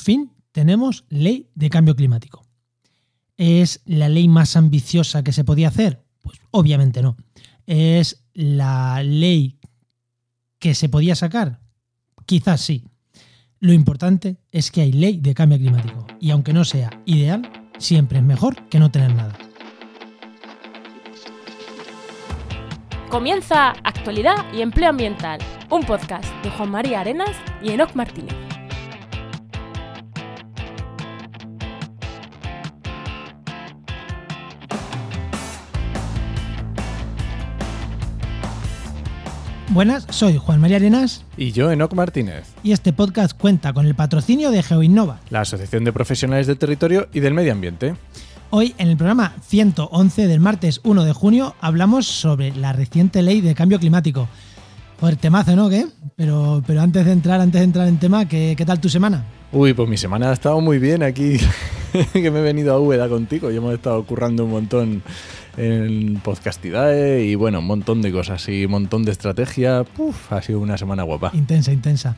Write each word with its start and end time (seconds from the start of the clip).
fin 0.00 0.32
tenemos 0.52 1.04
ley 1.08 1.48
de 1.54 1.70
cambio 1.70 1.94
climático. 1.94 2.44
¿Es 3.36 3.80
la 3.86 4.08
ley 4.08 4.28
más 4.28 4.56
ambiciosa 4.56 5.22
que 5.22 5.32
se 5.32 5.44
podía 5.44 5.68
hacer? 5.68 6.04
Pues 6.20 6.38
obviamente 6.50 7.02
no. 7.02 7.16
¿Es 7.66 8.24
la 8.34 9.02
ley 9.02 9.58
que 10.58 10.74
se 10.74 10.88
podía 10.88 11.14
sacar? 11.14 11.60
Quizás 12.26 12.60
sí. 12.60 12.84
Lo 13.60 13.72
importante 13.72 14.38
es 14.52 14.70
que 14.70 14.82
hay 14.82 14.92
ley 14.92 15.18
de 15.20 15.34
cambio 15.34 15.58
climático 15.58 16.06
y 16.20 16.30
aunque 16.30 16.52
no 16.52 16.64
sea 16.64 16.90
ideal, 17.04 17.50
siempre 17.78 18.18
es 18.18 18.24
mejor 18.24 18.68
que 18.68 18.78
no 18.78 18.90
tener 18.90 19.14
nada. 19.14 19.36
Comienza 23.10 23.70
Actualidad 23.82 24.52
y 24.54 24.60
Empleo 24.60 24.90
Ambiental, 24.90 25.40
un 25.68 25.82
podcast 25.82 26.24
de 26.44 26.50
Juan 26.50 26.70
María 26.70 27.00
Arenas 27.00 27.36
y 27.62 27.70
Enoc 27.70 27.94
Martínez. 27.94 28.49
Buenas, 39.72 40.04
soy 40.10 40.36
Juan 40.36 40.60
María 40.60 40.78
Arenas. 40.78 41.24
Y 41.36 41.52
yo, 41.52 41.70
Enoc 41.70 41.94
Martínez. 41.94 42.42
Y 42.64 42.72
este 42.72 42.92
podcast 42.92 43.38
cuenta 43.38 43.72
con 43.72 43.86
el 43.86 43.94
patrocinio 43.94 44.50
de 44.50 44.64
GeoInnova, 44.64 45.20
la 45.30 45.42
Asociación 45.42 45.84
de 45.84 45.92
Profesionales 45.92 46.48
del 46.48 46.58
Territorio 46.58 47.06
y 47.12 47.20
del 47.20 47.34
Medio 47.34 47.52
Ambiente. 47.52 47.94
Hoy, 48.50 48.74
en 48.78 48.88
el 48.88 48.96
programa 48.96 49.32
111 49.46 50.26
del 50.26 50.40
martes 50.40 50.80
1 50.82 51.04
de 51.04 51.12
junio, 51.12 51.54
hablamos 51.60 52.06
sobre 52.06 52.50
la 52.50 52.72
reciente 52.72 53.22
ley 53.22 53.40
de 53.40 53.54
cambio 53.54 53.78
climático. 53.78 54.28
Joder, 54.98 55.14
temazo, 55.14 55.54
¿no? 55.54 55.70
¿Qué? 55.70 55.86
Pero, 56.16 56.64
pero 56.66 56.80
antes 56.80 57.06
de 57.06 57.12
entrar, 57.12 57.40
antes 57.40 57.60
de 57.60 57.64
entrar 57.64 57.86
en 57.86 57.98
tema, 58.00 58.26
¿qué, 58.26 58.54
¿qué 58.58 58.66
tal 58.66 58.80
tu 58.80 58.88
semana? 58.88 59.24
Uy, 59.52 59.72
pues 59.72 59.88
mi 59.88 59.96
semana 59.96 60.30
ha 60.30 60.32
estado 60.32 60.60
muy 60.60 60.80
bien 60.80 61.04
aquí, 61.04 61.38
que 62.12 62.30
me 62.32 62.40
he 62.40 62.42
venido 62.42 62.74
a 62.74 62.80
Úbeda 62.80 63.08
contigo 63.08 63.52
y 63.52 63.56
hemos 63.56 63.72
estado 63.72 64.04
currando 64.04 64.44
un 64.46 64.50
montón 64.50 65.02
en 65.56 66.20
Podcastidae 66.20 67.24
y 67.24 67.34
bueno, 67.34 67.60
un 67.60 67.66
montón 67.66 68.02
de 68.02 68.12
cosas 68.12 68.48
y 68.48 68.64
un 68.64 68.72
montón 68.72 69.04
de 69.04 69.12
estrategia. 69.12 69.84
Uf, 69.98 70.32
ha 70.32 70.42
sido 70.42 70.60
una 70.60 70.76
semana 70.78 71.02
guapa. 71.02 71.30
Intensa, 71.34 71.72
intensa. 71.72 72.16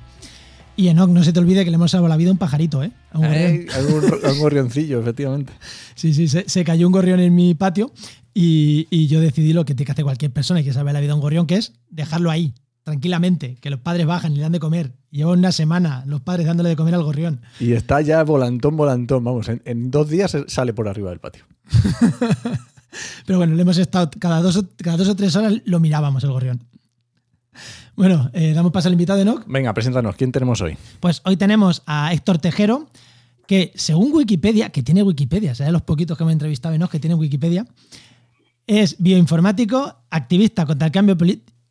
Y 0.77 0.89
Enoch, 0.89 1.11
no 1.11 1.23
se 1.23 1.33
te 1.33 1.41
olvide 1.41 1.65
que 1.65 1.71
le 1.71 1.77
hemos 1.77 1.91
salvado 1.91 2.09
la 2.09 2.17
vida 2.17 2.31
a 2.31 2.33
un 2.33 2.39
pajarito, 2.39 2.83
¿eh? 2.83 2.93
A 3.11 3.19
un, 3.19 3.27
a 3.27 4.33
un 4.33 4.39
gorrioncillo, 4.39 5.01
efectivamente. 5.01 5.53
Sí, 5.95 6.15
sí, 6.15 6.27
se, 6.27 6.49
se, 6.49 6.65
cayó 6.65 6.87
un 6.87 6.93
gorrión 6.93 7.21
en 7.21 7.35
mi 7.35 7.55
patio 7.55 7.93
y, 8.35 8.89
y, 8.91 9.07
yo 9.07 9.21
decidí 9.21 9.53
lo 9.53 9.65
que 9.65 9.75
tiene 9.75 9.87
que 9.87 9.93
hacer 9.93 10.05
cualquier 10.05 10.33
persona 10.33 10.61
y 10.61 10.65
que 10.65 10.73
sabe 10.73 10.93
la 10.93 11.01
vida 11.01 11.13
a 11.13 11.15
un 11.15 11.21
gorrión, 11.21 11.47
que 11.47 11.57
es 11.57 11.75
dejarlo 11.91 12.31
ahí, 12.31 12.55
tranquilamente, 12.83 13.57
que 13.61 13.71
los 13.71 13.79
padres 13.79 14.07
bajan 14.07 14.33
y 14.33 14.37
le 14.37 14.43
dan 14.43 14.53
de 14.53 14.59
comer. 14.59 14.93
Lleva 15.11 15.33
una 15.33 15.53
semana 15.53 16.03
los 16.07 16.23
padres 16.23 16.47
dándole 16.47 16.71
de 16.71 16.77
comer 16.77 16.95
al 16.95 17.05
gorrión. 17.05 17.43
Y 17.61 17.73
está 17.73 18.01
ya 18.01 18.25
volantón, 18.25 18.77
volantón, 18.77 19.23
vamos, 19.23 19.49
en, 19.49 19.63
en 19.65 19.91
dos 19.91 20.09
días 20.09 20.37
sale 20.47 20.73
por 20.73 20.89
arriba 20.89 21.11
del 21.11 21.21
patio. 21.21 21.45
Pero 23.27 23.39
bueno, 23.39 23.55
le 23.55 23.63
hemos 23.63 23.79
estado 23.79 24.11
cada 24.19 24.41
dos, 24.41 24.57
o, 24.57 24.69
cada 24.77 24.97
dos 24.97 25.09
o 25.09 25.17
tres 25.17 25.35
horas 25.37 25.55
lo 25.65 25.81
mirábamos 25.81 26.25
el 26.25 26.31
gorrión. 26.31 26.65
Bueno, 27.95 28.31
eh, 28.33 28.53
damos 28.55 28.73
paso 28.73 28.89
al 28.89 28.95
invitado 28.95 29.19
de 29.19 29.23
Enoch. 29.23 29.45
Venga, 29.47 29.75
preséntanos, 29.75 30.17
¿quién 30.17 30.33
tenemos 30.33 30.61
hoy? 30.61 30.77
Pues 31.01 31.21
hoy 31.25 31.37
tenemos 31.37 31.83
a 31.87 32.13
Héctor 32.13 32.39
Tejero, 32.39 32.89
que 33.47 33.73
según 33.75 34.13
Wikipedia, 34.13 34.71
que 34.71 34.83
tiene 34.83 35.03
Wikipedia, 35.03 35.53
o 35.53 35.55
sea, 35.55 35.67
de 35.67 35.73
los 35.73 35.83
poquitos 35.83 36.17
que 36.17 36.25
hemos 36.25 36.33
entrevistado 36.33 36.75
Enoch 36.75 36.91
que 36.91 37.01
tiene 37.01 37.15
Wikipedia, 37.15 37.67
es 38.67 38.97
bioinformático, 38.99 40.05
activista 40.11 40.65
contra 40.65 40.87
el 40.87 40.93
cambio 40.93 41.17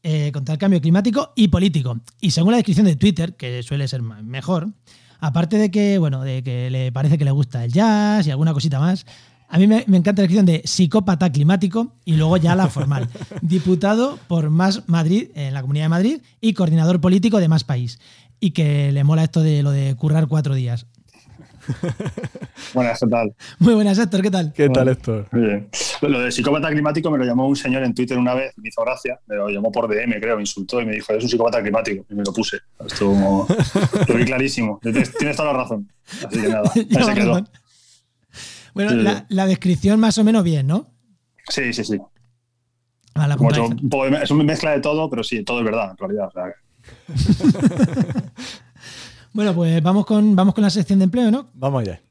eh, 0.03 0.31
contra 0.31 0.53
el 0.53 0.59
cambio 0.59 0.81
climático 0.81 1.33
y 1.35 1.47
político. 1.47 1.99
Y 2.19 2.31
según 2.31 2.51
la 2.51 2.57
descripción 2.57 2.85
de 2.85 2.95
Twitter, 2.95 3.35
que 3.35 3.63
suele 3.63 3.87
ser 3.87 4.01
mejor, 4.01 4.67
aparte 5.19 5.57
de 5.57 5.71
que, 5.71 5.97
bueno, 5.97 6.21
de 6.21 6.43
que 6.43 6.69
le 6.69 6.91
parece 6.91 7.17
que 7.17 7.25
le 7.25 7.31
gusta 7.31 7.63
el 7.63 7.71
jazz 7.71 8.27
y 8.27 8.31
alguna 8.31 8.53
cosita 8.53 8.79
más, 8.79 9.05
a 9.51 9.57
mí 9.57 9.67
me, 9.67 9.83
me, 9.87 9.97
encanta 9.97 10.21
la 10.21 10.27
descripción 10.27 10.45
de 10.45 10.61
psicópata 10.63 11.29
climático 11.29 11.93
y 12.05 12.15
luego 12.15 12.37
ya 12.37 12.55
la 12.55 12.69
formal. 12.69 13.09
Diputado 13.41 14.17
por 14.29 14.49
Más 14.49 14.87
Madrid, 14.87 15.29
en 15.35 15.53
la 15.53 15.61
Comunidad 15.61 15.85
de 15.85 15.89
Madrid, 15.89 16.21
y 16.39 16.53
coordinador 16.53 17.01
político 17.01 17.39
de 17.39 17.49
Más 17.49 17.65
País. 17.65 17.99
Y 18.39 18.51
que 18.51 18.93
le 18.93 19.03
mola 19.03 19.25
esto 19.25 19.41
de 19.41 19.61
lo 19.61 19.71
de 19.71 19.93
currar 19.95 20.27
cuatro 20.27 20.55
días. 20.55 20.87
Buenas, 22.73 22.99
¿qué 23.01 23.07
tal? 23.07 23.35
Muy 23.59 23.73
buenas, 23.73 23.99
Héctor, 23.99 24.21
¿qué 24.21 24.31
tal? 24.31 24.53
¿Qué 24.53 24.69
tal, 24.69 24.87
Héctor? 24.87 25.27
Bien. 25.31 25.67
Lo 26.01 26.21
de 26.21 26.31
psicópata 26.31 26.69
climático 26.69 27.11
me 27.11 27.17
lo 27.17 27.25
llamó 27.25 27.45
un 27.47 27.55
señor 27.55 27.83
en 27.83 27.93
Twitter 27.93 28.17
una 28.17 28.33
vez, 28.33 28.53
me 28.57 28.69
hizo 28.69 28.81
gracia, 28.81 29.19
me 29.27 29.35
lo 29.35 29.49
llamó 29.49 29.71
por 29.71 29.87
DM, 29.87 30.19
creo, 30.19 30.37
me 30.37 30.43
insultó 30.43 30.81
y 30.81 30.85
me 30.85 30.93
dijo, 30.93 31.13
es 31.13 31.23
un 31.23 31.29
psicópata 31.29 31.61
climático, 31.61 32.05
y 32.09 32.15
me 32.15 32.23
lo 32.23 32.33
puse. 32.33 32.57
Esto 32.85 33.05
como, 33.07 33.47
lo 34.07 34.15
vi 34.15 34.25
clarísimo. 34.25 34.79
Tienes, 34.81 35.13
toda 35.35 35.51
la 35.51 35.59
razón. 35.59 35.91
Así 36.25 36.41
que 36.41 36.47
nada, 36.47 36.71
ahí 36.75 37.03
se 37.03 37.13
quedó. 37.13 37.43
Bueno, 38.73 38.91
sí, 38.91 38.97
la, 38.97 39.25
la, 39.29 39.45
descripción 39.45 39.99
más 39.99 40.17
o 40.17 40.23
menos 40.23 40.43
bien, 40.43 40.67
¿no? 40.67 40.87
Sí, 41.49 41.73
sí, 41.73 41.83
sí. 41.83 41.97
Ah, 43.13 43.27
la 43.27 43.37
Como 43.37 43.49
un 43.49 43.89
poco 43.89 44.09
de, 44.09 44.23
es 44.23 44.31
una 44.31 44.43
mezcla 44.43 44.71
de 44.71 44.79
todo, 44.79 45.09
pero 45.09 45.23
sí, 45.23 45.43
todo 45.43 45.59
es 45.59 45.65
verdad, 45.65 45.91
en 45.91 45.97
realidad. 45.97 46.27
O 46.27 46.31
sea. 46.31 46.53
bueno, 49.33 49.53
pues 49.53 49.83
vamos 49.83 50.05
con, 50.05 50.35
vamos 50.35 50.53
con 50.53 50.63
la 50.63 50.69
sección 50.69 50.99
de 50.99 51.05
empleo, 51.05 51.29
¿no? 51.29 51.49
Vamos 51.53 51.81
allá. 51.81 52.01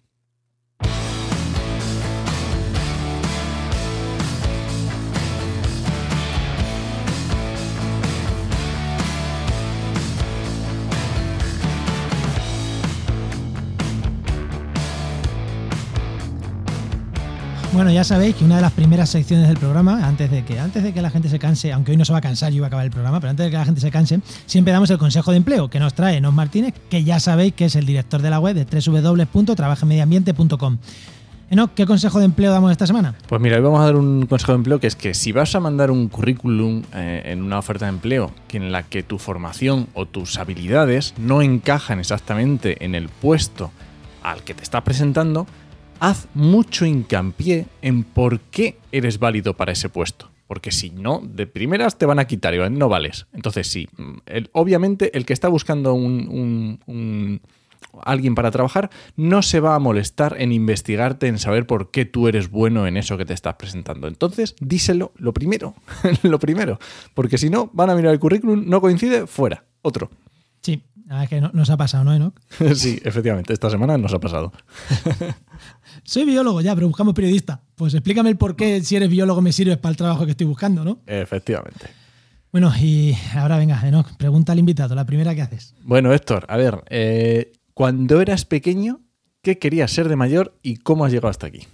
Bueno, 17.81 17.93
ya 17.93 18.05
sabéis 18.05 18.37
que 18.37 18.45
una 18.45 18.57
de 18.57 18.61
las 18.61 18.73
primeras 18.73 19.09
secciones 19.09 19.49
del 19.49 19.57
programa, 19.57 20.07
antes 20.07 20.31
de 20.31 20.45
que 20.45 20.61
antes 20.61 20.83
de 20.83 20.93
que 20.93 21.01
la 21.01 21.09
gente 21.09 21.31
se 21.31 21.39
canse, 21.39 21.73
aunque 21.73 21.93
hoy 21.93 21.97
no 21.97 22.05
se 22.05 22.13
va 22.13 22.19
a 22.19 22.21
cansar, 22.21 22.53
yo 22.53 22.59
iba 22.59 22.67
a 22.67 22.69
acabar 22.69 22.85
el 22.85 22.91
programa, 22.91 23.21
pero 23.21 23.31
antes 23.31 23.47
de 23.47 23.51
que 23.51 23.57
la 23.57 23.65
gente 23.65 23.81
se 23.81 23.91
canse, 23.91 24.21
siempre 24.45 24.71
damos 24.71 24.91
el 24.91 24.99
consejo 24.99 25.31
de 25.31 25.39
empleo 25.39 25.71
que 25.71 25.81
nos 25.81 25.95
trae 25.95 26.19
Enos 26.19 26.35
Martínez, 26.35 26.75
que 26.91 27.05
ya 27.05 27.19
sabéis 27.21 27.55
que 27.55 27.65
es 27.65 27.77
el 27.77 27.87
director 27.87 28.21
de 28.21 28.29
la 28.29 28.39
web 28.39 28.55
de 28.55 28.67
www.trabajamediambiente.com. 28.67 30.77
Enoch, 31.49 31.71
¿qué 31.75 31.87
consejo 31.87 32.19
de 32.19 32.27
empleo 32.27 32.53
damos 32.53 32.71
esta 32.71 32.87
semana? 32.87 33.15
Pues 33.27 33.41
mira, 33.41 33.57
hoy 33.57 33.63
vamos 33.63 33.81
a 33.81 33.85
dar 33.85 33.97
un 33.97 34.27
consejo 34.27 34.53
de 34.53 34.57
empleo 34.57 34.79
que 34.79 34.87
es 34.87 34.95
que 34.95 35.15
si 35.15 35.33
vas 35.33 35.55
a 35.55 35.61
mandar 35.61 35.91
un 35.91 36.09
currículum 36.09 36.83
eh, 36.93 37.23
en 37.25 37.43
una 37.43 37.59
oferta 37.59 37.87
de 37.87 37.93
empleo 37.93 38.31
que 38.47 38.59
en 38.59 38.73
la 38.73 38.83
que 38.83 39.03
tu 39.03 39.19
formación 39.19 39.87
o 39.95 40.05
tus 40.05 40.37
habilidades 40.37 41.15
no 41.17 41.41
encajan 41.41 41.99
exactamente 41.99 42.85
en 42.85 42.95
el 42.95 43.09
puesto 43.09 43.71
al 44.23 44.43
que 44.43 44.53
te 44.53 44.65
estás 44.65 44.83
presentando, 44.83 45.47
haz 46.01 46.27
mucho 46.35 46.85
hincapié 46.85 47.67
en 47.83 48.03
por 48.03 48.41
qué 48.41 48.79
eres 48.91 49.19
válido 49.19 49.55
para 49.55 49.73
ese 49.73 49.89
puesto. 49.89 50.31
Porque 50.49 50.73
si 50.73 50.91
no, 50.91 51.23
de 51.23 51.47
primeras 51.47 51.97
te 51.97 52.07
van 52.07 52.19
a 52.19 52.27
quitar 52.27 52.55
y 52.55 52.71
no 52.71 52.89
vales. 52.89 53.27
Entonces 53.33 53.69
sí, 53.69 53.89
el, 54.27 54.51
obviamente 54.53 55.17
el 55.17 55.25
que 55.25 55.33
está 55.33 55.47
buscando 55.47 55.95
un, 55.95 56.81
un, 56.87 57.41
alguien 58.03 58.35
para 58.35 58.51
trabajar 58.51 58.91
no 59.15 59.43
se 59.43 59.61
va 59.61 59.77
a 59.77 59.79
molestar 59.79 60.37
en 60.41 60.51
investigarte, 60.51 61.29
en 61.29 61.39
saber 61.39 61.67
por 61.67 61.93
qué 61.93 62.05
tú 62.05 62.27
eres 62.27 62.51
bueno 62.51 62.89
en 62.89 62.97
eso 62.97 63.17
que 63.17 63.25
te 63.25 63.35
estás 63.35 63.55
presentando. 63.55 64.09
Entonces, 64.09 64.57
díselo 64.61 65.13
lo 65.17 65.33
primero, 65.33 65.77
lo 66.23 66.41
primero. 66.41 66.81
Porque 67.15 67.39
si 67.39 67.49
no, 67.49 67.71
van 67.73 67.91
a 67.91 67.95
mirar 67.95 68.13
el 68.13 68.19
currículum, 68.19 68.65
no 68.67 68.81
coincide, 68.81 69.29
fuera, 69.29 69.65
otro. 69.83 70.11
Es 71.11 71.29
que 71.29 71.41
no, 71.41 71.51
nos 71.53 71.69
ha 71.71 71.77
pasado, 71.77 72.05
¿no, 72.05 72.15
Enoch? 72.15 72.35
sí, 72.75 73.01
efectivamente, 73.05 73.53
esta 73.53 73.69
semana 73.69 73.99
nos 73.99 74.15
ha 74.15 74.21
pasado. 74.21 74.53
Soy 76.05 76.25
biólogo 76.25 76.61
ya, 76.61 76.75
pero 76.75 76.87
buscamos 76.87 77.15
periodista. 77.15 77.63
Pues 77.75 77.95
explícame 77.95 78.31
el 78.31 78.37
por 78.37 78.55
qué, 78.55 78.81
si 78.83 78.95
eres 78.95 79.11
biólogo, 79.11 79.43
me 79.43 79.53
sirves 79.53 79.77
para 79.79 79.91
el 79.91 79.97
trabajo 79.97 80.25
que 80.25 80.31
estoy 80.33 80.47
buscando, 80.47 80.85
¿no? 80.85 81.01
Efectivamente. 81.07 81.87
Bueno, 82.53 82.73
y 82.81 83.17
ahora 83.35 83.59
venga, 83.59 83.81
Enoch, 83.87 84.17
pregunta 84.17 84.53
al 84.53 84.61
invitado, 84.61 84.95
la 84.95 85.05
primera 85.05 85.35
que 85.35 85.43
haces. 85.43 85.75
Bueno, 85.83 86.13
Héctor, 86.13 86.47
a 86.49 86.57
ver, 86.57 86.83
eh, 86.91 87.53
cuando 87.75 88.21
eras 88.21 88.45
pequeño, 88.45 89.01
¿qué 89.43 89.59
querías 89.59 89.91
ser 89.91 90.09
de 90.09 90.17
mayor 90.17 90.59
y 90.63 90.77
cómo 90.77 91.05
has 91.05 91.13
llegado 91.13 91.29
hasta 91.29 91.49
aquí? 91.49 91.67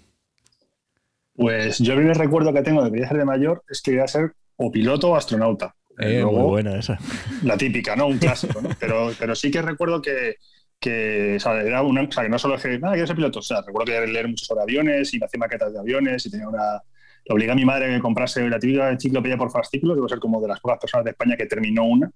Pues 1.35 1.79
yo 1.79 1.93
el 1.93 1.99
primer 1.99 2.17
recuerdo 2.17 2.55
que 2.55 2.63
tengo 2.63 2.83
de 2.83 2.89
que 2.89 2.95
quería 2.95 3.09
ser 3.09 3.19
de 3.19 3.25
mayor 3.27 3.63
es 3.69 3.83
que 3.83 3.91
quería 3.91 4.07
ser 4.07 4.35
o 4.57 4.71
piloto 4.71 5.11
o 5.11 5.17
astronauta. 5.17 5.75
Eh, 5.99 6.21
Luego, 6.21 6.33
muy 6.33 6.49
buena 6.49 6.79
esa. 6.79 6.99
La 7.43 7.57
típica, 7.57 7.97
¿no? 7.97 8.07
Un 8.07 8.19
clásico, 8.19 8.61
¿no? 8.61 8.71
Pero, 8.79 9.11
pero 9.19 9.35
sí 9.35 9.51
que 9.51 9.63
recuerdo 9.63 10.03
que, 10.03 10.37
que, 10.79 11.37
o 11.37 11.41
sea, 11.41 11.61
era 11.61 11.83
una, 11.83 12.03
o 12.03 12.13
sea, 12.13 12.23
que 12.23 12.29
no 12.29 12.39
solo 12.39 12.57
dije, 12.57 12.79
nada, 12.79 12.95
quiero 12.95 13.07
ser 13.07 13.17
piloto. 13.17 13.39
O 13.39 13.43
sea, 13.43 13.63
recuerdo 13.63 13.93
que 13.93 14.07
leer 14.07 14.29
mucho 14.29 14.45
sobre 14.45 14.63
aviones 14.63 15.13
y 15.15 15.19
me 15.19 15.27
hacía 15.27 15.39
maquetas 15.39 15.73
de 15.73 15.79
aviones 15.79 16.25
y 16.27 16.31
tenía 16.31 16.49
una. 16.49 16.83
Le 17.25 17.35
obligué 17.35 17.53
a 17.53 17.57
mi 17.57 17.65
madre 17.65 17.87
a 17.87 17.97
que 17.97 18.01
comprase 18.01 18.49
la 18.49 18.59
típica 18.59 18.91
enciclopedia 18.91 19.37
por 19.37 19.51
fascículos. 19.51 19.97
Debo 19.97 20.09
ser 20.09 20.21
como 20.21 20.41
de 20.41 20.49
las 20.49 20.61
pocas 20.61 20.79
personas 20.79 21.05
de 21.05 21.11
España 21.11 21.37
que 21.37 21.47
terminó 21.47 21.85
una 21.85 22.11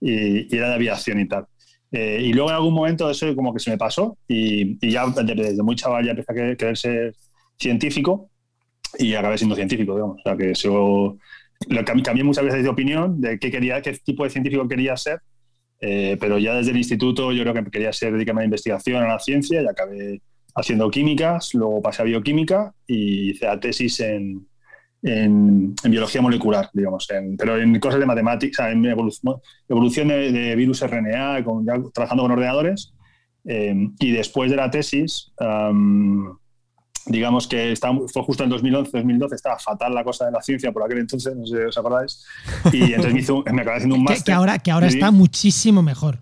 y, 0.00 0.54
y 0.54 0.58
era 0.58 0.68
de 0.68 0.74
aviación 0.74 1.20
y 1.20 1.28
tal. 1.28 1.46
Eh, 1.92 2.22
y 2.22 2.32
luego 2.32 2.48
en 2.48 2.56
algún 2.56 2.72
momento 2.72 3.10
eso 3.10 3.34
como 3.36 3.52
que 3.52 3.60
se 3.60 3.70
me 3.70 3.76
pasó 3.76 4.16
y, 4.26 4.78
y 4.84 4.90
ya 4.90 5.06
desde, 5.06 5.34
desde, 5.34 5.62
muy 5.62 5.76
chaval 5.76 6.06
ya 6.06 6.12
empecé 6.12 6.32
a 6.32 6.56
querer 6.56 6.76
ser 6.76 7.14
científico 7.58 8.30
y 8.98 9.14
acabé 9.14 9.36
siendo 9.36 9.54
científico, 9.54 9.94
digamos. 9.94 10.18
O 10.18 10.22
sea, 10.22 10.36
que 10.36 10.54
sigo, 10.54 11.18
lo 11.68 11.84
cambié 11.84 12.24
muchas 12.24 12.44
veces 12.44 12.62
de 12.62 12.68
opinión 12.68 13.20
de 13.20 13.38
qué 13.38 13.50
quería, 13.50 13.80
qué 13.82 13.92
tipo 14.04 14.24
de 14.24 14.30
científico 14.30 14.68
quería 14.68 14.96
ser 14.96 15.20
Eh, 15.84 16.16
pero 16.20 16.38
ya 16.38 16.54
desde 16.54 16.70
el 16.70 16.76
instituto 16.76 17.32
yo 17.32 17.42
creo 17.42 17.54
que 17.54 17.70
quería 17.70 17.92
ser 17.92 18.12
dedicarme 18.12 18.40
a 18.40 18.42
la 18.42 18.46
investigación, 18.46 19.02
a 19.02 19.08
la 19.08 19.18
ciencia 19.18 19.60
y 19.60 19.66
acabé 19.66 20.22
haciendo 20.54 20.88
químicas, 20.90 21.54
luego 21.54 21.82
pasé 21.82 22.02
a 22.02 22.04
bioquímica 22.04 22.72
y 22.86 23.30
hice 23.30 23.46
la 23.46 23.58
tesis 23.58 23.98
en, 23.98 24.46
en, 25.02 25.74
biología 25.84 26.22
molecular, 26.22 26.70
digamos, 26.72 27.08
pero 27.36 27.58
en 27.58 27.80
cosas 27.80 27.98
de 27.98 28.06
matemáticas, 28.06 28.70
en 28.70 28.86
evolución, 28.86 29.36
evolución 29.68 30.08
de, 30.08 30.54
virus 30.54 30.82
RNA, 30.82 31.42
con, 31.44 31.66
trabajando 31.92 32.22
con 32.22 32.32
ordenadores. 32.32 32.94
Eh, 33.44 33.74
y 33.98 34.12
después 34.12 34.50
de 34.50 34.56
la 34.56 34.70
tesis, 34.70 35.32
digamos 37.06 37.46
que 37.46 37.74
fue 38.12 38.22
justo 38.22 38.44
en 38.44 38.50
2011-2012, 38.50 39.34
estaba 39.34 39.58
fatal 39.58 39.94
la 39.94 40.04
cosa 40.04 40.26
de 40.26 40.32
la 40.32 40.42
ciencia 40.42 40.72
por 40.72 40.82
aquel 40.84 40.98
entonces, 40.98 41.34
no 41.34 41.46
sé 41.46 41.56
si 41.56 41.62
os 41.62 41.78
acordáis. 41.78 42.24
Y 42.72 42.92
entonces 42.94 43.30
me, 43.52 43.62
acabé 43.62 43.76
haciendo 43.76 43.96
un 43.96 44.04
máster. 44.04 44.24
Que, 44.24 44.32
ahora, 44.32 44.58
que 44.58 44.70
ahora 44.70 44.86
está 44.86 45.10
muchísimo 45.10 45.82
mejor. 45.82 46.20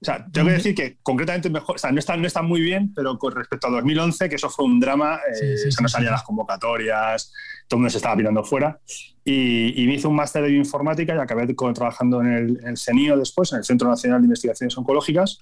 O 0.00 0.04
sea, 0.04 0.26
tengo 0.32 0.48
que 0.48 0.54
decir 0.54 0.74
que 0.74 0.98
concretamente 1.02 1.48
mejor, 1.48 1.76
o 1.76 1.78
sea, 1.78 1.92
no 1.92 2.00
está, 2.00 2.16
no 2.16 2.26
está 2.26 2.42
muy 2.42 2.60
bien, 2.60 2.92
pero 2.92 3.16
con 3.18 3.32
respecto 3.32 3.68
a 3.68 3.70
2011, 3.70 4.28
que 4.28 4.34
eso 4.34 4.50
fue 4.50 4.64
un 4.64 4.80
drama, 4.80 5.20
eh, 5.40 5.70
se 5.70 5.80
nos 5.80 5.92
salían 5.92 6.10
las 6.10 6.24
convocatorias, 6.24 7.32
todo 7.68 7.76
el 7.76 7.82
mundo 7.82 7.90
se 7.90 7.98
estaba 7.98 8.16
mirando 8.16 8.42
fuera. 8.42 8.80
Y, 9.24 9.86
me 9.86 9.94
hice 9.94 10.08
un 10.08 10.16
máster 10.16 10.42
de 10.42 10.48
bioinformática 10.48 11.14
y 11.14 11.18
acabé 11.18 11.54
trabajando 11.54 12.20
en 12.20 12.32
el, 12.32 12.60
en 12.62 12.68
el 12.70 12.76
CENIO 12.76 13.16
después, 13.16 13.52
en 13.52 13.58
el 13.58 13.64
Centro 13.64 13.88
Nacional 13.88 14.20
de 14.20 14.26
Investigaciones 14.26 14.76
Oncológicas, 14.76 15.38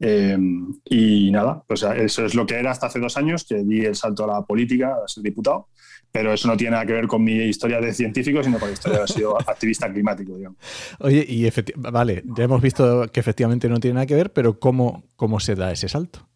eh, 0.00 0.36
y 0.84 1.30
nada, 1.30 1.62
pues 1.66 1.82
eso 1.82 2.24
es 2.24 2.34
lo 2.34 2.46
que 2.46 2.54
era 2.56 2.70
hasta 2.70 2.86
hace 2.86 2.98
dos 2.98 3.16
años, 3.16 3.44
que 3.44 3.64
di 3.64 3.84
el 3.84 3.94
salto 3.94 4.24
a 4.24 4.26
la 4.26 4.42
política, 4.42 4.96
a 5.04 5.08
ser 5.08 5.22
diputado, 5.22 5.68
pero 6.12 6.32
eso 6.32 6.48
no 6.48 6.56
tiene 6.56 6.72
nada 6.72 6.86
que 6.86 6.92
ver 6.92 7.06
con 7.06 7.22
mi 7.22 7.34
historia 7.34 7.80
de 7.80 7.92
científico, 7.92 8.42
sino 8.42 8.58
con 8.58 8.68
la 8.68 8.74
historia 8.74 9.00
de 9.00 9.08
sido 9.08 9.38
activista 9.48 9.92
climático. 9.92 10.36
Digamos. 10.36 10.58
Oye, 11.00 11.24
y 11.28 11.48
vale, 11.76 12.22
ya 12.36 12.44
hemos 12.44 12.62
visto 12.62 13.06
que 13.12 13.20
efectivamente 13.20 13.68
no 13.68 13.80
tiene 13.80 13.94
nada 13.94 14.06
que 14.06 14.14
ver, 14.14 14.32
pero 14.32 14.58
¿cómo, 14.58 15.04
cómo 15.16 15.40
se 15.40 15.54
da 15.54 15.72
ese 15.72 15.88
salto? 15.88 16.28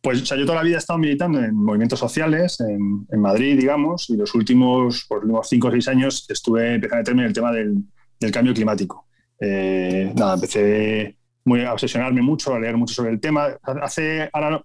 Pues 0.00 0.22
o 0.22 0.26
sea, 0.26 0.38
yo 0.38 0.46
toda 0.46 0.58
la 0.58 0.62
vida 0.62 0.76
he 0.76 0.78
estado 0.78 0.98
militando 0.98 1.40
en 1.40 1.54
movimientos 1.54 1.98
sociales 1.98 2.60
en, 2.60 3.06
en 3.10 3.20
Madrid, 3.20 3.58
digamos, 3.58 4.08
y 4.10 4.16
los 4.16 4.34
últimos, 4.34 5.04
por 5.08 5.18
los 5.18 5.24
últimos 5.24 5.48
cinco 5.48 5.68
o 5.68 5.70
seis 5.72 5.88
años 5.88 6.24
estuve 6.28 6.74
empezando 6.74 6.96
a 6.96 7.00
meterme 7.00 7.22
en 7.22 7.28
el 7.28 7.34
tema 7.34 7.52
del, 7.52 7.74
del 8.20 8.30
cambio 8.30 8.54
climático. 8.54 9.06
Eh, 9.40 10.12
nada, 10.16 10.34
empecé 10.34 11.17
muy 11.48 11.64
a 11.64 11.72
obsesionarme 11.72 12.22
mucho, 12.22 12.54
a 12.54 12.60
leer 12.60 12.76
mucho 12.76 12.94
sobre 12.94 13.10
el 13.10 13.20
tema. 13.20 13.48
Hace, 13.82 14.28
ahora, 14.32 14.62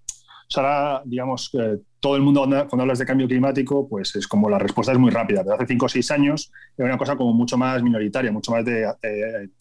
ahora 0.55 1.01
digamos, 1.05 1.49
que 1.49 1.79
todo 1.99 2.17
el 2.17 2.21
mundo 2.21 2.41
cuando 2.43 2.81
hablas 2.81 2.99
de 2.99 3.05
cambio 3.05 3.27
climático, 3.27 3.87
pues 3.87 4.13
es 4.17 4.27
como 4.27 4.49
la 4.49 4.59
respuesta 4.59 4.91
es 4.91 4.99
muy 4.99 5.09
rápida, 5.09 5.41
pero 5.41 5.55
hace 5.55 5.67
cinco 5.67 5.85
o 5.85 5.89
seis 5.89 6.11
años 6.11 6.51
era 6.77 6.89
una 6.89 6.97
cosa 6.97 7.15
como 7.15 7.33
mucho 7.33 7.57
más 7.57 7.81
minoritaria, 7.81 8.29
mucho 8.29 8.51
más 8.51 8.65
de 8.65 8.85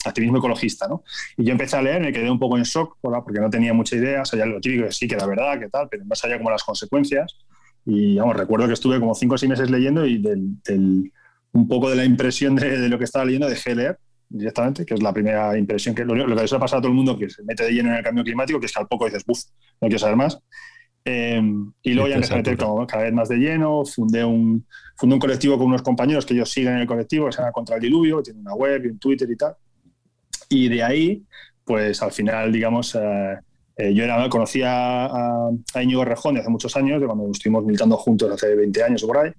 activismo 0.04 0.38
ecologista, 0.38 0.88
¿no? 0.88 1.04
Y 1.36 1.44
yo 1.44 1.52
empecé 1.52 1.76
a 1.76 1.82
leer, 1.82 2.02
me 2.02 2.12
quedé 2.12 2.28
un 2.28 2.40
poco 2.40 2.58
en 2.58 2.64
shock, 2.64 2.98
porque 3.00 3.40
no 3.40 3.48
tenía 3.48 3.72
mucha 3.72 3.94
idea, 3.94 4.22
o 4.22 4.24
sea, 4.24 4.40
ya 4.40 4.46
lo 4.46 4.60
típico, 4.60 4.90
sí 4.90 5.06
que 5.06 5.14
era 5.14 5.24
verdad, 5.24 5.60
que 5.60 5.68
tal, 5.68 5.88
pero 5.88 6.04
más 6.04 6.22
allá 6.24 6.36
como 6.36 6.50
las 6.50 6.64
consecuencias. 6.64 7.38
Y, 7.86 8.16
vamos, 8.16 8.36
recuerdo 8.36 8.66
que 8.66 8.74
estuve 8.74 8.98
como 8.98 9.14
cinco 9.14 9.36
o 9.36 9.38
seis 9.38 9.50
meses 9.50 9.70
leyendo 9.70 10.04
y 10.04 10.18
del, 10.20 11.12
un 11.52 11.68
poco 11.68 11.90
de 11.90 11.96
la 11.96 12.04
impresión 12.04 12.56
de, 12.56 12.80
de, 12.80 12.88
lo 12.88 12.98
que 12.98 13.04
estaba 13.04 13.24
leyendo 13.24 13.48
dejé 13.48 13.76
leer 13.76 13.98
directamente, 14.32 14.84
que 14.84 14.94
es 14.94 15.02
la 15.02 15.12
primera 15.12 15.56
impresión 15.56 15.94
que 15.94 16.04
lo, 16.04 16.14
lo 16.14 16.36
que 16.36 16.42
ha 16.42 16.58
pasado 16.58 16.78
a 16.78 16.82
todo 16.82 16.88
el 16.88 16.94
mundo 16.94 17.18
que 17.18 17.28
se 17.28 17.42
mete 17.44 17.64
de 17.64 17.72
lleno 17.72 17.90
en 17.90 17.96
el 17.96 18.04
cambio 18.04 18.24
climático, 18.24 18.58
que 18.58 18.66
es 18.66 18.72
que 18.72 18.80
al 18.80 18.88
poco 18.88 19.04
dices, 19.06 19.24
buf, 19.24 19.40
no 19.80 19.88
quiero 19.88 19.98
saber 19.98 20.16
más. 20.16 20.38
Em, 21.04 21.72
y 21.82 21.94
luego 21.94 22.08
ya 22.08 22.14
empecé 22.14 22.34
a 22.34 22.36
meter 22.36 22.56
cada 22.56 23.02
vez 23.02 23.12
más 23.12 23.28
de 23.28 23.36
lleno, 23.36 23.84
fundé 23.84 24.24
un, 24.24 24.64
fundé 24.96 25.14
un 25.14 25.20
colectivo 25.20 25.58
con 25.58 25.66
unos 25.66 25.82
compañeros 25.82 26.24
que 26.24 26.34
ellos 26.34 26.50
siguen 26.50 26.74
en 26.74 26.80
el 26.80 26.86
colectivo, 26.86 27.26
que 27.26 27.32
se 27.32 27.38
llama 27.38 27.52
Contra 27.52 27.76
el 27.76 27.82
Diluvio, 27.82 28.22
tiene 28.22 28.40
una 28.40 28.54
web 28.54 28.84
y 28.84 28.88
un 28.88 28.98
Twitter 28.98 29.28
y 29.30 29.36
tal. 29.36 29.56
Y 30.48 30.68
de 30.68 30.82
ahí, 30.82 31.22
pues 31.64 32.00
al 32.02 32.12
final, 32.12 32.52
digamos, 32.52 32.94
eh, 32.94 33.36
eh, 33.76 33.92
yo 33.94 34.04
era, 34.04 34.28
conocía 34.28 35.06
a, 35.06 35.50
a 35.74 35.82
Íñigo 35.82 36.04
Rejón 36.04 36.34
de 36.34 36.40
hace 36.40 36.50
muchos 36.50 36.76
años, 36.76 37.00
de 37.00 37.06
cuando 37.06 37.30
estuvimos 37.30 37.64
militando 37.64 37.96
juntos 37.96 38.30
hace 38.30 38.54
20 38.54 38.82
años 38.82 39.02
o 39.02 39.06
por 39.06 39.18
ahí, 39.18 39.32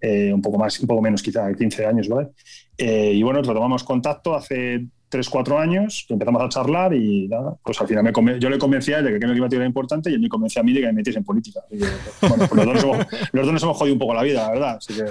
eh, 0.00 0.32
un 0.32 0.40
poco 0.40 0.58
más, 0.58 0.80
un 0.80 0.86
poco 0.86 1.02
menos 1.02 1.22
quizá, 1.22 1.52
15 1.52 1.84
años, 1.84 2.08
¿vale? 2.08 2.28
Eh, 2.82 3.12
y 3.14 3.22
bueno, 3.22 3.42
retomamos 3.42 3.84
contacto 3.84 4.34
hace 4.34 4.86
3, 5.10 5.28
4 5.28 5.58
años, 5.58 6.06
empezamos 6.08 6.42
a 6.42 6.48
charlar 6.48 6.94
y 6.94 7.28
nada, 7.28 7.54
pues 7.62 7.78
al 7.78 7.86
final 7.86 8.04
me 8.04 8.40
yo 8.40 8.48
le 8.48 8.58
convencí 8.58 8.94
a 8.94 9.00
él 9.00 9.04
de 9.04 9.10
que 9.10 9.16
el 9.26 9.32
climático 9.32 9.56
era 9.56 9.66
importante 9.66 10.10
y 10.10 10.14
él 10.14 10.20
me 10.20 10.30
convenció 10.30 10.62
a 10.62 10.64
mí 10.64 10.72
de 10.72 10.80
que 10.80 10.86
me 10.86 10.94
metiese 10.94 11.18
en 11.18 11.24
política. 11.26 11.60
bueno, 12.22 12.46
pues 12.48 12.52
los, 12.52 12.64
dos 12.64 12.74
nos 12.74 12.84
hemos, 12.84 13.06
los 13.32 13.44
dos 13.44 13.52
nos 13.52 13.62
hemos 13.62 13.76
jodido 13.76 13.94
un 13.94 13.98
poco 13.98 14.14
la 14.14 14.22
vida, 14.22 14.42
la 14.44 14.50
verdad. 14.50 14.78
Así 14.78 14.94
que, 14.94 15.04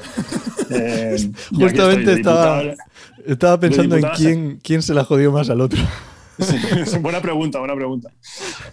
eh, 0.72 1.32
Justamente 1.54 2.14
estaba, 2.14 2.64
estaba 3.24 3.60
pensando 3.60 3.98
en 3.98 4.06
quién, 4.16 4.60
quién 4.64 4.82
se 4.82 4.96
la 4.96 5.04
jodió 5.04 5.32
más 5.32 5.52
al 5.52 5.62
otro. 5.62 5.80
buena 7.02 7.22
pregunta, 7.22 7.60
buena 7.60 7.76
pregunta. 7.76 8.10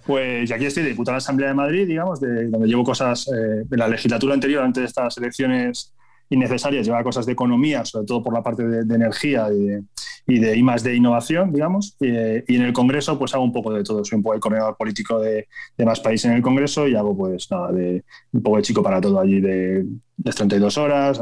Pues 0.07 0.51
aquí 0.51 0.65
estoy 0.65 0.85
diputado 0.85 1.13
de 1.13 1.17
la 1.17 1.19
Asamblea 1.19 1.49
de 1.49 1.55
Madrid, 1.55 1.87
digamos, 1.87 2.19
de 2.19 2.49
donde 2.49 2.67
llevo 2.67 2.85
cosas 2.85 3.29
eh, 3.29 3.65
en 3.71 3.79
la 3.79 3.89
legislatura 3.89 4.33
anterior, 4.33 4.63
antes 4.63 4.81
de 4.81 4.87
estas 4.87 5.19
elecciones 5.19 5.93
innecesarias, 6.31 6.87
lleva 6.87 7.03
cosas 7.05 7.27
de 7.27 7.33
economía, 7.33 7.85
sobre 7.85 8.07
todo 8.07 8.23
por 8.23 8.35
la 8.35 8.43
parte 8.43 8.67
de, 8.67 8.95
energía 8.95 9.49
y 9.53 9.65
de, 9.67 9.85
y 10.27 10.39
de 10.39 10.57
I 10.57 10.63
más 10.63 10.83
de 10.83 10.97
innovación, 10.97 11.53
digamos. 11.53 11.97
Y, 12.01 12.09
en 12.09 12.63
el 12.63 12.73
Congreso, 12.73 13.19
pues 13.19 13.35
hago 13.35 13.45
un 13.45 13.53
poco 13.53 13.73
de 13.73 13.85
todo. 13.85 14.05
Soy 14.05 14.17
un 14.17 14.23
poco 14.23 14.35
el 14.35 14.41
coordinador 14.41 14.77
político 14.77 15.21
de, 15.21 15.47
más 15.85 16.01
países 16.01 16.31
en 16.31 16.37
el 16.37 16.43
Congreso 16.43 16.89
y 16.89 16.97
hago, 16.97 17.17
pues 17.17 17.51
nada, 17.51 17.73
de, 17.73 18.05
un 18.33 18.43
poco 18.43 18.57
de 18.57 18.63
chico 18.63 18.83
para 18.83 19.01
todo 19.01 19.21
allí 19.21 19.41
de, 19.41 19.85
de 20.17 20.33
32 20.33 20.79
horas, 20.79 21.21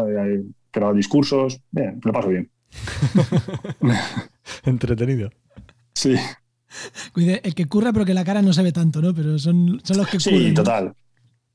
pero 0.70 0.94
discursos. 0.94 1.60
Bien, 1.70 2.00
lo 2.02 2.12
paso 2.12 2.28
bien. 2.28 2.50
Entretenido. 4.64 5.30
Sí. 5.94 6.16
Cuide, 7.12 7.40
el 7.44 7.54
que 7.54 7.66
curra, 7.66 7.92
pero 7.92 8.04
que 8.04 8.14
la 8.14 8.24
cara 8.24 8.42
no 8.42 8.52
se 8.52 8.62
ve 8.62 8.72
tanto, 8.72 9.00
¿no? 9.00 9.14
Pero 9.14 9.38
son, 9.38 9.80
son 9.84 9.96
los 9.96 10.08
que 10.08 10.18
Sí, 10.18 10.52
total. 10.54 10.94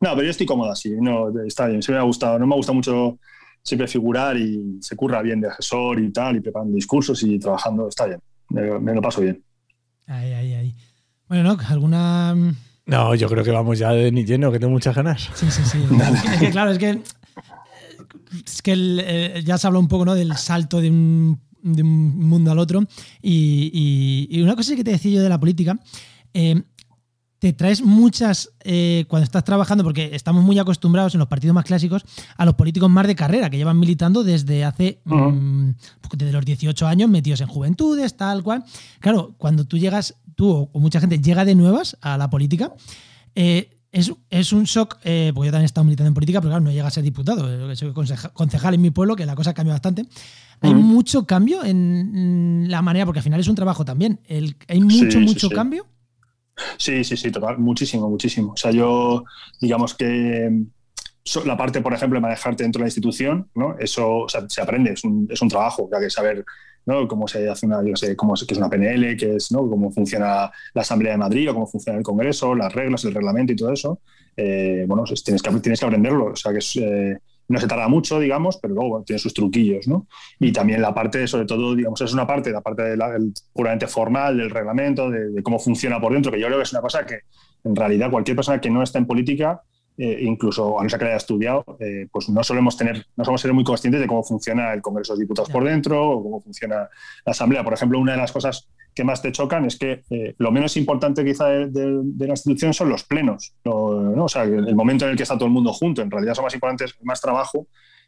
No, 0.01 0.11
pero 0.11 0.23
yo 0.23 0.29
estoy 0.29 0.45
cómodo 0.45 0.71
así. 0.71 0.91
No, 0.99 1.27
está 1.45 1.67
bien, 1.67 1.83
se 1.83 1.91
me 1.91 1.97
ha 1.97 2.03
gustado. 2.03 2.39
No 2.39 2.47
me 2.47 2.55
gusta 2.55 2.71
mucho 2.71 3.19
siempre 3.63 3.87
figurar 3.87 4.37
y 4.37 4.77
se 4.81 4.95
curra 4.95 5.21
bien 5.21 5.41
de 5.41 5.47
asesor 5.47 5.99
y 5.99 6.11
tal, 6.11 6.37
y 6.37 6.41
preparando 6.41 6.75
discursos 6.75 7.21
y 7.23 7.37
trabajando, 7.39 7.87
está 7.87 8.05
bien, 8.05 8.19
me, 8.49 8.93
lo 8.93 9.01
paso 9.01 9.21
bien. 9.21 9.43
Ahí, 10.07 10.33
ahí, 10.33 10.53
ahí. 10.53 10.75
Bueno, 11.27 11.55
¿no? 11.55 11.57
¿Alguna...? 11.67 12.35
Mm? 12.35 12.55
No, 12.87 13.13
yo 13.13 13.29
creo 13.29 13.43
que 13.43 13.51
vamos 13.51 13.77
ya 13.77 13.91
de 13.91 14.11
ni 14.11 14.25
lleno, 14.25 14.51
que 14.51 14.57
tengo 14.57 14.71
muchas 14.71 14.95
ganas. 14.95 15.29
Sí, 15.35 15.51
sí, 15.51 15.61
sí. 15.63 15.77
es, 16.33 16.39
que, 16.39 16.49
claro, 16.49 16.71
es 16.71 16.79
que, 16.79 16.99
es 18.45 18.61
que 18.63 18.73
eh, 18.75 19.43
ya 19.45 19.59
se 19.59 19.67
habla 19.67 19.77
un 19.77 19.87
poco 19.87 20.05
¿no? 20.05 20.15
del 20.15 20.35
salto 20.37 20.81
de 20.81 20.89
un, 20.89 21.39
de 21.61 21.83
un 21.83 22.17
mundo 22.17 22.51
al 22.51 22.57
otro. 22.57 22.83
Y, 23.21 24.27
y, 24.31 24.41
una 24.41 24.55
cosa 24.55 24.75
que 24.75 24.83
te 24.83 24.89
decía 24.91 25.11
yo 25.11 25.21
de 25.21 25.29
la 25.29 25.39
política, 25.39 25.79
eh, 26.33 26.63
te 27.39 27.53
traes 27.53 27.81
muchas, 27.81 28.51
eh, 28.63 29.05
cuando 29.07 29.23
estás 29.23 29.45
trabajando, 29.45 29.83
porque 29.83 30.09
estamos 30.13 30.43
muy 30.43 30.59
acostumbrados 30.59 31.15
en 31.15 31.19
los 31.19 31.29
partidos 31.29 31.53
más 31.53 31.63
clásicos 31.63 32.03
a 32.35 32.45
los 32.45 32.55
políticos 32.55 32.89
más 32.89 33.07
de 33.07 33.15
carrera, 33.15 33.49
que 33.49 33.57
llevan 33.57 33.79
militando 33.79 34.23
desde 34.23 34.65
hace, 34.65 34.99
mm, 35.05 35.69
desde 36.17 36.33
los 36.33 36.45
18 36.45 36.85
años, 36.85 37.09
metidos 37.09 37.39
en 37.39 37.47
juventudes, 37.47 38.17
tal 38.17 38.43
cual. 38.43 38.65
Claro, 38.99 39.33
cuando 39.37 39.65
tú 39.65 39.77
llegas, 39.77 40.15
tú 40.35 40.69
o, 40.71 40.79
mucha 40.79 40.99
gente 40.99 41.19
llega 41.19 41.45
de 41.45 41.55
nuevas 41.55 41.97
a 42.01 42.17
la 42.17 42.29
política, 42.29 42.73
eh, 43.35 43.77
es, 43.91 44.53
un 44.53 44.65
shock, 44.65 44.97
eh, 45.03 45.31
porque 45.33 45.47
yo 45.47 45.51
también 45.51 45.63
he 45.63 45.65
estado 45.65 45.85
militando 45.85 46.09
en 46.09 46.13
política, 46.13 46.41
pero 46.41 46.51
claro, 46.51 46.63
no 46.63 46.71
llega 46.71 46.87
a 46.87 46.91
ser 46.91 47.03
diputado, 47.03 47.73
soy 47.75 47.91
concejal 48.33 48.75
en 48.75 48.81
mi 48.81 48.91
pueblo, 48.91 49.15
que 49.15 49.25
la 49.25 49.33
cosa 49.33 49.53
cambia 49.53 49.73
bastante. 49.73 50.05
Hay 50.61 50.75
mucho 50.75 51.25
cambio 51.25 51.63
en 51.63 52.65
la 52.69 52.81
manera, 52.81 53.05
porque 53.05 53.19
al 53.19 53.23
final 53.23 53.39
es 53.39 53.47
un 53.47 53.55
trabajo 53.55 53.85
también. 53.85 54.19
hay 54.67 54.81
mucho, 54.81 55.19
mucho 55.21 55.49
cambio. 55.49 55.87
Sí, 56.77 57.03
sí, 57.03 57.17
sí, 57.17 57.31
total, 57.31 57.57
muchísimo, 57.57 58.09
muchísimo. 58.09 58.53
O 58.53 58.57
sea, 58.57 58.71
yo, 58.71 59.23
digamos 59.59 59.95
que 59.95 60.49
la 61.45 61.57
parte, 61.57 61.81
por 61.81 61.93
ejemplo, 61.93 62.17
de 62.17 62.21
manejarte 62.21 62.63
dentro 62.63 62.79
de 62.79 62.85
la 62.85 62.87
institución, 62.87 63.49
¿no? 63.53 63.77
Eso 63.77 64.25
se 64.47 64.61
aprende, 64.61 64.93
es 64.93 65.03
un, 65.03 65.27
es 65.29 65.41
un 65.41 65.49
trabajo, 65.49 65.89
que 65.89 65.97
hay 65.97 66.03
que 66.03 66.09
saber 66.09 66.43
¿no? 66.85 67.07
cómo 67.07 67.27
se 67.27 67.47
hace 67.47 67.65
una, 67.65 67.83
yo 67.83 67.95
sé, 67.95 68.15
cómo 68.15 68.33
es, 68.33 68.45
qué 68.45 68.53
es 68.53 68.57
una 68.57 68.69
PNL, 68.69 69.15
qué 69.15 69.35
es, 69.35 69.51
¿no? 69.51 69.69
cómo 69.69 69.91
funciona 69.91 70.51
la 70.73 70.81
Asamblea 70.81 71.13
de 71.13 71.17
Madrid 71.19 71.49
o 71.49 71.53
cómo 71.53 71.67
funciona 71.67 71.99
el 71.99 72.03
Congreso, 72.03 72.55
las 72.55 72.73
reglas, 72.73 73.03
el 73.05 73.13
reglamento 73.13 73.53
y 73.53 73.55
todo 73.55 73.71
eso. 73.71 73.99
Eh, 74.35 74.85
bueno, 74.87 75.03
tienes 75.03 75.41
que, 75.41 75.51
tienes 75.59 75.79
que 75.79 75.85
aprenderlo. 75.85 76.27
O 76.27 76.35
sea, 76.35 76.51
que 76.51 76.59
es, 76.59 76.75
eh, 76.77 77.19
no 77.49 77.59
se 77.59 77.67
tarda 77.67 77.87
mucho, 77.87 78.19
digamos, 78.19 78.57
pero 78.57 78.75
luego 78.75 79.03
tiene 79.03 79.19
sus 79.19 79.33
truquillos, 79.33 79.87
¿no? 79.87 80.07
Y 80.39 80.51
también 80.51 80.81
la 80.81 80.93
parte, 80.93 81.27
sobre 81.27 81.45
todo, 81.45 81.75
digamos, 81.75 81.99
es 81.99 82.13
una 82.13 82.25
parte, 82.25 82.51
la 82.51 82.61
parte 82.61 82.95
puramente 83.51 83.87
formal 83.87 84.37
del 84.37 84.51
reglamento, 84.51 85.09
de, 85.09 85.41
cómo 85.41 85.57
funciona 85.57 85.99
por 85.99 86.13
dentro, 86.13 86.31
que 86.31 86.39
yo 86.39 86.45
creo 86.45 86.59
que 86.59 86.63
es 86.63 86.71
una 86.71 86.81
cosa 86.81 87.05
que 87.05 87.21
en 87.63 87.75
realidad 87.75 88.11
cualquier 88.11 88.35
persona 88.35 88.61
que 88.61 88.69
no 88.69 88.83
está 88.83 88.99
en 88.99 89.07
política, 89.07 89.63
eh, 89.97 90.19
incluso 90.21 90.79
a 90.79 90.83
no 90.83 90.89
ser 90.89 90.99
que 90.99 91.05
haya 91.05 91.17
estudiado, 91.17 91.65
eh, 91.79 92.07
pues 92.11 92.29
no 92.29 92.43
solemos 92.43 92.77
tener, 92.77 93.05
no 93.17 93.25
somos 93.25 93.41
ser 93.41 93.51
muy 93.51 93.63
conscientes 93.63 93.99
de 93.99 94.07
cómo 94.07 94.23
funciona 94.23 94.71
el 94.71 94.81
Congreso 94.81 95.15
de 95.15 95.21
Diputados 95.21 95.49
por 95.49 95.63
dentro 95.63 96.07
o 96.07 96.23
cómo 96.23 96.41
funciona 96.41 96.87
la 97.25 97.31
Asamblea. 97.31 97.63
Por 97.63 97.73
ejemplo, 97.73 97.99
una 97.99 98.11
de 98.11 98.19
las 98.19 98.31
cosas 98.31 98.69
que 98.99 99.05
más 99.05 99.21
te 99.21 99.31
chocan 99.31 99.63
es 99.63 99.77
que 99.77 100.03
eh, 100.09 100.35
lo 100.39 100.51
menos 100.51 100.75
importante 100.75 101.23
quizá 101.23 101.47
de, 101.47 102.03
la 102.17 102.33
institución 102.33 102.73
son 102.73 102.89
los 102.89 103.05
plenos, 103.05 103.53
¿no? 103.63 104.25
o 104.25 104.27
sea, 104.27 104.43
el, 104.43 104.75
momento 104.75 105.05
en 105.05 105.11
el 105.11 105.17
que 105.17 105.23
está 105.23 105.35
todo 105.35 105.45
el 105.45 105.53
mundo 105.53 105.71
junto. 105.71 106.01
En 106.01 106.11
realidad 106.11 106.33
son 106.33 106.43
más 106.43 106.53
importantes, 106.53 106.93
más 107.01 107.21
trabajo 107.21 107.67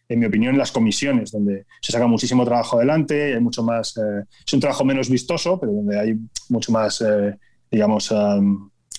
en 0.10 0.20
mi 0.20 0.26
opinión, 0.26 0.58
las 0.58 0.74
comisiones, 0.74 1.32
donde 1.32 1.66
se 1.82 1.94
saca 1.94 2.08
muchísimo 2.08 2.44
trabajo 2.44 2.76
adelante, 2.76 3.36
hay 3.36 3.40
mucho 3.40 3.64
más, 3.64 3.96
eh, 3.96 4.26
es 4.46 4.54
un 4.54 4.60
trabajo 4.60 4.84
menos 4.84 5.10
vistoso, 5.10 5.58
pero 5.58 5.72
donde 5.72 5.98
hay 5.98 6.16
mucho 6.50 6.74
más, 6.74 7.00
eh, 7.00 7.38
digamos, 7.72 8.14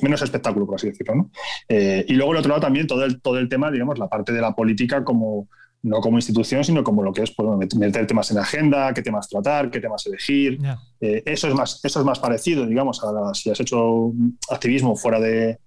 menos 0.01 0.23
espectáculo, 0.23 0.65
por 0.65 0.77
así 0.77 0.87
decirlo. 0.87 1.29
y 1.69 2.15
luego, 2.15 2.33
el 2.33 2.39
otro 2.39 2.49
lado, 2.49 2.63
también 2.63 2.87
todo 2.87 3.05
el, 3.05 3.21
todo 3.21 3.39
el 3.39 3.51
tema, 3.51 3.71
digamos, 3.71 3.99
la 3.99 4.09
parte 4.09 4.33
de 4.33 4.41
la 4.41 4.55
política 4.55 5.05
como 5.05 5.47
no 5.83 6.01
como 6.01 6.19
institución, 6.19 6.63
sino 6.63 6.85
como 6.85 7.03
lo 7.03 7.13
que 7.13 7.23
es 7.23 7.33
pues, 7.33 7.75
meter 7.75 8.07
temas 8.07 8.31
en 8.31 8.39
agenda, 8.39 8.95
qué 8.95 9.03
temas 9.03 9.29
tratar, 9.29 9.71
qué 9.71 9.81
temas 9.81 10.07
elegir. 10.07 10.61
Eh, 11.01 11.23
eso, 11.27 11.49
es 11.49 11.55
más, 11.55 11.81
eso 11.83 11.99
es 11.99 12.07
más 12.07 12.21
parecido, 12.21 12.67
digamos, 12.67 13.03
a 13.03 13.35
si 13.35 13.51
has 13.51 13.61
hecho 13.61 14.13
activismo 14.49 14.95
fuera 14.95 15.19
de, 15.19 15.59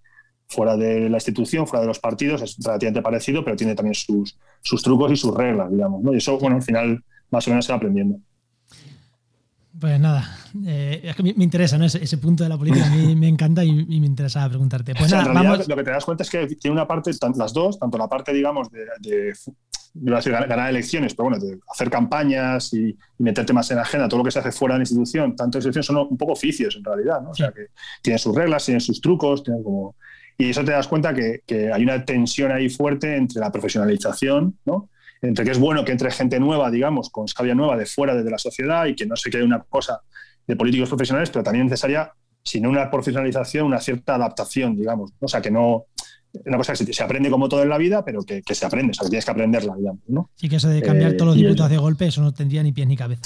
fuera 0.48 0.77
de 0.77 1.10
la 1.10 1.17
institución, 1.17 1.67
fuera 1.67 1.81
de 1.81 1.88
los 1.88 2.00
partidos, 2.00 2.41
es 2.41 2.55
relativamente 2.63 3.01
parecido, 3.01 3.43
pero 3.43 3.57
tiene 3.57 3.75
también 3.75 3.95
sus, 3.95 4.38
sus 4.62 4.81
trucos 4.81 5.12
y 5.12 5.17
sus 5.17 5.36
reglas, 5.36 5.69
digamos. 5.69 6.01
Y 6.13 6.17
eso, 6.17 6.39
bueno, 6.39 6.55
al 6.55 6.63
final 6.63 7.03
más 7.29 7.45
o 7.48 7.50
menos 7.50 7.65
se 7.65 7.74
va 7.74 7.77
aprendiendo. 7.77 8.17
Pues 9.77 10.00
nada, 10.00 10.34
eh, 10.65 11.01
es 11.03 11.15
que 11.17 11.24
me, 11.24 11.43
interesa, 11.43 11.77
¿no? 11.77 11.84
Ese, 11.84 12.17
punto 12.17 12.43
de 12.43 12.50
la 12.50 12.57
política 12.57 12.86
a 12.86 12.89
mí 12.89 13.13
me 13.13 13.27
encanta 13.27 13.65
y, 13.65 13.74
me 13.74 14.05
interesa 14.05 14.48
preguntarte. 14.48 14.95
Pues 14.95 15.12
nada, 15.12 15.34
vamos... 15.34 15.67
Lo 15.67 15.75
que 15.75 15.84
te 15.84 15.91
das 15.91 16.05
cuenta 16.05 16.24
es 16.24 16.29
que 16.29 16.48
tiene 16.48 16.72
una 16.72 16.88
parte, 16.88 17.12
las 17.36 17.51
dos, 17.51 17.77
tanto 17.77 17.98
la 17.98 18.07
parte, 18.07 18.31
digamos, 18.31 18.72
de 18.72 19.34
decir 19.96 20.34
ganar 20.34 20.70
elecciones, 20.70 21.16
pero 21.16 21.30
bueno, 21.30 21.44
de 21.44 21.58
hacer 21.72 21.90
campañas 21.90 22.74
y, 22.74 22.96
meterte 23.18 23.54
más 23.54 23.72
en 23.72 23.78
la 23.78 23.84
agenda, 23.84 24.10
todo 24.10 24.18
lo 24.20 24.25
que 24.25 24.32
se 24.32 24.40
hace 24.40 24.52
fuera 24.52 24.75
de 24.75 24.80
la 24.80 24.84
institución, 24.84 25.36
tanto 25.36 25.58
institución 25.58 25.84
son 25.84 26.08
un 26.12 26.18
poco 26.18 26.34
oficios 26.34 26.75
en 26.75 26.84
realidad, 26.84 27.22
¿no? 27.22 27.30
O 27.30 27.34
sea, 27.34 27.52
que 27.52 27.68
tienen 28.02 28.20
sus 28.20 28.36
reglas, 28.36 28.66
tienen 28.66 28.82
sus 28.82 29.00
trucos, 29.00 29.44
tienen 29.44 29.64
como... 29.64 29.96
Y 30.38 30.50
eso 30.50 30.66
te 30.66 30.72
das 30.72 30.88
cuenta 30.90 31.14
que, 31.14 31.42
hay 31.74 31.84
una 31.84 32.04
tensión 32.04 32.52
ahí 32.52 32.70
fuerte 32.70 33.16
entre 33.16 33.40
la 33.40 33.52
profesionalización, 33.52 34.60
¿no? 34.66 34.90
Entre 35.22 35.46
que 35.46 35.52
es 35.52 35.60
bueno 35.60 35.86
que 35.86 35.94
entre 35.94 36.12
gente 36.12 36.40
nueva, 36.42 36.70
digamos, 36.70 37.10
con 37.10 37.28
sabia 37.30 37.56
nueva 37.56 37.78
de 37.78 37.86
fuera 37.86 38.14
de 38.16 38.30
la 38.30 38.38
sociedad 38.38 38.86
y 38.86 38.96
que 38.96 39.06
no 39.06 39.16
se 39.16 39.30
quede 39.30 39.44
una 39.44 39.64
cosa 39.64 40.02
de 40.46 40.58
políticos 40.58 40.90
profesionales, 40.90 41.30
pero 41.30 41.42
también 41.42 41.68
necesaria, 41.68 42.12
sin 42.44 42.68
una 42.68 42.92
profesionalización, 42.92 43.66
una 43.66 43.80
cierta 43.80 44.16
adaptación, 44.16 44.75
digamos. 44.75 45.14
O 45.20 45.28
sea, 45.28 45.42
que 45.42 45.50
no, 45.50 45.86
una 46.46 46.58
cosa 46.58 46.74
que 46.74 46.94
se, 46.94 47.04
aprende 47.04 47.30
como 47.30 47.48
todo 47.50 47.63
en 47.63 47.70
la 47.70 47.77
vida, 47.77 48.04
pero 48.04 48.24
que, 48.24 48.42
se 48.44 48.65
aprende, 48.65 48.92
o 48.92 48.94
sea, 48.94 49.06
que 49.06 49.10
tienes 49.10 49.25
que 49.25 49.32
aprenderla, 49.32 49.75
digamos, 49.75 50.01
¿no? 50.08 50.30
Sí, 50.36 50.50
que 50.50 50.58
eso 50.58 50.70
de 50.70 50.82
cambiar 50.82 51.12
eh, 51.12 51.15
todos 51.15 51.30
los 51.30 51.38
diputados 51.38 51.72
de 51.72 51.77
golpe, 51.77 52.08
eso 52.08 52.22
no 52.22 52.34
tendría 52.34 52.63
ni 52.63 52.72
pies 52.72 52.88
ni 52.88 52.98
cabeza. 52.98 53.22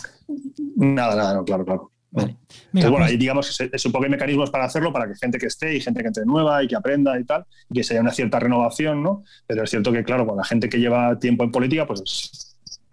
Nada, 0.75 1.15
nada, 1.15 1.33
no, 1.33 1.45
claro, 1.45 1.65
claro. 1.65 1.91
Vale. 2.11 2.37
bueno, 2.71 2.91
pues 2.91 3.11
ahí 3.11 3.17
digamos 3.17 3.55
que 3.55 3.69
es 3.71 3.85
un 3.85 3.91
poco 3.91 4.03
de 4.05 4.09
mecanismos 4.09 4.49
para 4.49 4.65
hacerlo, 4.65 4.91
para 4.91 5.07
que 5.07 5.15
gente 5.15 5.37
que 5.37 5.45
esté 5.45 5.75
y 5.75 5.79
gente 5.79 6.01
que 6.01 6.07
entre 6.07 6.25
nueva 6.25 6.63
y 6.63 6.67
que 6.67 6.75
aprenda 6.75 7.19
y 7.19 7.23
tal, 7.23 7.45
y 7.69 7.75
que 7.75 7.83
sea 7.83 8.01
una 8.01 8.11
cierta 8.11 8.39
renovación, 8.39 9.03
¿no? 9.03 9.23
Pero 9.45 9.63
es 9.63 9.69
cierto 9.69 9.91
que, 9.91 10.03
claro, 10.03 10.25
con 10.25 10.35
la 10.35 10.43
gente 10.43 10.69
que 10.69 10.79
lleva 10.79 11.19
tiempo 11.19 11.43
en 11.43 11.51
política, 11.51 11.85
pues 11.85 12.49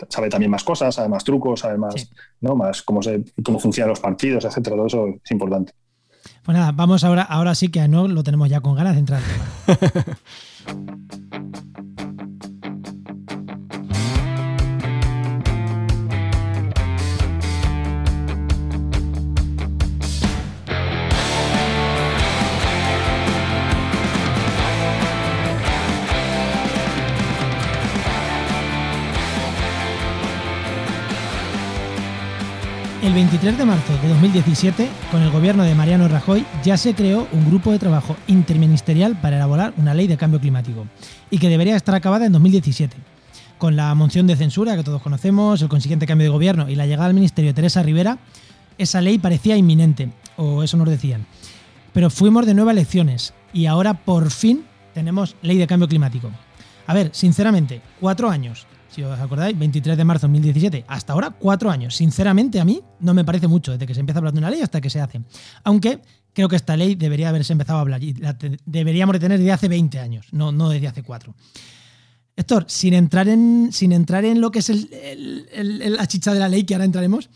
sabe 0.08 0.28
también 0.28 0.50
más 0.50 0.64
cosas, 0.64 0.94
sabe 0.94 1.08
más 1.08 1.25
trucos, 1.25 1.61
sabe 1.61 1.78
más, 1.78 2.11
¿no? 2.40 2.54
más 2.54 2.82
cómo, 2.82 3.02
se, 3.02 3.25
cómo 3.42 3.58
funcionan 3.58 3.90
los 3.90 4.00
partidos, 4.00 4.44
etcétera. 4.44 4.76
Todo 4.76 4.87
eso 4.87 5.08
es 5.25 5.30
importante. 5.30 5.73
Pues 6.42 6.56
nada, 6.56 6.73
vamos 6.73 7.04
ahora, 7.04 7.23
ahora 7.23 7.54
sí 7.54 7.68
que 7.68 7.80
a 7.80 7.88
no 7.88 8.09
lo 8.09 8.23
tenemos 8.23 8.49
ya 8.49 8.61
con 8.61 8.75
ganas 8.75 8.95
de 8.95 9.00
entrar. 9.00 9.23
El 33.06 33.14
23 33.14 33.56
de 33.56 33.64
marzo 33.64 33.96
de 34.02 34.08
2017, 34.08 34.88
con 35.12 35.22
el 35.22 35.30
gobierno 35.30 35.62
de 35.62 35.76
Mariano 35.76 36.08
Rajoy, 36.08 36.44
ya 36.64 36.76
se 36.76 36.92
creó 36.92 37.28
un 37.30 37.46
grupo 37.46 37.70
de 37.70 37.78
trabajo 37.78 38.16
interministerial 38.26 39.16
para 39.20 39.36
elaborar 39.36 39.72
una 39.76 39.94
ley 39.94 40.08
de 40.08 40.16
cambio 40.16 40.40
climático 40.40 40.88
y 41.30 41.38
que 41.38 41.48
debería 41.48 41.76
estar 41.76 41.94
acabada 41.94 42.26
en 42.26 42.32
2017. 42.32 42.96
Con 43.58 43.76
la 43.76 43.94
moción 43.94 44.26
de 44.26 44.34
censura 44.34 44.75
que 44.75 44.82
todos 44.82 45.02
conocemos, 45.02 45.62
el 45.62 45.68
consiguiente 45.68 46.04
cambio 46.04 46.25
de 46.25 46.32
gobierno 46.32 46.68
y 46.68 46.75
la 46.75 46.84
llegada 46.84 47.06
al 47.06 47.14
ministerio 47.14 47.50
de 47.50 47.54
Teresa 47.54 47.80
Rivera, 47.80 48.18
esa 48.76 49.00
ley 49.00 49.18
parecía 49.18 49.56
inminente, 49.56 50.10
o 50.36 50.64
eso 50.64 50.76
nos 50.76 50.90
decían. 50.90 51.26
Pero 51.92 52.10
fuimos 52.10 52.44
de 52.44 52.54
nuevo 52.54 52.70
a 52.70 52.72
elecciones 52.72 53.34
y 53.52 53.66
ahora 53.66 53.94
por 53.94 54.32
fin 54.32 54.64
tenemos 54.94 55.36
ley 55.42 55.58
de 55.58 55.68
cambio 55.68 55.86
climático. 55.86 56.32
A 56.88 56.92
ver, 56.92 57.10
sinceramente, 57.12 57.82
cuatro 58.00 58.28
años 58.30 58.66
si 58.96 59.02
os 59.02 59.20
acordáis, 59.20 59.58
23 59.58 59.94
de 59.94 60.04
marzo 60.04 60.26
de 60.26 60.32
2017, 60.32 60.84
hasta 60.88 61.12
ahora 61.12 61.30
cuatro 61.30 61.70
años. 61.70 61.94
Sinceramente, 61.94 62.58
a 62.58 62.64
mí 62.64 62.80
no 63.00 63.12
me 63.12 63.26
parece 63.26 63.46
mucho, 63.46 63.72
desde 63.72 63.86
que 63.86 63.92
se 63.92 64.00
empieza 64.00 64.18
a 64.18 64.20
hablar 64.20 64.32
de 64.32 64.38
una 64.38 64.48
ley 64.48 64.62
hasta 64.62 64.80
que 64.80 64.88
se 64.88 65.02
hace. 65.02 65.20
Aunque 65.64 66.00
creo 66.32 66.48
que 66.48 66.56
esta 66.56 66.78
ley 66.78 66.94
debería 66.94 67.28
haberse 67.28 67.52
empezado 67.52 67.78
a 67.78 67.82
hablar 67.82 68.02
y 68.02 68.14
la 68.14 68.38
deberíamos 68.64 69.12
de 69.12 69.20
tener 69.20 69.38
desde 69.38 69.52
hace 69.52 69.68
20 69.68 69.98
años, 69.98 70.26
no, 70.32 70.50
no 70.50 70.70
desde 70.70 70.88
hace 70.88 71.02
cuatro. 71.02 71.34
Héctor, 72.36 72.64
sin 72.68 72.94
entrar 72.94 73.28
en, 73.28 73.68
sin 73.70 73.92
entrar 73.92 74.24
en 74.24 74.40
lo 74.40 74.50
que 74.50 74.60
es 74.60 74.70
la 74.70 76.06
chicha 76.06 76.32
de 76.32 76.40
la 76.40 76.48
ley, 76.48 76.64
que 76.64 76.74
ahora 76.74 76.86
entraremos, 76.86 77.28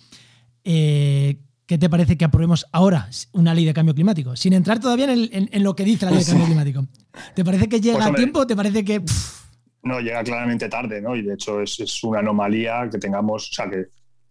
eh, 0.65 1.41
¿qué 1.67 1.77
te 1.77 1.91
parece 1.91 2.17
que 2.17 2.25
aprobemos 2.25 2.67
ahora 2.73 3.11
una 3.33 3.53
ley 3.53 3.67
de 3.67 3.75
cambio 3.75 3.95
climático? 3.95 4.35
Sin 4.35 4.55
entrar 4.55 4.81
todavía 4.81 5.13
en, 5.13 5.63
lo 5.63 5.77
que 5.77 5.85
dice 5.85 6.07
la 6.07 6.13
ley 6.13 6.21
de 6.21 6.27
cambio 6.27 6.47
climático. 6.47 6.87
¿Te 7.35 7.45
parece 7.45 7.69
que 7.69 7.83
llega 7.83 7.99
pues 7.99 8.09
a 8.09 8.15
tiempo? 8.15 8.47
¿Te 8.47 8.57
parece 8.57 8.83
que.? 8.83 9.03
No, 9.83 10.01
llega 10.01 10.23
claramente 10.23 10.69
tarde, 10.69 11.01
¿no? 11.01 11.17
Y 11.17 11.23
de 11.23 11.35
hecho 11.35 11.61
es, 11.63 12.05
una 12.05 12.21
anomalía 12.21 12.89
que 12.91 12.99
tengamos, 12.99 13.51
o 13.51 13.55
sea, 13.55 13.71
que, 13.71 13.87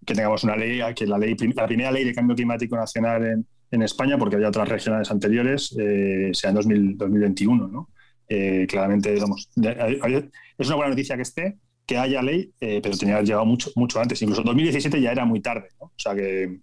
tengamos 0.06 0.44
una 0.44 0.56
ley, 0.56 0.82
que 0.96 1.06
la 1.06 1.18
ley, 1.18 1.36
la 1.56 1.68
primera 1.68 1.92
ley 1.92 2.04
de 2.04 2.14
cambio 2.14 2.36
climático 2.36 2.76
nacional 2.76 3.46
en, 3.72 3.82
España, 3.84 4.18
porque 4.18 4.36
había 4.36 4.48
otras 4.48 4.68
regionales 4.68 5.12
anteriores, 5.12 5.76
eh, 5.80 6.32
sea 6.34 6.50
en 6.50 6.56
2021, 6.98 7.68
¿no? 7.68 7.90
Eh, 8.28 8.66
claramente, 8.68 9.14
digamos, 9.14 9.50
es 9.56 10.68
una 10.68 10.76
buena 10.76 10.90
noticia 10.90 11.16
que 11.16 11.22
esté, 11.22 11.58
que 11.86 11.98
haya 11.98 12.22
ley, 12.22 12.52
eh, 12.62 12.80
pero 12.82 12.98
tenía 12.98 13.20
que 13.20 13.26
llegado 13.26 13.46
mucho, 13.46 13.72
mucho 13.76 14.00
antes. 14.00 14.22
Incluso 14.22 14.42
2017 14.44 15.02
ya 15.02 15.12
era 15.12 15.26
muy 15.26 15.42
tarde, 15.42 15.70
¿no? 15.80 15.88
O 15.88 15.94
sea 15.98 16.16
que, 16.16 16.60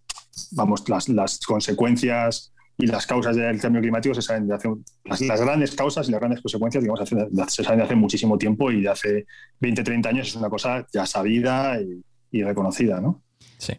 vamos, 0.53 0.89
las, 0.89 1.09
las 1.09 1.41
consecuencias 1.41 2.53
y 2.79 2.87
las 2.87 3.07
causas 3.07 3.37
del 3.37 3.61
cambio 3.61 3.81
climático 3.81 4.15
se 4.15 4.23
saben 4.23 4.47
de 4.47 4.55
hace 4.55 4.69
las, 5.05 5.41
grandes 5.41 5.75
causas 5.75 6.09
y 6.09 6.13
las 6.13 6.21
grandes 6.21 6.43
consecuencias 6.43 6.83
digamos 6.83 7.09
se 7.49 7.65
saben 7.65 7.79
de 7.79 7.85
hace 7.85 7.95
muchísimo 7.95 8.37
tiempo 8.37 8.71
y 8.71 8.83
de 8.83 8.89
hace 8.89 9.27
20 9.61 9.83
30 9.83 10.09
años 10.09 10.29
es 10.29 10.37
una 10.37 10.51
cosa 10.51 10.87
ya 10.93 11.07
sabida 11.07 11.79
y, 11.81 12.03
reconocida 12.43 13.01
¿no? 13.01 13.23
sí. 13.57 13.73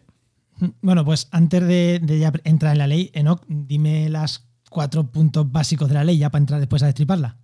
Bueno 0.82 1.04
pues 1.04 1.28
antes 1.30 1.64
de, 1.64 2.00
ya 2.18 2.32
entrar 2.42 2.72
en 2.72 2.78
la 2.78 2.86
ley 2.88 3.10
Enoch 3.14 3.44
dime 3.46 4.08
las 4.08 4.48
cuatro 4.68 5.10
puntos 5.12 5.50
básicos 5.50 5.88
de 5.88 5.94
la 5.94 6.04
ley 6.04 6.18
ya 6.18 6.30
para 6.30 6.40
entrar 6.40 6.58
después 6.58 6.82
a 6.82 6.86
destriparla 6.86 7.36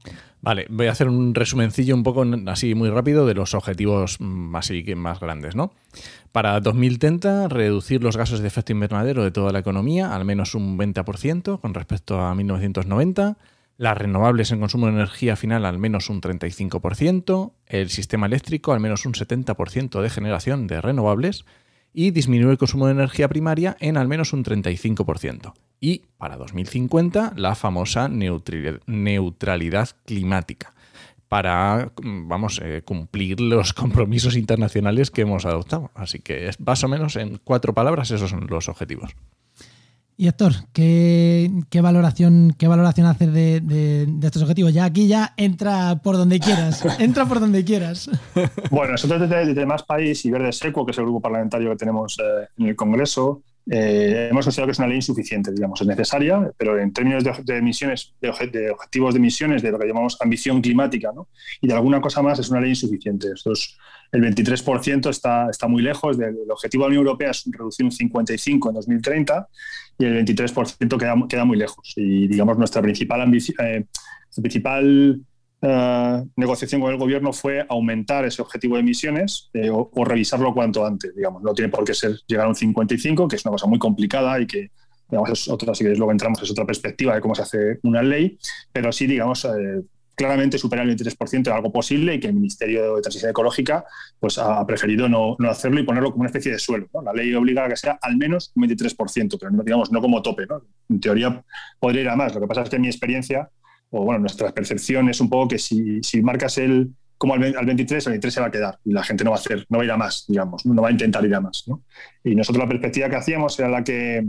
Vale, 0.45 0.67
voy 0.69 0.89
a 0.89 0.93
hacer 0.93 1.09
un 1.09 1.35
resumencillo 1.35 1.95
un 1.95 2.03
poco 2.03 2.25
así 2.49 2.75
muy 2.75 2.91
rápido 2.91 3.27
de 3.27 3.33
los 3.33 3.55
objetivos 3.55 4.19
mm, 4.21 4.55
así 4.57 4.85
que 4.85 4.95
más 4.95 5.19
grandes, 5.19 5.57
¿no? 5.57 5.73
Para 6.33 6.61
2030, 6.61 7.49
reducir 7.49 8.03
los 8.03 8.17
gases 8.17 8.41
de 8.41 8.49
efecto 8.49 8.73
invernadero 8.73 9.25
de 9.25 9.31
toda 9.31 9.53
la 9.53 9.61
economía 9.61 10.15
al 10.15 10.27
menos 10.27 10.55
un 10.55 10.79
20% 10.79 11.61
con 11.61 11.73
respecto 11.73 12.21
a 12.21 12.35
1990, 12.35 13.39
las 13.79 13.97
renovables 13.97 14.53
en 14.53 14.61
consumo 14.61 14.87
de 14.87 14.93
energía 14.93 15.35
final 15.37 15.65
al 15.65 15.79
menos 15.79 16.11
un 16.11 16.21
35%, 16.21 17.53
el 17.67 17.89
sistema 17.89 18.27
eléctrico 18.27 18.75
al 18.75 18.81
menos 18.81 19.07
un 19.07 19.15
70% 19.15 20.03
de 20.03 20.11
generación 20.11 20.67
de 20.67 20.83
renovables 20.83 21.47
y 21.95 22.11
disminuir 22.11 22.51
el 22.51 22.59
consumo 22.59 22.87
de 22.87 22.93
energía 22.93 23.29
primaria 23.29 23.77
en 23.81 23.97
al 23.97 24.09
menos 24.09 24.35
un 24.35 24.45
35% 24.45 25.55
y 25.81 26.03
para 26.19 26.37
2050 26.37 27.33
la 27.37 27.55
famosa 27.55 28.09
neutralidad 28.09 29.89
climática 30.05 30.75
para 31.29 31.91
vamos, 32.01 32.61
eh, 32.63 32.83
cumplir 32.85 33.41
los 33.41 33.73
compromisos 33.73 34.37
internacionales 34.37 35.11
que 35.11 35.23
hemos 35.23 35.45
adoptado. 35.47 35.91
Así 35.95 36.21
que 36.21 36.49
más 36.65 36.85
o 36.85 36.89
menos 36.89 37.17
en 37.17 37.41
cuatro 37.43 37.75
palabras 37.75 38.13
esos 38.13 38.31
son 38.31 38.47
los 38.49 38.69
objetivos. 38.69 39.17
Y 40.17 40.29
Héctor, 40.29 40.53
¿qué, 40.73 41.51
valoración, 41.83 42.55
qué 42.57 42.69
valoración 42.69 43.07
haces 43.07 43.33
de, 43.33 44.07
estos 44.23 44.43
objetivos? 44.43 44.73
Ya 44.73 44.85
aquí 44.85 45.09
ya 45.09 45.35
entra 45.37 46.01
por 46.03 46.17
donde 46.17 46.39
quieras, 46.39 46.85
entra 47.01 47.27
por 47.27 47.41
donde 47.41 47.65
quieras. 47.65 48.09
Bueno, 48.71 48.93
nosotros 48.93 49.29
desde, 49.29 49.67
Más 49.67 49.83
País 49.83 50.25
y 50.25 50.31
Verde 50.31 50.53
Seco, 50.53 50.87
que 50.87 50.93
es 50.93 50.99
el 50.99 51.05
grupo 51.05 51.21
parlamentario 51.21 51.71
que 51.71 51.77
tenemos 51.77 52.17
eh, 52.21 52.47
en 52.59 52.69
el 52.69 52.77
Congreso, 52.77 53.43
eh, 53.71 54.29
hemos 54.31 54.45
considerado 54.45 54.69
que 54.69 54.73
es 54.73 54.79
una 54.79 54.89
ley 54.89 54.97
insuficiente, 54.97 55.51
digamos, 55.51 55.81
es 55.81 55.87
necesaria, 55.87 56.51
pero 56.57 56.79
en 56.79 56.93
términos 56.93 57.25
de, 57.25 57.57
emisiones, 57.57 58.13
de, 58.21 58.71
objetivos 58.71 59.15
de 59.15 59.19
emisiones, 59.19 59.63
de 59.63 59.71
lo 59.73 59.79
que 59.79 59.87
llamamos 59.87 60.19
ambición 60.21 60.61
climática, 60.61 61.13
¿no? 61.15 61.29
y 61.63 61.67
de 61.67 61.75
alguna 61.75 62.01
cosa 62.01 62.21
más, 62.21 62.39
es 62.39 62.51
una 62.51 62.61
ley 62.61 62.71
insuficiente. 62.71 63.29
Esto 63.35 63.53
el 64.13 64.23
23% 64.23 65.09
está, 65.09 65.49
está 65.51 65.67
muy 65.67 65.83
lejos 65.83 66.19
del 66.19 66.37
objetivo 66.49 66.85
de 66.85 66.89
la 66.89 66.99
Unión 66.99 67.07
Europea, 67.07 67.31
es 67.31 67.45
reducir 67.51 67.85
un 67.87 67.91
55 67.91 68.69
en 68.69 68.75
2030, 68.75 69.49
y 69.99 70.05
el 70.05 70.25
23% 70.25 70.99
queda, 70.99 71.15
queda 71.29 71.45
muy 71.45 71.57
lejos. 71.57 71.93
Y, 71.97 72.29
digamos, 72.29 72.59
nuestra 72.59 72.83
principal 72.83 73.33
eh, 73.61 73.85
principal 74.41 75.21
eh, 75.67 76.23
negociación 76.37 76.83
con 76.83 76.93
el 76.93 76.99
gobierno 76.99 77.33
fue 77.33 77.65
aumentar 77.71 78.27
ese 78.27 78.43
objetivo 78.43 78.75
de 78.75 78.83
emisiones 78.83 79.49
eh, 79.55 79.71
o, 79.71 80.05
revisarlo 80.05 80.53
cuanto 80.53 80.85
antes, 80.85 81.15
digamos. 81.17 81.43
No 81.43 81.55
tiene 81.55 81.71
por 81.71 81.85
qué 81.85 81.95
ser 81.95 82.19
llegar 82.27 82.45
a 82.45 82.49
un 82.51 82.55
55, 82.55 83.27
que 83.29 83.37
es 83.37 83.45
una 83.47 83.53
cosa 83.53 83.67
muy 83.67 83.79
complicada 83.79 84.39
y 84.39 84.47
que, 84.47 84.71
digamos, 85.09 85.31
es 85.31 85.49
otra, 85.49 85.75
si 85.75 85.85
luego 85.85 86.13
entramos, 86.13 86.43
es 86.43 86.51
otra 86.51 86.67
perspectiva 86.67 87.15
de 87.15 87.23
cómo 87.23 87.35
se 87.35 87.43
hace 87.43 87.79
una 87.83 88.03
ley, 88.03 88.39
pero 88.73 88.93
sí, 88.93 89.07
digamos, 89.07 89.47
eh, 89.47 89.81
claramente 90.15 90.59
superar 90.59 90.89
el 90.89 90.97
23% 90.97 91.41
es 91.41 91.49
algo 91.49 91.73
posible 91.73 92.15
y 92.15 92.21
que 92.21 92.29
el 92.29 92.35
Ministerio 92.35 92.97
de 92.97 93.03
Transición 93.03 93.31
Ecológica 93.31 93.85
pues, 94.19 94.39
ha 94.39 94.65
preferido 94.67 95.09
no, 95.09 95.37
no 95.39 95.51
hacerlo 95.51 95.81
y 95.81 95.85
ponerlo 95.85 96.11
como 96.11 96.23
una 96.23 96.29
especie 96.29 96.53
de 96.53 96.59
suelo. 96.59 96.89
La 97.05 97.13
ley 97.13 97.35
obliga 97.35 97.65
a 97.65 97.69
que 97.69 97.77
sea 97.77 97.99
al 98.01 98.17
menos 98.17 98.53
un 98.55 98.65
23%, 98.65 99.37
pero 99.39 99.51
no, 99.51 99.63
digamos, 99.63 99.91
no 99.93 100.01
como 100.01 100.23
tope. 100.23 100.47
En 100.89 101.01
teoría 101.01 101.43
podría 101.79 102.03
ir 102.03 102.09
a 102.09 102.17
más. 102.17 102.35
Lo 102.35 102.41
que 102.41 102.47
pasa 102.47 102.63
es 102.63 102.71
que 102.71 102.77
en 102.77 102.83
mi 102.83 102.89
experiencia 102.89 103.51
o 103.91 104.05
bueno, 104.05 104.21
nuestra 104.21 104.51
percepción 104.53 105.09
es 105.09 105.21
un 105.21 105.31
poco 105.31 105.49
que 105.49 105.59
si, 105.59 106.03
si 106.03 106.21
marcas 106.21 106.59
el 106.59 106.91
como 107.17 107.35
al, 107.35 107.41
23, 107.41 108.07
el 108.07 108.13
23 108.13 108.35
se 108.35 108.41
va 108.41 108.49
a 108.49 108.51
quedar 108.51 108.79
y 108.85 108.93
la 108.93 109.05
gente 109.05 109.25
no 109.25 109.31
va 109.31 109.37
a 109.37 109.41
hacer, 109.41 109.65
no 109.69 109.79
va 109.79 109.85
a 109.85 109.87
ir 109.87 109.93
a 109.93 109.97
más, 109.97 110.25
digamos, 110.27 110.67
no 110.67 110.83
va 110.83 110.89
a 110.89 110.91
intentar 110.91 111.25
ir 111.25 111.35
a 111.35 111.41
más. 111.41 111.65
¿no? 111.69 111.83
Y 112.25 112.35
nosotros 112.35 112.63
la 112.63 112.69
perspectiva 112.69 113.09
que 113.09 113.17
hacíamos 113.17 113.59
era 113.59 113.69
la 113.69 113.85
que 113.85 114.27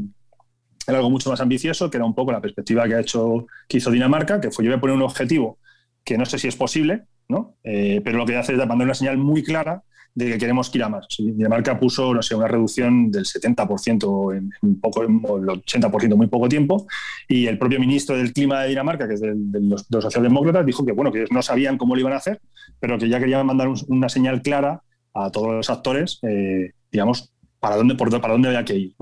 era 0.88 0.98
algo 0.98 1.10
mucho 1.10 1.32
más 1.32 1.42
ambicioso, 1.42 1.90
que 1.90 1.98
era 1.98 2.06
un 2.06 2.14
poco 2.14 2.32
la 2.32 2.42
perspectiva 2.42 2.88
que 2.88 2.94
ha 2.94 3.00
hecho, 3.00 3.48
que 3.68 3.78
hizo 3.78 3.90
Dinamarca, 3.90 4.40
que 4.40 4.52
fue 4.52 4.64
yo 4.64 4.72
voy 4.72 4.78
a 4.78 4.82
poner 4.82 4.96
un 4.96 5.02
objetivo 5.02 5.58
que 6.06 6.18
no 6.18 6.26
sé 6.26 6.38
si 6.40 6.48
es 6.48 6.56
posible, 6.56 7.04
¿no? 7.28 7.58
Eh, 7.64 8.02
pero 8.04 8.18
lo 8.18 8.26
que 8.26 8.38
hace 8.38 8.54
es 8.54 8.60
mandar 8.60 8.86
una 8.86 8.94
señal 8.94 9.18
muy 9.18 9.44
clara 9.44 9.84
de 10.14 10.32
que 10.32 10.38
queremos 10.38 10.70
que 10.70 10.78
ir 10.78 10.84
a 10.86 10.90
más. 10.90 11.08
Dinamarca 11.18 11.78
puso, 11.78 12.14
no 12.14 12.22
sé, 12.22 12.36
una 12.36 12.48
reducción 12.48 13.12
del 13.12 13.26
70% 13.26 14.38
en, 14.38 14.80
poco, 14.80 15.04
el 15.04 15.10
80% 15.10 16.12
en 16.12 16.18
muy 16.18 16.28
poco 16.28 16.48
tiempo, 16.48 16.88
y 17.28 17.48
el 17.48 17.58
propio 17.58 17.80
ministro 17.80 18.16
del 18.16 18.32
Clima 18.32 18.62
de 18.62 18.70
Dinamarca, 18.70 19.08
que 19.10 19.16
es 19.16 19.22
de, 19.22 19.36
los, 19.60 19.86
socialdemócratas, 19.90 20.66
dijo 20.66 20.86
que, 20.86 20.94
bueno, 20.94 21.12
que 21.12 21.26
no 21.30 21.42
sabían 21.42 21.78
cómo 21.78 21.96
lo 21.96 22.02
iban 22.02 22.14
a 22.14 22.18
hacer, 22.18 22.40
pero 22.80 22.98
que 22.98 23.10
ya 23.10 23.20
querían 23.20 23.46
mandar 23.46 23.68
una 23.88 24.08
señal 24.08 24.42
clara 24.42 24.82
a 25.14 25.30
todos 25.32 25.54
los 25.54 25.70
actores, 25.70 26.20
eh, 26.24 26.72
digamos, 26.90 27.34
para 27.60 27.76
dónde, 27.76 27.96
por, 27.96 28.10
para 28.22 28.34
dónde 28.34 28.48
había 28.48 28.64
que 28.64 28.76
ir. 28.76 28.96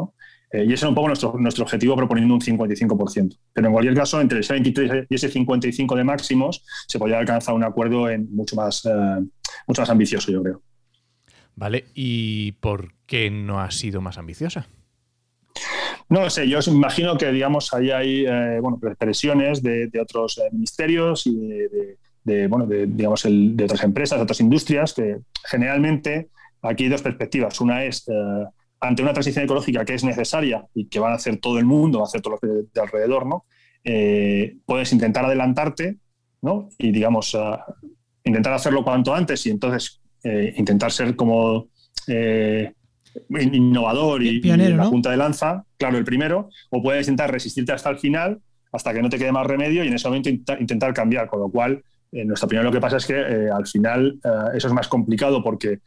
Eh, 0.54 0.66
y 0.68 0.74
ese 0.74 0.86
era 0.86 0.90
un 0.90 0.96
poco 0.96 1.08
nuestro, 1.08 1.34
nuestro 1.40 1.64
objetivo 1.64 1.96
proponiendo 1.96 2.36
un 2.36 2.40
55%. 2.40 3.38
Pero 3.52 3.68
en 3.68 3.74
cualquier 3.74 3.96
caso, 3.96 4.22
entre 4.22 4.40
ese 4.40 4.54
23 4.54 5.08
y 5.10 5.16
ese 5.16 5.28
55 5.28 5.96
de 5.96 6.04
máximos, 6.04 6.64
se 6.88 7.00
podía 7.00 7.18
alcanzar 7.18 7.56
un 7.56 7.64
acuerdo 7.64 8.08
en 8.08 8.34
mucho 8.34 8.56
más, 8.56 8.86
eh, 8.86 8.90
mucho 9.68 9.82
más 9.82 9.90
ambicioso, 9.90 10.32
yo 10.32 10.44
creo. 10.44 10.62
Vale, 11.56 11.86
¿y 11.96 12.54
por 12.54 12.94
qué 13.08 13.32
no 13.32 13.62
ha 13.62 13.72
sido 13.72 14.00
más 14.00 14.20
ambiciosa? 14.20 14.68
No 16.10 16.30
sé, 16.30 16.48
yo 16.48 16.60
imagino 16.68 17.18
que, 17.18 17.32
digamos, 17.32 17.74
ahí 17.74 17.90
hay 17.90 18.26
eh, 18.28 18.60
bueno, 18.62 18.80
presiones 18.98 19.64
de, 19.64 19.90
otros 20.00 20.38
eh, 20.38 20.50
ministerios 20.52 21.26
y 21.26 21.36
de, 22.24 22.48
bueno, 22.48 22.68
de, 22.68 22.86
digamos, 22.86 23.24
de 23.24 23.64
otras 23.64 23.84
empresas, 23.84 24.20
de 24.20 24.24
otras 24.24 24.40
industrias, 24.40 24.94
que 24.94 25.18
generalmente 25.46 26.30
aquí 26.62 26.84
hay 26.84 26.90
dos 26.90 27.02
perspectivas. 27.02 27.60
Una 27.60 27.84
es, 27.84 28.06
ante 28.84 29.02
una 29.02 29.14
transición 29.14 29.46
ecológica 29.46 29.86
que 29.86 29.94
es 29.94 30.04
necesaria 30.04 30.66
y 30.74 30.88
que 30.88 31.00
van 31.00 31.14
a 31.14 31.16
hacer 31.16 31.38
todo 31.38 31.58
el 31.58 31.66
mundo, 31.66 32.00
va 32.00 32.06
a 32.06 32.08
hacer 32.08 32.22
todo 32.22 32.38
lo 32.42 32.48
de, 32.48 32.82
alrededor, 32.82 33.26
¿no? 33.26 33.46
puedes 34.66 34.94
intentar 34.94 35.26
adelantarte 35.26 35.98
¿no? 36.42 36.70
y, 36.78 36.92
digamos, 36.92 37.36
intentar 38.24 38.54
hacerlo 38.54 38.84
cuanto 38.84 39.14
antes 39.14 39.46
y 39.46 39.50
entonces 39.50 40.02
eh, 40.24 40.54
intentar 40.58 40.92
ser 40.92 41.16
como 41.16 41.68
eh, 42.08 42.72
innovador 43.30 44.24
y, 44.24 44.42
la 44.42 44.90
punta 44.90 45.12
de 45.12 45.18
lanza, 45.18 45.66
claro, 45.78 45.98
el 45.98 46.06
primero, 46.06 46.50
o 46.70 46.82
puedes 46.82 47.08
intentar 47.08 47.32
resistirte 47.32 47.74
hasta 47.74 47.90
el 47.90 48.00
final, 48.00 48.40
hasta 48.72 48.94
que 48.94 49.02
no 49.02 49.10
te 49.10 49.18
quede 49.18 49.32
más 49.32 49.46
remedio 49.46 49.84
y 49.84 49.88
en 49.88 49.94
ese 49.94 50.08
momento 50.08 50.30
intentar 50.30 50.94
cambiar, 50.94 51.28
con 51.28 51.42
lo 51.42 51.50
cual, 51.50 51.84
en 52.12 52.28
nuestra 52.28 52.46
opinión, 52.46 52.66
lo 52.66 52.72
que 52.72 52.80
pasa 52.80 52.98
es 52.98 53.06
que 53.06 53.20
eh, 53.20 53.50
al 53.52 53.68
final 53.68 54.20
eso 54.56 54.68
es 54.68 54.74
más 54.74 54.88
complicado 54.88 55.44
porque 55.44 55.80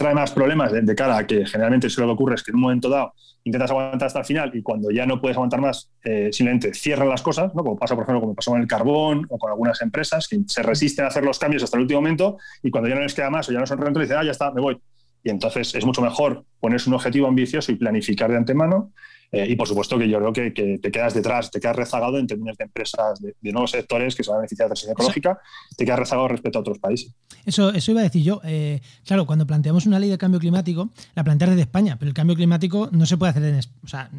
trae 0.00 0.14
más 0.14 0.32
problemas 0.32 0.72
de, 0.72 0.94
cara 0.94 1.18
a 1.18 1.26
que 1.26 1.44
generalmente 1.44 1.86
lo 1.98 2.06
que 2.06 2.12
ocurre 2.12 2.34
es 2.34 2.42
que 2.42 2.52
en 2.52 2.54
un 2.54 2.62
momento 2.62 2.88
dado 2.88 3.12
intentas 3.44 3.70
aguantar 3.70 4.06
hasta 4.06 4.20
el 4.20 4.24
final 4.24 4.50
y 4.54 4.62
cuando 4.62 4.90
ya 4.90 5.04
no 5.04 5.20
puedes 5.20 5.36
aguantar 5.36 5.60
más, 5.60 5.90
eh, 6.02 6.30
simplemente 6.32 6.72
cierran 6.72 7.06
las 7.06 7.20
cosas, 7.20 7.54
¿no? 7.54 7.62
como 7.62 7.78
pasa, 7.78 7.94
por 7.94 8.04
ejemplo, 8.04 8.22
como 8.22 8.34
pasó 8.34 8.50
con 8.52 8.62
el 8.62 8.66
carbón 8.66 9.26
o 9.28 9.36
con 9.36 9.50
algunas 9.50 9.82
empresas 9.82 10.26
que 10.26 10.38
se 10.46 10.62
resisten 10.62 11.04
a 11.04 11.08
hacer 11.08 11.22
los 11.22 11.38
cambios 11.38 11.62
hasta 11.62 11.76
el 11.76 11.82
último 11.82 12.00
momento 12.00 12.38
y 12.62 12.70
cuando 12.70 12.88
ya 12.88 12.94
no 12.94 13.02
les 13.02 13.12
queda 13.12 13.28
más 13.28 13.46
o 13.50 13.52
ya 13.52 13.60
no 13.60 13.66
son 13.66 13.76
rentables, 13.76 14.08
dicen, 14.08 14.22
ah, 14.22 14.24
ya 14.24 14.30
está, 14.30 14.50
me 14.50 14.62
voy. 14.62 14.80
Y 15.22 15.28
entonces 15.28 15.74
es 15.74 15.84
mucho 15.84 16.00
mejor 16.00 16.44
ponerse 16.60 16.88
un 16.88 16.94
objetivo 16.94 17.28
ambicioso 17.28 17.70
y 17.70 17.74
planificar 17.74 18.30
de 18.30 18.38
antemano 18.38 18.92
eh, 19.32 19.46
y 19.48 19.56
por 19.56 19.68
supuesto 19.68 19.96
que 19.98 20.08
yo 20.08 20.18
creo 20.18 20.32
que, 20.32 20.78
te 20.78 20.90
quedas 20.90 21.14
detrás, 21.14 21.50
te 21.50 21.60
quedas 21.60 21.76
rezagado 21.76 22.18
en 22.18 22.26
términos 22.26 22.56
de 22.56 22.64
empresas, 22.64 23.20
de, 23.20 23.34
nuevos 23.52 23.70
sectores 23.70 24.16
que 24.16 24.24
se 24.24 24.30
van 24.30 24.38
a 24.38 24.40
beneficiar 24.40 24.66
de 24.66 24.70
la 24.70 24.74
transición 24.74 24.92
ecológica, 24.92 25.38
te 25.76 25.84
quedas 25.84 26.00
rezagado 26.00 26.28
respecto 26.28 26.58
a 26.58 26.62
otros 26.62 26.78
países. 26.78 27.14
Eso, 27.46 27.72
eso 27.72 27.90
iba 27.92 28.00
a 28.00 28.04
decir 28.04 28.22
yo. 28.22 28.40
Eh, 28.44 28.80
claro, 29.04 29.26
cuando 29.26 29.46
planteamos 29.46 29.86
una 29.86 29.98
ley 29.98 30.10
de 30.10 30.18
cambio 30.18 30.40
climático, 30.40 30.90
la 31.14 31.22
planteas 31.22 31.50
desde 31.50 31.62
España, 31.62 31.96
pero 31.98 32.08
el 32.08 32.14
cambio 32.14 32.34
climático 32.34 32.88
no 32.92 33.06
se 33.06 33.16
puede 33.16 33.30
hacer 33.30 33.44
en. 33.44 33.60
O 33.84 33.88
sea, 33.88 34.10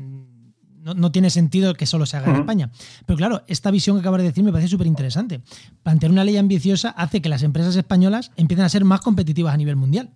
no, 0.83 1.11
tiene 1.11 1.29
sentido 1.29 1.75
que 1.75 1.85
solo 1.85 2.05
se 2.05 2.17
haga 2.17 2.31
en 2.31 2.37
España. 2.37 2.71
Pero 3.05 3.17
claro, 3.17 3.43
esta 3.47 3.69
visión 3.69 3.97
que 3.97 4.01
acabas 4.01 4.21
de 4.21 4.27
decir 4.27 4.43
me 4.43 4.51
parece 4.51 4.69
súper 4.69 4.87
interesante. 4.87 5.41
Plantear 5.83 6.11
una 6.11 6.23
ley 6.23 6.37
ambiciosa 6.37 6.89
hace 6.89 7.21
que 7.21 7.29
las 7.29 7.43
empresas 7.43 7.75
españolas 7.75 8.31
empiecen 8.35 8.65
a 8.65 8.69
ser 8.69 8.83
más 8.83 9.01
competitivas 9.01 9.53
a 9.53 9.57
nivel 9.57 9.75
mundial. 9.75 10.09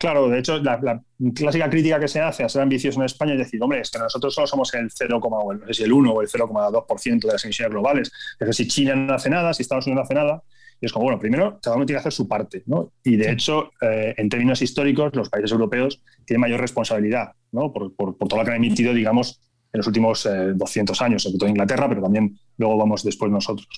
Claro, 0.00 0.30
de 0.30 0.38
hecho, 0.38 0.58
la, 0.60 1.02
clásica 1.34 1.68
crítica 1.68 2.00
que 2.00 2.08
se 2.08 2.22
hace 2.22 2.42
a 2.42 2.48
ser 2.48 2.62
ambicioso 2.62 2.98
en 3.00 3.04
España 3.04 3.34
es 3.34 3.40
decir, 3.40 3.62
hombre, 3.62 3.82
es 3.82 3.90
que 3.90 3.98
nosotros 3.98 4.34
solo 4.34 4.46
somos 4.46 4.72
el 4.72 4.90
0, 4.90 5.20
no 5.60 5.66
sé 5.66 5.74
si 5.74 5.82
el 5.82 5.92
1 5.92 6.10
o 6.10 6.22
el 6.22 6.28
0,2% 6.28 7.20
de 7.20 7.32
las 7.32 7.44
emisiones 7.44 7.70
globales. 7.70 8.10
Es 8.38 8.46
que 8.46 8.52
si 8.54 8.66
China 8.66 8.96
no 8.96 9.12
hace 9.12 9.28
nada, 9.28 9.52
si 9.52 9.60
Estados 9.60 9.86
Unidos 9.86 9.98
no 9.98 10.04
hace 10.04 10.14
nada, 10.14 10.42
y 10.80 10.86
es 10.86 10.92
como, 10.94 11.04
bueno, 11.04 11.18
primero 11.18 11.60
cada 11.62 11.76
uno 11.76 11.84
tiene 11.84 11.98
que 11.98 12.00
hacer 12.00 12.14
su 12.14 12.26
parte, 12.26 12.62
¿no? 12.64 12.94
Y 13.04 13.16
de 13.16 13.30
hecho, 13.30 13.72
eh, 13.82 14.14
en 14.16 14.30
términos 14.30 14.62
históricos, 14.62 15.14
los 15.14 15.28
países 15.28 15.52
europeos 15.52 16.00
tienen 16.24 16.40
mayor 16.40 16.62
responsabilidad, 16.62 17.32
¿no? 17.52 17.70
Por, 17.70 17.94
todo 17.94 18.38
lo 18.38 18.44
que 18.46 18.52
han 18.52 18.56
emitido, 18.56 18.94
digamos, 18.94 19.38
en 19.70 19.80
los 19.80 19.86
últimos 19.86 20.26
200 20.54 20.98
eh, 20.98 21.04
años, 21.04 21.24
sobre 21.24 21.36
todo 21.36 21.50
Inglaterra, 21.50 21.90
pero 21.90 22.00
también 22.00 22.38
luego 22.56 22.78
vamos 22.78 23.04
después 23.04 23.30
nosotros. 23.30 23.68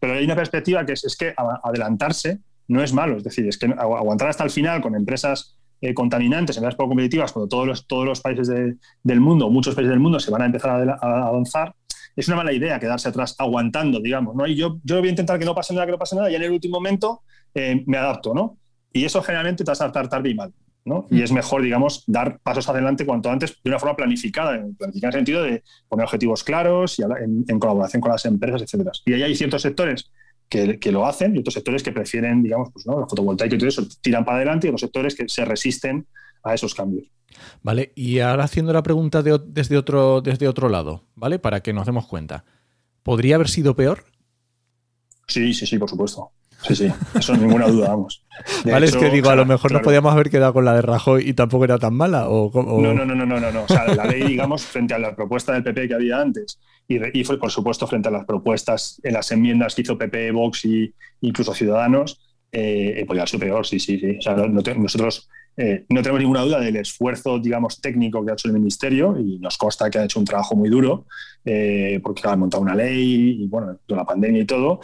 Pero 0.00 0.14
hay 0.14 0.24
una 0.24 0.36
perspectiva 0.36 0.86
que 0.86 0.92
es, 0.92 1.04
es 1.04 1.16
que 1.18 1.34
adelantarse 1.62 2.38
no 2.68 2.82
es 2.82 2.92
malo, 2.92 3.18
es 3.18 3.24
decir, 3.24 3.46
es 3.46 3.58
que 3.58 3.66
aguantar 3.66 4.28
hasta 4.28 4.44
el 4.44 4.50
final 4.50 4.80
con 4.80 4.94
empresas 4.94 5.56
eh, 5.80 5.94
contaminantes, 5.94 6.56
empresas 6.56 6.76
poco 6.76 6.90
competitivas, 6.90 7.32
cuando 7.32 7.48
todos 7.48 7.66
los, 7.66 7.86
todos 7.86 8.06
los 8.06 8.20
países 8.20 8.48
del 8.48 9.20
mundo, 9.20 9.50
muchos 9.50 9.74
países 9.74 9.90
del 9.90 10.00
mundo 10.00 10.18
se 10.18 10.30
van 10.30 10.42
a 10.42 10.46
empezar 10.46 10.88
a, 10.88 11.26
avanzar, 11.26 11.74
es 12.14 12.28
una 12.28 12.38
mala 12.38 12.52
idea 12.52 12.80
quedarse 12.80 13.08
atrás 13.08 13.34
aguantando, 13.38 14.00
digamos, 14.00 14.34
¿no? 14.34 14.46
Y 14.46 14.54
yo, 14.54 14.78
yo 14.84 14.98
voy 14.98 15.08
a 15.08 15.10
intentar 15.10 15.38
que 15.38 15.44
no 15.44 15.54
pase 15.54 15.74
nada, 15.74 15.84
que 15.84 15.92
no 15.92 15.98
pase 15.98 16.16
nada, 16.16 16.30
y 16.30 16.34
en 16.34 16.42
el 16.42 16.50
último 16.50 16.78
momento 16.78 17.22
eh, 17.54 17.82
me 17.86 17.98
adapto, 17.98 18.32
¿no? 18.32 18.58
Y 18.92 19.04
eso 19.04 19.22
generalmente 19.22 19.64
te 19.64 19.70
vas 19.70 19.80
a 19.82 19.84
adaptar 19.84 20.08
tarde 20.08 20.30
y 20.30 20.34
mal, 20.34 20.52
¿no? 20.86 21.06
Y 21.10 21.20
es 21.20 21.30
mejor, 21.30 21.60
digamos, 21.60 22.04
dar 22.06 22.38
pasos 22.38 22.68
adelante 22.70 23.04
cuanto 23.04 23.30
antes 23.30 23.58
de 23.62 23.70
una 23.70 23.78
forma 23.78 23.96
planificada, 23.96 24.52
planificada 24.78 24.94
en 24.94 25.04
el 25.04 25.12
sentido 25.12 25.42
de 25.42 25.62
poner 25.88 26.04
objetivos 26.04 26.42
claros 26.42 26.98
y 26.98 27.02
en, 27.02 27.44
en 27.46 27.58
colaboración 27.58 28.00
con 28.00 28.12
las 28.12 28.24
empresas, 28.24 28.62
etcétera. 28.62 28.92
Y 29.04 29.12
ahí 29.12 29.22
hay 29.24 29.36
ciertos 29.36 29.60
sectores 29.60 30.10
que, 30.48 30.92
lo 30.92 31.06
hacen 31.06 31.34
y 31.34 31.38
otros 31.40 31.54
sectores 31.54 31.82
que 31.82 31.92
prefieren, 31.92 32.42
digamos, 32.42 32.70
pues, 32.72 32.86
¿no? 32.86 33.00
la 33.00 33.06
fotovoltaica 33.06 33.54
y 33.54 33.58
todo 33.58 33.68
eso, 33.68 33.86
tiran 34.00 34.24
para 34.24 34.38
adelante 34.38 34.66
y 34.66 34.70
otros 34.70 34.80
sectores 34.80 35.14
que 35.14 35.28
se 35.28 35.44
resisten 35.44 36.06
a 36.42 36.54
esos 36.54 36.74
cambios. 36.74 37.06
Vale, 37.62 37.92
y 37.94 38.20
ahora 38.20 38.44
haciendo 38.44 38.72
la 38.72 38.82
pregunta 38.82 39.22
desde, 39.22 39.76
otro, 39.76 40.20
desde 40.20 40.48
otro 40.48 40.68
lado, 40.68 41.04
¿vale? 41.14 41.38
Para 41.38 41.60
que 41.60 41.72
nos 41.72 41.86
demos 41.86 42.06
cuenta. 42.06 42.44
¿Podría 43.02 43.34
haber 43.34 43.48
sido 43.48 43.76
peor? 43.76 44.04
Sí, 45.26 45.52
sí, 45.52 45.66
sí, 45.66 45.78
por 45.78 45.90
supuesto. 45.90 46.30
Sí, 46.62 46.74
sí, 46.74 46.92
eso 47.14 47.36
ninguna 47.36 47.68
duda, 47.68 47.90
vamos. 47.90 48.24
vale, 48.64 48.86
es 48.86 48.96
que 48.96 49.08
digo, 49.10 49.30
a 49.30 49.36
lo 49.36 49.46
mejor 49.46 49.72
nos 49.72 49.82
podíamos 49.82 50.12
haber 50.12 50.30
quedado 50.30 50.52
con 50.52 50.64
la 50.64 50.74
de 50.74 50.82
Rajoy 50.82 51.28
y 51.28 51.32
tampoco 51.34 51.64
era 51.64 51.78
tan 51.78 51.94
mala. 51.94 52.28
O, 52.28 52.50
No, 52.54 52.92
no, 52.92 53.04
no, 53.04 53.14
no, 53.14 53.26
no, 53.26 53.38
no. 53.38 53.62
O 53.62 53.68
sea, 53.68 53.86
la 53.94 54.04
ley, 54.04 54.22
digamos, 54.24 54.64
frente 54.64 54.94
a 54.94 54.98
la 54.98 55.14
propuesta 55.14 55.52
del 55.52 55.62
PP 55.62 55.88
que 55.88 55.94
había 55.94 56.20
antes 56.20 56.58
y, 56.88 57.24
fue, 57.24 57.38
por 57.38 57.50
supuesto, 57.50 57.86
frente 57.86 58.08
a 58.08 58.12
las 58.12 58.24
propuestas 58.24 59.00
en 59.02 59.14
las 59.14 59.30
enmiendas 59.32 59.74
que 59.74 59.82
hizo 59.82 59.98
PP, 59.98 60.30
Vox 60.32 60.64
e 60.64 60.92
incluso 61.20 61.54
Ciudadanos, 61.54 62.20
eh, 62.52 63.04
podría 63.06 63.26
ser 63.26 63.40
peor, 63.40 63.66
sí, 63.66 63.78
sí, 63.78 63.98
sí. 63.98 64.16
O 64.18 64.22
sea, 64.22 64.34
nosotros 64.34 65.28
eh, 65.56 65.84
no 65.88 66.02
tenemos 66.02 66.20
ninguna 66.20 66.42
duda 66.42 66.60
del 66.60 66.76
esfuerzo, 66.76 67.38
digamos, 67.38 67.80
técnico 67.80 68.24
que 68.24 68.30
ha 68.30 68.34
hecho 68.34 68.48
el 68.48 68.54
Ministerio 68.54 69.16
y 69.18 69.38
nos 69.38 69.56
consta 69.56 69.90
que 69.90 69.98
ha 69.98 70.04
hecho 70.04 70.18
un 70.18 70.26
trabajo 70.26 70.54
muy 70.54 70.68
duro 70.68 71.06
eh, 71.44 71.98
porque 72.02 72.28
ha 72.28 72.36
montado 72.36 72.62
una 72.62 72.74
ley 72.74 73.42
y, 73.42 73.46
bueno, 73.48 73.78
toda 73.86 74.02
la 74.02 74.06
pandemia 74.06 74.42
y 74.42 74.46
todo, 74.46 74.80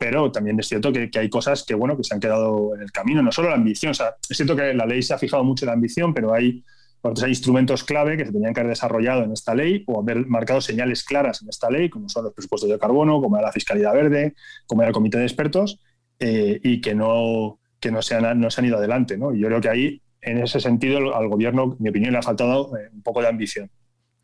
pero 0.00 0.32
también 0.32 0.58
es 0.58 0.66
cierto 0.66 0.90
que, 0.94 1.10
hay 1.12 1.28
cosas 1.28 1.62
que, 1.62 1.74
bueno, 1.74 1.94
que 1.94 2.04
se 2.04 2.14
han 2.14 2.20
quedado 2.20 2.74
en 2.74 2.80
el 2.80 2.90
camino, 2.90 3.22
no 3.22 3.30
solo 3.30 3.50
la 3.50 3.56
ambición, 3.56 3.90
o 3.90 3.94
sea, 3.94 4.14
es 4.26 4.34
cierto 4.34 4.56
que 4.56 4.72
la 4.72 4.86
ley 4.86 5.02
se 5.02 5.12
ha 5.12 5.18
fijado 5.18 5.44
mucho 5.44 5.66
en 5.66 5.66
la 5.66 5.74
ambición, 5.74 6.14
pero 6.14 6.32
hay 6.32 6.64
hay 7.02 7.30
instrumentos 7.30 7.84
clave 7.84 8.16
que 8.16 8.24
se 8.24 8.32
tenían 8.32 8.54
que 8.54 8.60
haber 8.60 8.70
desarrollado 8.70 9.24
en 9.24 9.32
esta 9.32 9.54
ley 9.54 9.84
o 9.86 10.00
haber 10.00 10.26
marcado 10.26 10.62
señales 10.62 11.04
claras 11.04 11.42
en 11.42 11.50
esta 11.50 11.70
ley, 11.70 11.90
como 11.90 12.08
son 12.08 12.24
los 12.24 12.32
presupuestos 12.32 12.70
de 12.70 12.78
carbono, 12.78 13.20
como 13.20 13.36
era 13.36 13.46
la 13.46 13.52
fiscalidad 13.52 13.92
verde, 13.92 14.34
como 14.66 14.80
era 14.80 14.88
el 14.88 14.94
comité 14.94 15.18
de 15.18 15.24
expertos, 15.24 15.80
eh, 16.18 16.60
y 16.62 16.80
que 16.80 16.94
no, 16.94 17.58
que 17.78 17.90
no 17.90 18.00
se, 18.00 18.14
han, 18.14 18.40
no 18.40 18.50
se 18.50 18.60
han 18.60 18.66
ido 18.66 18.78
adelante. 18.78 19.18
¿no? 19.18 19.34
Y 19.34 19.40
yo 19.40 19.48
creo 19.48 19.60
que 19.60 19.68
ahí, 19.68 20.02
en 20.22 20.38
ese 20.38 20.60
sentido, 20.60 21.14
al 21.14 21.28
gobierno, 21.28 21.74
en 21.78 21.82
mi 21.82 21.90
opinión, 21.90 22.12
le 22.12 22.18
ha 22.18 22.22
faltado 22.22 22.76
eh, 22.76 22.88
un 22.92 23.02
poco 23.02 23.20
de 23.20 23.28
ambición. 23.28 23.70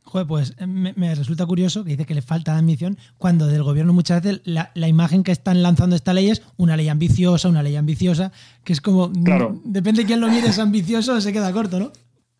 Joder, 0.06 0.26
pues 0.26 0.54
eh, 0.58 0.66
me, 0.66 1.14
resulta 1.16 1.44
curioso 1.46 1.82
que 1.82 1.90
dice 1.90 2.04
que 2.04 2.14
le 2.14 2.22
falta 2.22 2.56
ambición 2.56 2.96
cuando 3.18 3.48
del 3.48 3.64
gobierno 3.64 3.92
muchas 3.92 4.22
veces 4.22 4.40
la, 4.44 4.70
imagen 4.88 5.24
que 5.24 5.32
están 5.32 5.64
lanzando 5.64 5.96
esta 5.96 6.12
ley 6.12 6.30
es 6.30 6.42
una 6.56 6.76
ley 6.76 6.88
ambiciosa, 6.88 7.48
una 7.48 7.64
ley 7.64 7.74
ambiciosa, 7.74 8.30
que 8.62 8.72
es 8.72 8.80
como, 8.80 9.08
mm, 9.08 9.24
claro. 9.24 9.60
depende 9.64 10.02
de 10.02 10.06
quién 10.06 10.20
lo 10.20 10.28
mire, 10.28 10.46
es 10.46 10.60
ambicioso 10.60 11.14
o 11.14 11.20
se 11.20 11.32
queda 11.32 11.52
corto, 11.52 11.80
¿no? 11.80 11.90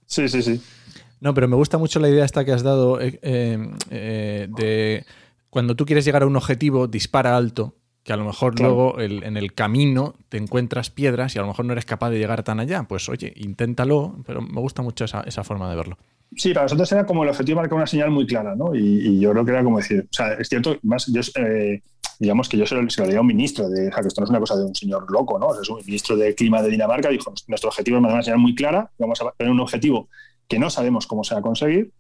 Sí, 0.07 0.29
sí, 0.29 0.43
sí. 0.43 0.61
No, 1.21 1.35
pero 1.35 1.49
me 1.49 1.57
gusta 1.57 1.77
mucho 1.77 1.99
la 1.99 2.09
idea 2.09 2.25
esta 2.25 2.45
que 2.45 2.53
has 2.53 2.63
dado 2.63 3.01
eh, 3.01 3.19
eh, 3.23 4.49
de 4.57 5.05
cuando 5.51 5.75
tú 5.75 5.87
quieres 5.87 6.05
llegar 6.05 6.23
a 6.23 6.27
un 6.27 6.37
objetivo, 6.37 6.87
dispara 6.87 7.37
alto, 7.37 7.75
que 8.07 8.13
a 8.13 8.17
lo 8.17 8.25
mejor 8.25 8.59
luego 8.61 9.01
en 9.01 9.37
el 9.37 9.53
camino 9.53 10.15
te 10.29 10.37
encuentras 10.37 10.91
piedras 10.91 11.35
y 11.35 11.41
a 11.41 11.43
lo 11.43 11.49
mejor 11.49 11.65
no 11.65 11.73
eres 11.73 11.87
capaz 11.87 12.11
de 12.11 12.19
llegar 12.21 12.45
tan 12.45 12.61
allá. 12.61 12.85
Pues 12.85 13.09
oye, 13.09 13.33
inténtalo, 13.35 14.15
pero 14.25 14.41
me 14.41 14.61
gusta 14.61 14.81
mucho 14.81 15.05
esa, 15.05 15.23
esa 15.23 15.43
forma 15.43 15.69
de 15.69 15.75
verlo. 15.75 15.99
Sí, 16.37 16.55
para 16.55 16.67
nosotros 16.67 16.91
era 16.93 17.05
como 17.05 17.25
el 17.25 17.31
objetivo 17.31 17.57
marcar 17.57 17.77
una 17.77 17.87
señal 17.89 18.13
muy 18.13 18.25
clara, 18.25 18.55
¿no? 18.55 18.77
Y, 18.77 19.19
yo 19.19 19.33
creo 19.33 19.45
que 19.45 19.51
era 19.51 19.65
como 19.65 19.79
decir, 19.79 20.07
o 20.09 20.15
sea, 20.15 20.35
es 20.35 20.49
cierto, 20.49 20.79
más, 20.85 21.07
yo, 21.13 21.21
eh, 21.35 21.83
digamos 22.21 22.49
que 22.49 22.57
yo 22.57 22.65
se 22.65 22.77
lo, 22.77 22.89
se 22.89 23.17
a 23.17 23.21
un 23.21 23.27
ministro, 23.27 23.69
de, 23.69 23.89
o 23.89 23.93
sea, 23.93 24.03
que 24.03 24.09
esto 24.09 24.21
no 24.21 24.27
es 24.27 24.31
una 24.31 24.41
cosa 24.41 24.55
de 24.55 24.67
un 24.67 24.75
señor 24.77 25.11
loco, 25.11 25.37
¿no? 25.41 25.61
Es 25.61 25.69
un 25.69 25.79
ministro 25.85 26.17
de 26.17 26.33
clima 26.37 26.63
de 26.63 26.71
Dinamarca, 26.71 27.09
dijo, 27.09 27.35
nuestro 27.49 27.71
objetivo 27.71 27.97
es 27.97 28.03
mandar 28.03 28.19
una 28.19 28.23
señal 28.23 28.39
muy 28.39 28.55
clara, 28.55 28.89
vamos 29.01 29.21
a 29.21 29.33
tener 29.37 29.53
un 29.53 29.59
objetivo 29.59 30.09
que 30.47 30.61
no 30.61 30.71
sabemos 30.71 31.09
cómo 31.09 31.25
se 31.25 31.35
va 31.35 31.41
a 31.41 31.43
conseguir, 31.43 31.91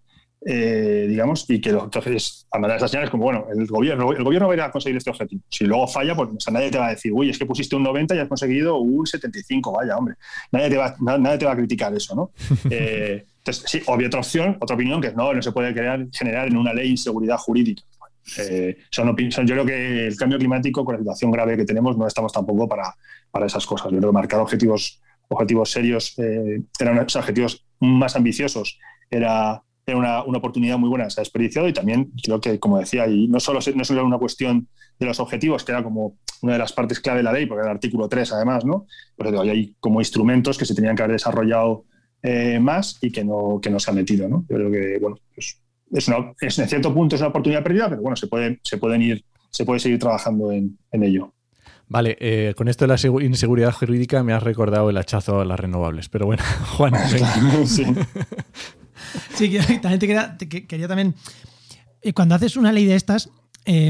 eh, 0.45 1.07
digamos, 1.09 1.49
y 1.49 1.61
que 1.61 1.71
entonces, 1.71 2.47
a 2.53 2.59
mandar 2.59 2.77
esas 2.77 2.91
señales 2.91 3.11
como, 3.11 3.25
bueno, 3.25 3.47
el 3.53 3.67
gobierno, 3.67 4.13
el 4.13 4.23
gobierno 4.23 4.49
va 4.49 4.55
a 4.55 4.57
ir 4.57 4.63
a 4.63 4.71
conseguir 4.71 4.97
este 4.97 5.11
objetivo. 5.11 5.43
Si 5.49 5.65
luego 5.65 5.87
falla, 5.89 6.15
pues 6.15 6.29
nadie 6.51 6.71
te 6.71 6.79
va 6.79 6.89
a 6.89 6.91
decir, 6.91 7.13
uy, 7.13 7.31
es 7.31 7.39
que 7.39 7.47
pusiste 7.47 7.75
un 7.75 7.83
90 7.83 8.15
y 8.15 8.19
has 8.19 8.29
conseguido 8.29 8.79
un 8.79 9.07
75, 9.07 9.73
vaya, 9.73 9.97
hombre. 9.97 10.17
Nadie 10.53 10.71
te 10.71 10.77
va, 10.77 10.95
nadie 11.01 11.39
te 11.39 11.47
va 11.47 11.53
a 11.53 11.57
criticar 11.57 11.95
eso, 11.95 12.15
¿no? 12.15 12.31
Eh, 12.71 13.25
entonces, 13.39 13.65
sí, 13.67 13.83
obvia 13.87 14.09
otra 14.09 14.21
opción, 14.21 14.57
otra 14.61 14.75
opinión, 14.75 15.01
que 15.01 15.13
no, 15.13 15.33
no 15.33 15.41
se 15.41 15.53
puede 15.53 15.73
crear, 15.73 16.05
generar 16.13 16.49
en 16.49 16.57
una 16.57 16.73
ley 16.75 16.91
inseguridad 16.91 17.39
jurídica. 17.39 17.83
Eh, 18.39 18.77
son, 18.91 19.17
yo 19.17 19.55
creo 19.55 19.65
que 19.65 20.07
el 20.09 20.17
cambio 20.17 20.39
climático, 20.39 20.85
con 20.85 20.95
la 20.95 20.99
situación 20.99 21.31
grave 21.31 21.57
que 21.57 21.65
tenemos, 21.65 21.97
no 21.97 22.07
estamos 22.07 22.33
tampoco 22.33 22.69
para, 22.69 22.95
para 23.31 23.47
esas 23.47 23.65
cosas. 23.65 23.93
Yo 23.93 23.99
creo 23.99 24.11
que 24.11 24.15
marcar 24.15 24.41
objetivos, 24.41 25.01
objetivos 25.29 25.71
serios, 25.71 26.19
eh, 26.19 26.61
eran 26.81 26.99
objetivos 26.99 27.65
más 27.81 28.17
ambiciosos, 28.17 28.79
era, 29.11 29.63
era 29.87 29.99
una, 29.99 30.25
una, 30.25 30.39
oportunidad 30.39 30.79
muy 30.79 30.89
buena, 30.89 31.09
se 31.09 31.21
ha 31.21 31.23
desperdiciado 31.23 31.69
y 31.69 31.73
también 31.73 32.13
creo 32.23 32.41
que, 32.41 32.59
como 32.59 32.79
decía, 32.79 33.07
y 33.07 33.29
no 33.29 33.39
solo, 33.39 33.61
no 33.75 33.85
solo 33.85 34.01
era 34.01 34.07
una 34.07 34.19
cuestión 34.19 34.69
de 34.99 35.07
los 35.07 35.21
objetivos, 35.21 35.65
que 35.65 35.73
era 35.73 35.83
como 35.83 36.17
una 36.43 36.55
de 36.55 36.59
las 36.59 36.73
partes 36.73 37.01
clave 37.01 37.19
de 37.19 37.23
la 37.23 37.33
ley, 37.33 37.47
porque 37.47 37.61
era 37.61 37.71
el 37.71 37.77
artículo 37.77 38.09
3 38.09 38.33
además, 38.33 38.65
¿no? 38.65 38.87
Pero 39.17 39.41
hay 39.41 39.75
como 39.81 40.01
instrumentos 40.01 40.59
que 40.59 40.65
se 40.65 40.75
tenían 40.75 40.97
que 40.97 41.03
haber 41.03 41.15
desarrollado 41.15 41.85
eh, 42.23 42.59
más 42.59 42.99
y 43.01 43.13
que 43.13 43.25
no, 43.25 43.61
que 43.63 43.71
no 43.71 43.79
se 43.79 43.91
ha 43.91 43.95
metido. 43.95 44.29
¿no? 44.29 44.45
Yo 44.49 44.57
creo 44.57 44.71
que, 44.71 44.99
bueno, 45.01 45.17
pues 45.35 45.61
es, 45.93 46.09
una, 46.09 46.33
es, 46.41 46.59
en 46.59 46.69
cierto 46.69 46.93
punto 46.93 47.15
es 47.15 47.21
una 47.21 47.31
oportunidad 47.31 47.63
perdida, 47.63 47.89
pero 47.89 48.03
bueno, 48.03 48.17
se, 48.17 48.27
puede, 48.27 48.59
se 48.65 48.79
pueden 48.79 49.03
ir, 49.03 49.25
se 49.51 49.65
puede 49.65 49.81
seguir 49.81 49.99
trabajando 49.99 50.51
en, 50.51 50.77
en 50.91 51.03
ello. 51.05 51.33
Vale, 51.89 52.17
eh, 52.19 52.55
con 52.57 52.67
esto 52.67 52.85
de 52.85 52.89
la 52.89 53.25
inseguridad 53.25 53.71
jurídica 53.71 54.25
me 54.25 54.33
has 54.33 54.43
recordado 54.43 54.91
el 54.91 54.97
hachazo 54.97 55.41
a 55.41 55.45
las 55.45 55.61
renovables, 55.61 56.09
pero 56.09 56.27
bueno, 56.27 56.43
Juan. 56.77 56.95
sí. 57.67 57.85
Sí, 59.35 59.57
también 59.83 59.99
te 59.99 60.07
quería, 60.07 60.37
quería 60.39 60.89
también, 60.89 61.15
eh, 62.03 62.13
cuando 62.13 62.35
haces 62.35 62.57
una 62.57 62.73
ley 62.73 62.85
de 62.85 62.97
estas, 62.97 63.31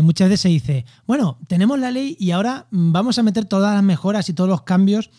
muchas 0.03 0.31
veces 0.31 0.41
se 0.41 0.49
dice, 0.49 0.87
bueno, 1.07 1.39
tenemos 1.49 1.79
la 1.79 1.91
ley 1.91 2.17
y 2.19 2.31
ahora 2.31 2.67
vamos 2.71 3.19
a 3.19 3.23
meter 3.23 3.45
todas 3.45 3.75
las 3.75 3.83
mejoras 3.83 4.27
y 4.31 4.33
todos 4.33 4.49
los 4.49 4.63
cambios 4.63 5.11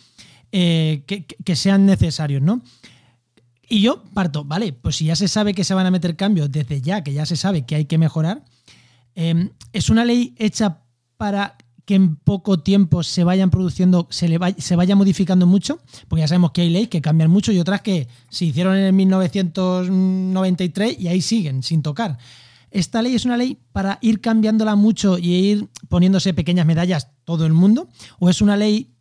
que, 0.49 1.27
que, 1.45 1.55
sean 1.55 1.85
necesarios, 1.85 2.41
¿no? 2.41 2.63
Y 3.69 3.81
yo 3.81 4.03
parto, 4.13 4.45
vale, 4.45 4.73
pues 4.73 4.95
si 4.95 5.05
ya 5.05 5.15
se 5.15 5.27
sabe 5.27 5.53
que 5.53 5.63
se 5.63 5.73
van 5.73 5.85
a 5.85 5.91
meter 5.91 6.15
cambios 6.15 6.51
desde 6.51 6.81
ya, 6.81 7.03
que 7.03 7.13
ya 7.13 7.25
se 7.25 7.35
sabe 7.35 7.65
que 7.65 7.75
hay 7.75 7.85
que 7.85 7.97
mejorar, 7.97 8.45
em, 9.13 9.51
¿es 9.73 9.89
una 9.89 10.05
ley 10.05 10.33
hecha 10.37 10.83
para 11.17 11.57
que 11.87 11.95
en 11.95 12.17
poco 12.17 12.59
tiempo 12.59 13.01
se 13.01 13.23
vayan 13.23 13.49
produciendo, 13.49 14.07
se, 14.09 14.27
le 14.27 14.37
se 14.57 14.75
vaya 14.75 14.97
modificando 14.97 15.47
mucho? 15.47 15.79
Porque 16.09 16.19
ya 16.19 16.27
sabemos 16.27 16.51
que 16.51 16.61
hay 16.61 16.69
leyes 16.69 16.89
que 16.89 17.01
cambian 17.01 17.31
mucho 17.31 17.53
y 17.53 17.59
otras 17.59 17.79
que 17.79 18.09
se 18.29 18.43
hicieron 18.43 18.75
en 18.75 18.83
el 18.83 18.93
1993 18.93 20.99
y 20.99 21.07
ahí 21.07 21.21
siguen 21.21 21.63
sin 21.63 21.81
tocar. 21.81 22.17
¿Esta 22.71 23.01
ley 23.01 23.15
es 23.15 23.23
una 23.23 23.37
ley 23.37 23.57
para 23.71 23.99
ir 24.01 24.19
cambiándola 24.19 24.75
mucho 24.75 25.17
y 25.17 25.33
ir 25.33 25.69
poniéndose 25.87 26.33
pequeñas 26.33 26.65
medallas 26.65 27.07
todo 27.23 27.45
el 27.45 27.53
mundo? 27.53 27.87
¿O 28.19 28.29
es 28.29 28.41
una 28.41 28.57
ley 28.57 28.93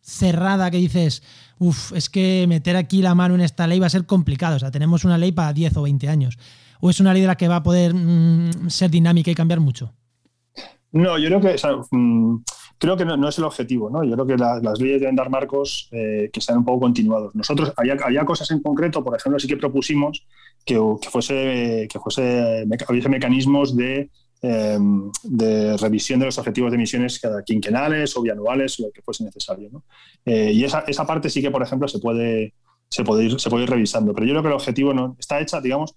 cerrada 0.00 0.68
que 0.72 0.78
dices, 0.78 1.22
uff, 1.58 1.92
es 1.92 2.10
que 2.10 2.46
meter 2.48 2.74
aquí 2.74 3.02
la 3.02 3.14
mano 3.14 3.36
en 3.36 3.42
esta 3.42 3.68
ley 3.68 3.78
va 3.78 3.86
a 3.86 3.90
ser 3.90 4.04
complicado. 4.04 4.56
O 4.56 4.58
sea, 4.58 4.72
tenemos 4.72 5.04
una 5.04 5.16
ley 5.16 5.30
para 5.30 5.52
10 5.52 5.76
o 5.76 5.82
20 5.82 6.08
años. 6.08 6.38
¿O 6.80 6.90
es 6.90 6.98
una 6.98 7.12
ley 7.12 7.22
de 7.22 7.28
la 7.28 7.36
que 7.36 7.46
va 7.46 7.56
a 7.56 7.62
poder 7.62 7.94
mm, 7.94 8.68
ser 8.68 8.90
dinámica 8.90 9.30
y 9.30 9.36
cambiar 9.36 9.60
mucho? 9.60 9.94
No, 10.92 11.18
yo 11.18 11.28
creo 11.28 11.40
que, 11.40 11.56
mm, 11.90 12.36
creo 12.78 12.96
que 12.96 13.04
no, 13.04 13.28
es 13.28 13.38
el 13.38 13.44
objetivo. 13.44 13.90
¿no? 13.90 14.04
Yo 14.04 14.14
creo 14.14 14.26
que 14.26 14.36
las 14.36 14.78
leyes 14.80 15.00
deben 15.00 15.16
dar 15.16 15.30
marcos 15.30 15.88
eh, 15.92 16.30
que 16.32 16.40
sean 16.40 16.58
un 16.58 16.64
poco 16.64 16.80
continuados. 16.80 17.34
Nosotros, 17.34 17.72
había, 17.76 18.24
cosas 18.24 18.50
en 18.50 18.62
concreto, 18.62 19.02
por 19.02 19.16
ejemplo, 19.16 19.38
sí 19.38 19.48
que 19.48 19.56
propusimos 19.56 20.26
que, 20.64 20.78
fuese, 21.10 21.88
que 21.90 21.98
fuese, 21.98 22.64
hubiese 22.88 23.08
mecanismos 23.08 23.76
de 23.76 24.10
Em, 24.44 25.08
de 25.22 25.76
revisión 25.76 26.18
de 26.18 26.26
los 26.26 26.36
objetivos 26.36 26.72
de 26.72 26.74
emisiones 26.74 27.20
cada 27.20 27.44
quinquenales 27.44 28.16
o 28.16 28.22
bianuales, 28.22 28.80
lo 28.80 28.90
que 28.90 29.00
fuese 29.00 29.22
necesario. 29.22 29.70
Eh, 30.24 30.50
y 30.52 30.64
esa, 30.64 30.80
esa, 30.88 31.06
parte 31.06 31.30
sí 31.30 31.40
que, 31.40 31.52
por 31.52 31.62
ejemplo, 31.62 31.86
se 31.86 32.00
puede, 32.00 32.52
se, 32.88 33.04
puede 33.04 33.26
ir, 33.26 33.38
se 33.38 33.48
puede 33.48 33.64
ir 33.64 33.70
revisando. 33.70 34.12
Pero 34.12 34.26
yo 34.26 34.32
creo 34.32 34.42
que 34.42 34.48
el 34.48 34.54
objetivo 34.54 34.92
no 34.92 35.16
está 35.16 35.40
hecha, 35.40 35.60
digamos, 35.60 35.94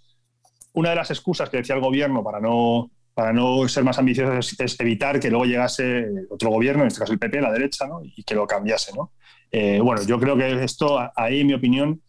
una 0.74 0.92
de 0.92 0.96
las 0.96 1.10
excusas 1.10 1.50
que 1.50 1.58
decía 1.58 1.74
el 1.74 1.82
gobierno 1.82 2.24
para 2.24 2.40
no, 2.40 2.92
para 3.16 3.32
no 3.32 3.68
ser 3.70 3.86
más 3.86 3.98
ambiciosos 3.98 4.60
es, 4.60 4.80
evitar 4.80 5.20
que 5.22 5.30
luego 5.30 5.46
llegase 5.46 6.06
otro 6.30 6.50
gobierno, 6.50 6.84
en 6.84 6.88
este 6.88 7.00
caso 7.00 7.14
el 7.14 7.18
PP, 7.20 7.40
la 7.42 7.52
derecha, 7.52 7.86
y 8.04 8.24
que 8.24 8.36
lo 8.36 8.46
cambiase. 8.46 8.92
¿no? 8.94 9.14
Eh, 9.50 9.80
bueno, 9.82 10.04
yo 10.04 10.20
creo 10.20 10.36
que 10.36 10.64
esto, 10.66 11.00
ahí, 11.16 11.40
en 11.40 11.48
mi 11.48 11.54
opinión, 11.54 12.02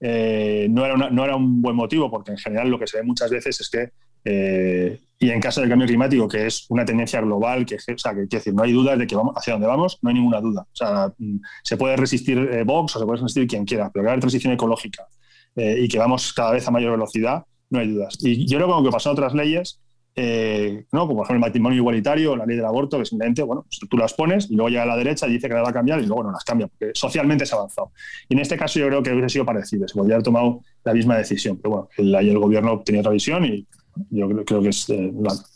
eh, 0.00 0.66
no, 0.70 0.86
era 0.86 0.96
no 0.96 1.24
era 1.24 1.36
un 1.36 1.60
buen 1.60 1.76
motivo, 1.76 2.10
porque 2.10 2.30
en 2.30 2.38
general 2.38 2.70
lo 2.70 2.78
que 2.78 2.86
se 2.86 2.96
ve 2.96 3.02
muchas 3.02 3.30
veces 3.30 3.60
es 3.60 3.68
que 3.68 3.90
eh, 4.24 4.98
y 5.18 5.30
en 5.30 5.40
caso 5.40 5.60
del 5.60 5.68
cambio 5.68 5.86
climático, 5.86 6.26
que 6.26 6.46
es 6.46 6.64
una 6.70 6.86
tendencia 6.86 7.20
global, 7.20 7.66
que, 7.66 7.76
o 7.76 7.98
sea, 7.98 8.14
que, 8.14 8.22
decir, 8.22 8.54
no 8.54 8.62
hay 8.62 8.72
duda 8.72 8.96
de 8.96 9.06
que 9.06 9.14
vamos 9.14 9.34
hacia 9.36 9.52
dónde 9.52 9.68
vamos, 9.68 9.98
no 10.00 10.08
hay 10.08 10.14
ninguna 10.14 10.40
duda. 10.40 10.62
O 10.62 10.76
sea, 10.76 11.12
mm, 11.18 11.36
se 11.62 11.76
puede 11.76 11.96
resistir 11.96 12.64
Vox 12.64 12.96
o 12.96 12.98
se 12.98 13.04
puede 13.04 13.20
resistir 13.20 13.46
quien 13.46 13.66
quiera, 13.66 13.90
pero 13.92 14.04
que 14.04 14.10
haya 14.10 14.20
transición 14.20 14.54
ecológica 14.54 15.06
y 15.54 15.88
que 15.88 15.98
vamos 15.98 16.34
cada 16.34 16.52
vez 16.52 16.68
a 16.68 16.70
mayor 16.70 16.92
velocidad, 16.92 17.44
no 17.70 17.78
hay 17.78 17.88
dudas. 17.88 18.18
Y 18.20 18.46
yo 18.46 18.58
creo 18.58 18.78
que 18.78 18.84
que 18.84 18.90
pasan 18.90 19.12
otras 19.12 19.32
leyes, 19.32 19.80
¿no? 20.16 21.06
como 21.06 21.16
por 21.16 21.26
ejemplo 21.26 21.34
el 21.34 21.40
matrimonio 21.40 21.78
igualitario, 21.78 22.36
la 22.36 22.46
ley 22.46 22.56
del 22.56 22.64
aborto, 22.64 22.98
que 22.98 23.04
simplemente, 23.04 23.42
bueno, 23.42 23.62
pues 23.62 23.80
tú 23.88 23.96
las 23.96 24.14
pones 24.14 24.50
y 24.50 24.54
luego 24.54 24.68
llega 24.70 24.82
a 24.82 24.86
la 24.86 24.96
derecha 24.96 25.26
y 25.26 25.32
dice 25.32 25.48
que 25.48 25.54
la 25.54 25.62
va 25.62 25.70
a 25.70 25.72
cambiar 25.72 26.00
y 26.00 26.06
luego 26.06 26.24
no 26.24 26.32
las 26.32 26.44
cambia, 26.44 26.68
porque 26.68 26.92
socialmente 26.94 27.44
se 27.44 27.54
ha 27.54 27.58
avanzado. 27.58 27.92
Y 28.28 28.34
en 28.34 28.40
este 28.40 28.56
caso 28.56 28.78
yo 28.78 28.86
creo 28.88 29.02
que 29.02 29.12
hubiese 29.12 29.30
sido 29.30 29.44
parecido, 29.44 29.86
se 29.86 29.94
podría 29.94 30.16
haber 30.16 30.24
tomado 30.24 30.60
la 30.84 30.94
misma 30.94 31.18
decisión, 31.18 31.58
pero 31.58 31.70
bueno, 31.70 31.88
el, 31.98 32.14
el 32.14 32.38
gobierno 32.38 32.82
tenía 32.84 33.00
otra 33.00 33.12
visión 33.12 33.44
y 33.44 33.66
yo 34.10 34.28
creo, 34.44 34.62
que 34.62 34.68
es 34.68 34.88
eh, 34.90 35.12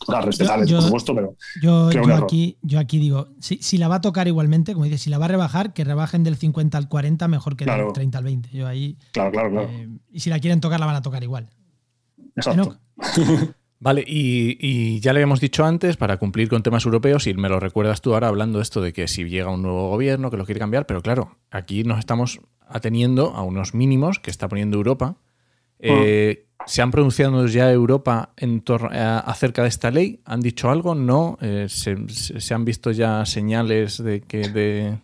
la, 0.07 0.21
respetable, 0.21 0.65
por 0.71 0.81
supuesto, 0.81 1.15
pero. 1.15 1.35
Yo, 1.61 1.89
aquí, 2.15 2.57
yo 2.61 2.79
aquí 2.79 2.97
digo, 2.97 3.29
si, 3.39 3.77
la 3.77 3.87
va 3.87 3.95
a 3.95 4.01
tocar 4.01 4.27
igualmente, 4.27 4.73
como 4.73 4.85
dices, 4.85 5.01
si 5.01 5.09
la 5.09 5.17
va 5.17 5.25
a 5.25 5.27
rebajar, 5.27 5.73
que 5.73 5.83
rebajen 5.83 6.23
del 6.23 6.37
50 6.37 6.77
al 6.77 6.87
40 6.89 7.27
mejor 7.27 7.55
que 7.55 7.65
del 7.65 7.93
30 7.93 8.17
al 8.17 8.23
20. 8.23 8.49
Yo 8.51 8.67
ahí. 8.67 8.97
Claro, 9.11 9.31
claro, 9.31 9.51
claro. 9.51 9.69
Eh, 9.69 9.89
y 10.11 10.19
si 10.19 10.29
la 10.29 10.39
quieren 10.39 10.59
tocar, 10.59 10.79
la 10.79 10.85
van 10.85 10.95
a 10.95 11.01
tocar 11.01 11.23
igual. 11.23 11.49
Exacto. 12.35 12.77
Vale, 13.81 14.03
y, 14.05 14.99
ya 14.99 15.11
le 15.11 15.17
habíamos 15.17 15.41
dicho 15.41 15.65
antes, 15.65 15.97
para 15.97 16.17
cumplir 16.17 16.47
con 16.49 16.61
temas 16.61 16.85
europeos, 16.85 17.25
y 17.25 17.33
me 17.33 17.49
lo 17.49 17.59
recuerdas 17.59 17.99
tú 17.99 18.13
ahora 18.13 18.27
hablando 18.27 18.61
esto 18.61 18.79
de 18.79 18.93
que 18.93 19.07
si 19.07 19.23
llega 19.23 19.49
un 19.49 19.63
nuevo 19.63 19.89
gobierno 19.89 20.29
que 20.29 20.37
lo 20.37 20.45
quiere 20.45 20.59
cambiar, 20.59 20.85
pero 20.85 21.01
claro, 21.01 21.37
aquí 21.49 21.83
nos 21.83 21.97
estamos 21.97 22.41
ateniendo 22.67 23.33
a 23.33 23.41
unos 23.41 23.73
mínimos 23.73 24.19
que 24.19 24.29
está 24.29 24.47
poniendo 24.47 24.77
Europa. 24.77 25.15
Eh, 25.79 26.45
¿Se 26.67 26.83
han 26.83 26.91
pronunciado 26.91 27.47
ya 27.47 27.71
Europa 27.71 28.33
en 28.37 28.63
eh, 28.67 29.21
acerca 29.25 29.63
de 29.63 29.69
esta 29.69 29.89
ley? 29.89 30.21
¿Han 30.25 30.41
dicho 30.41 30.69
algo? 30.69 30.93
¿No? 30.93 31.39
Eh, 31.41 31.65
se, 31.67 32.53
han 32.53 32.65
visto 32.65 32.91
ya 32.91 33.25
señales 33.25 33.97
de 33.97 34.21
que... 34.21 34.47
De... 34.47 34.97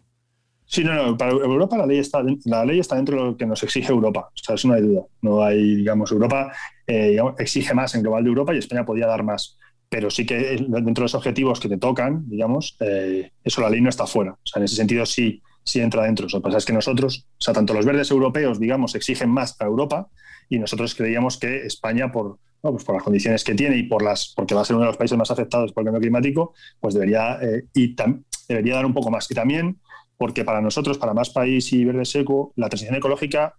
Sí, 0.69 0.83
no, 0.83 0.93
no. 0.93 1.17
Para 1.17 1.31
Europa 1.31 1.77
la 1.77 1.85
ley, 1.85 1.99
está, 1.99 2.21
la 2.45 2.65
ley 2.65 2.79
está 2.79 2.97
dentro 2.97 3.17
de 3.17 3.23
lo 3.31 3.37
que 3.37 3.45
nos 3.45 3.63
exige 3.63 3.91
Europa. 3.91 4.29
O 4.33 4.37
sea, 4.43 4.55
eso 4.55 4.67
no 4.67 4.73
hay 4.73 4.81
duda. 4.81 5.01
No 5.21 5.41
hay, 5.41 5.75
digamos, 5.75 6.11
Europa 6.11 6.51
eh, 6.85 7.17
exige 7.39 7.73
más 7.73 7.95
en 7.95 8.01
global 8.01 8.23
de 8.23 8.29
Europa 8.29 8.53
y 8.53 8.57
España 8.57 8.85
podría 8.85 9.07
dar 9.07 9.23
más. 9.23 9.57
Pero 9.89 10.11
sí 10.11 10.25
que 10.25 10.35
dentro 10.35 10.93
de 10.93 11.01
los 11.01 11.15
objetivos 11.15 11.61
que 11.61 11.69
te 11.69 11.77
tocan, 11.77 12.27
digamos, 12.27 12.77
eso 13.43 13.61
la 13.61 13.69
ley 13.69 13.79
no 13.79 13.89
está 13.89 14.05
fuera. 14.05 14.33
O 14.33 14.39
sea, 14.43 14.59
en 14.59 14.65
ese 14.65 14.75
sentido 14.75 15.05
sí, 15.05 15.41
sí 15.63 15.79
entra 15.79 16.03
dentro. 16.03 16.27
Lo 16.31 16.39
que 16.39 16.43
pasa 16.43 16.57
es 16.57 16.65
que 16.65 16.73
nosotros, 16.73 17.25
o 17.29 17.41
sea, 17.41 17.53
tanto 17.53 17.73
los 17.73 17.85
verdes 17.85 18.11
europeos, 18.11 18.59
digamos, 18.59 18.95
exigen 18.95 19.29
más 19.29 19.55
a 19.61 19.65
Europa 19.65 20.09
y 20.49 20.59
nosotros 20.59 20.93
creíamos 20.93 21.37
que 21.37 21.65
España, 21.65 22.11
por, 22.11 22.39
pues 22.61 22.83
por 22.83 22.95
las 22.95 23.03
condiciones 23.03 23.45
que 23.45 23.55
tiene 23.55 23.77
y 23.77 23.83
por 23.83 24.01
las, 24.01 24.33
porque 24.35 24.53
va 24.53 24.61
a 24.61 24.65
ser 24.65 24.75
uno 24.75 24.83
de 24.83 24.91
los 24.91 24.97
países 24.97 25.17
más 25.17 25.31
afectados 25.31 25.71
por 25.71 25.83
el 25.83 25.85
cambio 25.85 26.01
climático, 26.01 26.53
pues 26.81 26.93
debería, 26.93 27.37
eh, 27.41 27.63
y 27.73 27.95
debería 28.47 28.75
dar 28.75 28.85
un 28.85 28.93
poco 28.93 29.09
más. 29.09 29.29
Y 29.31 29.35
también 29.35 29.77
porque 30.17 30.43
para 30.43 30.61
nosotros, 30.61 30.97
para 30.97 31.13
más 31.13 31.29
país 31.29 31.71
y 31.73 31.85
verde 31.85 32.05
seco, 32.05 32.53
la 32.55 32.69
transición 32.69 32.95
ecológica 32.95 33.53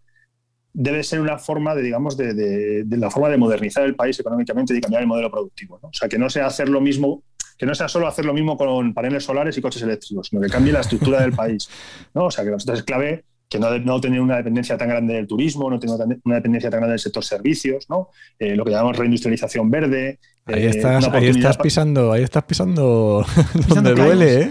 debe 0.73 1.03
ser 1.03 1.21
una 1.21 1.39
forma 1.39 1.75
de, 1.75 1.83
digamos, 1.83 2.17
de, 2.17 2.85
la 2.89 3.11
forma 3.11 3.29
de 3.29 3.37
modernizar 3.37 3.85
el 3.85 3.97
país 3.97 4.19
económicamente 4.21 4.77
y 4.77 4.81
cambiar 4.81 5.03
el 5.03 5.09
modelo 5.09 5.31
productivo. 5.31 5.79
O 5.83 5.93
sea, 5.93 6.09
que 6.09 6.19
no 6.19 6.29
sea 6.29 6.47
hacer 6.47 6.69
lo 6.69 6.81
mismo, 6.81 7.23
que 7.57 7.67
no 7.67 7.75
sea 7.75 7.89
solo 7.89 8.07
hacer 8.07 8.25
lo 8.25 8.35
mismo 8.35 8.57
con 8.57 8.95
paneles 8.95 9.25
solares 9.25 9.57
y 9.57 9.63
coches 9.63 9.83
eléctricos, 9.83 10.29
sino 10.29 10.43
que 10.43 10.49
cambie 10.49 10.73
la 10.73 10.81
estructura 10.81 11.21
del 11.21 11.33
país. 11.33 11.69
¿no? 12.15 12.27
O 12.27 12.31
sea, 12.31 12.45
que 12.45 12.55
es 12.55 12.83
clave 12.83 13.25
que 13.49 13.59
no, 13.59 13.79
no, 13.79 14.01
tener 14.01 14.21
una 14.21 14.37
dependencia 14.37 14.77
tan 14.77 14.89
grande 14.89 15.15
del 15.15 15.27
turismo, 15.27 15.71
no 15.71 15.79
tener 15.79 15.97
una 16.25 16.35
dependencia 16.37 16.71
tan 16.71 16.81
grande 16.81 16.93
del 16.93 17.01
sector 17.01 17.25
servicios, 17.25 17.89
¿no? 17.89 18.11
Eh, 18.39 18.55
lo 18.55 18.65
que 18.65 18.73
llamamos 18.73 18.99
reindustrialización 18.99 19.71
verde. 19.71 20.19
Ahí 20.49 20.65
eh, 20.65 20.71
estás, 20.71 21.09
ahí 21.09 21.27
estás 21.27 21.59
pisando, 21.59 22.13
ahí 22.13 22.23
estás 22.23 22.45
pisando, 22.45 23.25
donde 23.69 23.95
duele, 23.95 24.41
¿eh? 24.43 24.51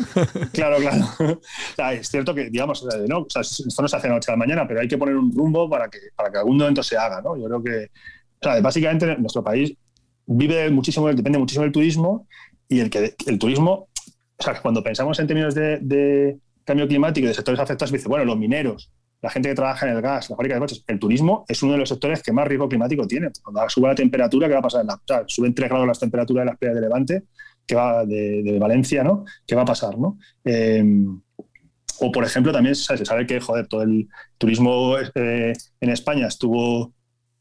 Claro, 0.54 0.78
claro. 0.78 1.42
es 1.94 2.08
cierto 2.10 2.36
que, 2.36 2.50
digamos, 2.50 2.86
¿no? 3.08 3.26
esto 3.28 3.82
no 3.82 3.88
se 3.88 3.96
hace 3.96 4.08
de 4.08 4.14
noche 4.14 4.32
a 4.32 4.34
la 4.34 4.38
mañana, 4.38 4.68
pero 4.68 4.80
hay 4.80 4.88
que 4.88 4.98
poner 4.98 5.16
un 5.16 5.36
rumbo 5.36 5.70
para 5.70 5.90
que, 5.90 5.98
para 6.16 6.32
que 6.32 6.38
algún 6.38 6.58
momento 6.58 6.84
se 6.84 6.98
haga, 6.98 7.22
¿no? 7.22 7.36
Yo 7.36 7.46
creo 7.46 7.64
que, 7.64 7.92
o 8.40 8.44
sea, 8.44 8.62
básicamente 8.62 9.18
nuestro 9.18 9.44
país 9.44 9.74
vive 10.28 10.70
muchísimo, 10.70 11.08
depende 11.08 11.40
muchísimo 11.40 11.64
del 11.64 11.72
turismo 11.72 12.28
y 12.70 12.80
el 12.80 12.90
que 12.90 13.16
el 13.26 13.40
turismo, 13.40 13.88
o 14.38 14.44
sea, 14.44 14.62
cuando 14.62 14.84
pensamos 14.84 15.18
en 15.20 15.28
términos 15.28 15.56
de 15.56 16.38
cambio 16.68 16.88
climático 16.88 17.26
y 17.26 17.30
de 17.30 17.34
sectores 17.34 17.60
afectados, 17.60 17.92
dice, 17.92 18.10
bueno, 18.10 18.26
los 18.26 18.38
mineros, 18.38 18.92
la 19.22 19.30
gente 19.30 19.50
que 19.50 19.56
trabaja 19.56 19.88
en 19.88 19.96
el 19.96 20.02
gas, 20.02 20.30
la 20.30 20.36
fábrica 20.36 20.56
de 20.56 20.62
coches, 20.62 20.84
el 20.88 21.00
turismo 21.00 21.44
es 21.48 21.62
uno 21.64 21.74
de 21.74 21.80
los 21.80 21.90
sectores 21.90 22.22
que 22.22 22.32
más 22.32 22.48
riesgo 22.48 22.70
climático 22.70 23.08
tiene. 23.08 23.30
Cuando 23.44 23.68
sube 23.70 23.88
la 23.88 23.96
temperatura, 23.96 24.48
¿qué 24.48 24.54
va 24.54 24.60
a 24.60 24.64
pasar? 24.64 24.86
o 24.86 25.02
sea, 25.06 25.24
suben 25.28 25.54
3 25.54 25.70
grados 25.70 25.88
las 25.88 26.00
temperaturas 26.00 26.44
de 26.44 26.46
las 26.46 26.58
playas 26.58 26.76
de 26.76 26.82
Levante, 26.82 27.24
que 27.66 27.76
va 27.76 28.06
de, 28.06 28.58
Valencia, 28.60 29.04
¿no? 29.04 29.26
¿Qué 29.46 29.56
va 29.56 29.64
a 29.64 29.66
pasar, 29.66 29.98
no? 29.98 30.20
Em, 30.44 31.20
o, 32.00 32.12
por 32.12 32.24
ejemplo, 32.24 32.52
también 32.52 32.76
se 32.76 33.06
sabe 33.06 33.26
que, 33.26 33.40
joder, 33.40 33.68
todo 33.68 33.82
el 33.82 34.08
turismo 34.38 34.98
eh, 35.00 35.54
en 35.82 35.90
España 35.90 36.28
estuvo 36.28 36.94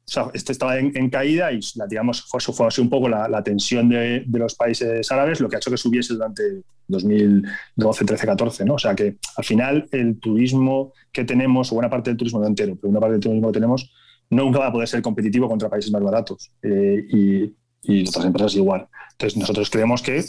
o 0.08 0.12
sea, 0.12 0.30
este 0.34 0.52
estaba 0.52 0.78
en, 0.78 1.10
caída 1.10 1.50
y 1.50 1.58
la, 1.74 1.88
digamos, 1.88 2.22
fue, 2.22 2.40
fue 2.40 2.68
así 2.68 2.80
un 2.80 2.88
poco 2.88 3.08
la, 3.08 3.42
tensión 3.42 3.88
de, 3.88 4.24
los 4.28 4.54
países 4.54 5.10
árabes 5.10 5.40
lo 5.40 5.48
que 5.48 5.56
ha 5.56 5.58
hecho 5.58 5.70
que 5.70 5.76
subiese 5.76 6.14
durante 6.14 6.62
2012, 6.86 8.04
13, 8.04 8.26
14. 8.26 8.64
¿no? 8.64 8.74
O 8.74 8.78
sea 8.78 8.94
que 8.94 9.16
al 9.36 9.44
final 9.44 9.88
el 9.90 10.20
turismo 10.20 10.92
que 11.10 11.24
tenemos, 11.24 11.72
o 11.72 11.74
buena 11.74 11.90
parte 11.90 12.10
del 12.10 12.16
turismo 12.16 12.38
no 12.38 12.46
entero, 12.46 12.76
pero 12.80 12.88
una 12.88 13.00
parte 13.00 13.14
del 13.14 13.20
turismo 13.20 13.48
que 13.48 13.54
tenemos, 13.54 13.92
nunca 14.30 14.60
va 14.60 14.68
a 14.68 14.72
poder 14.72 14.86
ser 14.86 15.02
competitivo 15.02 15.48
contra 15.48 15.68
países 15.68 15.90
más 15.90 16.02
baratos. 16.02 16.52
Eh, 16.62 17.04
y, 17.10 17.54
y, 17.82 18.08
otras 18.08 18.26
empresas 18.26 18.54
igual. 18.54 18.86
Entonces 19.10 19.36
nosotros 19.36 19.68
creemos 19.70 20.02
que 20.02 20.24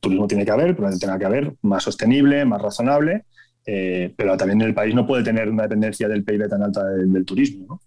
turismo 0.00 0.26
tiene 0.26 0.46
que 0.46 0.52
haber, 0.52 0.74
pero 0.74 0.88
tiene 0.96 1.18
que 1.18 1.24
haber 1.26 1.54
más 1.60 1.82
sostenible, 1.82 2.46
más 2.46 2.62
razonable. 2.62 3.26
Eh, 3.66 4.14
pero 4.16 4.38
también 4.38 4.62
el 4.62 4.72
país 4.72 4.94
no 4.94 5.06
puede 5.06 5.22
tener 5.22 5.50
una 5.50 5.64
dependencia 5.64 6.08
del 6.08 6.24
PIB 6.24 6.48
tan 6.48 6.62
alta 6.62 6.82
del, 6.84 7.12
del 7.12 7.26
turismo. 7.26 7.66
¿no? 7.68 7.80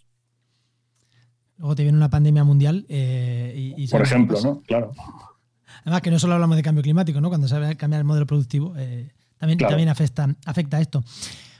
Luego 1.61 1.75
te 1.75 1.83
viene 1.83 1.95
una 1.95 2.09
pandemia 2.09 2.43
mundial 2.43 2.87
eh, 2.89 3.73
y, 3.77 3.87
Por 3.87 4.01
ejemplo, 4.01 4.41
¿no? 4.41 4.61
Claro. 4.61 4.93
Además, 5.83 6.01
que 6.01 6.09
no 6.09 6.17
solo 6.17 6.33
hablamos 6.33 6.57
de 6.57 6.63
cambio 6.63 6.81
climático, 6.81 7.21
¿no? 7.21 7.29
Cuando 7.29 7.47
se 7.47 7.59
va 7.59 7.69
a 7.69 7.75
cambiar 7.75 7.99
el 7.99 8.05
modelo 8.05 8.25
productivo, 8.25 8.73
eh, 8.77 9.11
también, 9.37 9.59
también 9.59 9.87
afecta, 9.87 10.35
afecta 10.45 10.81
esto. 10.81 11.03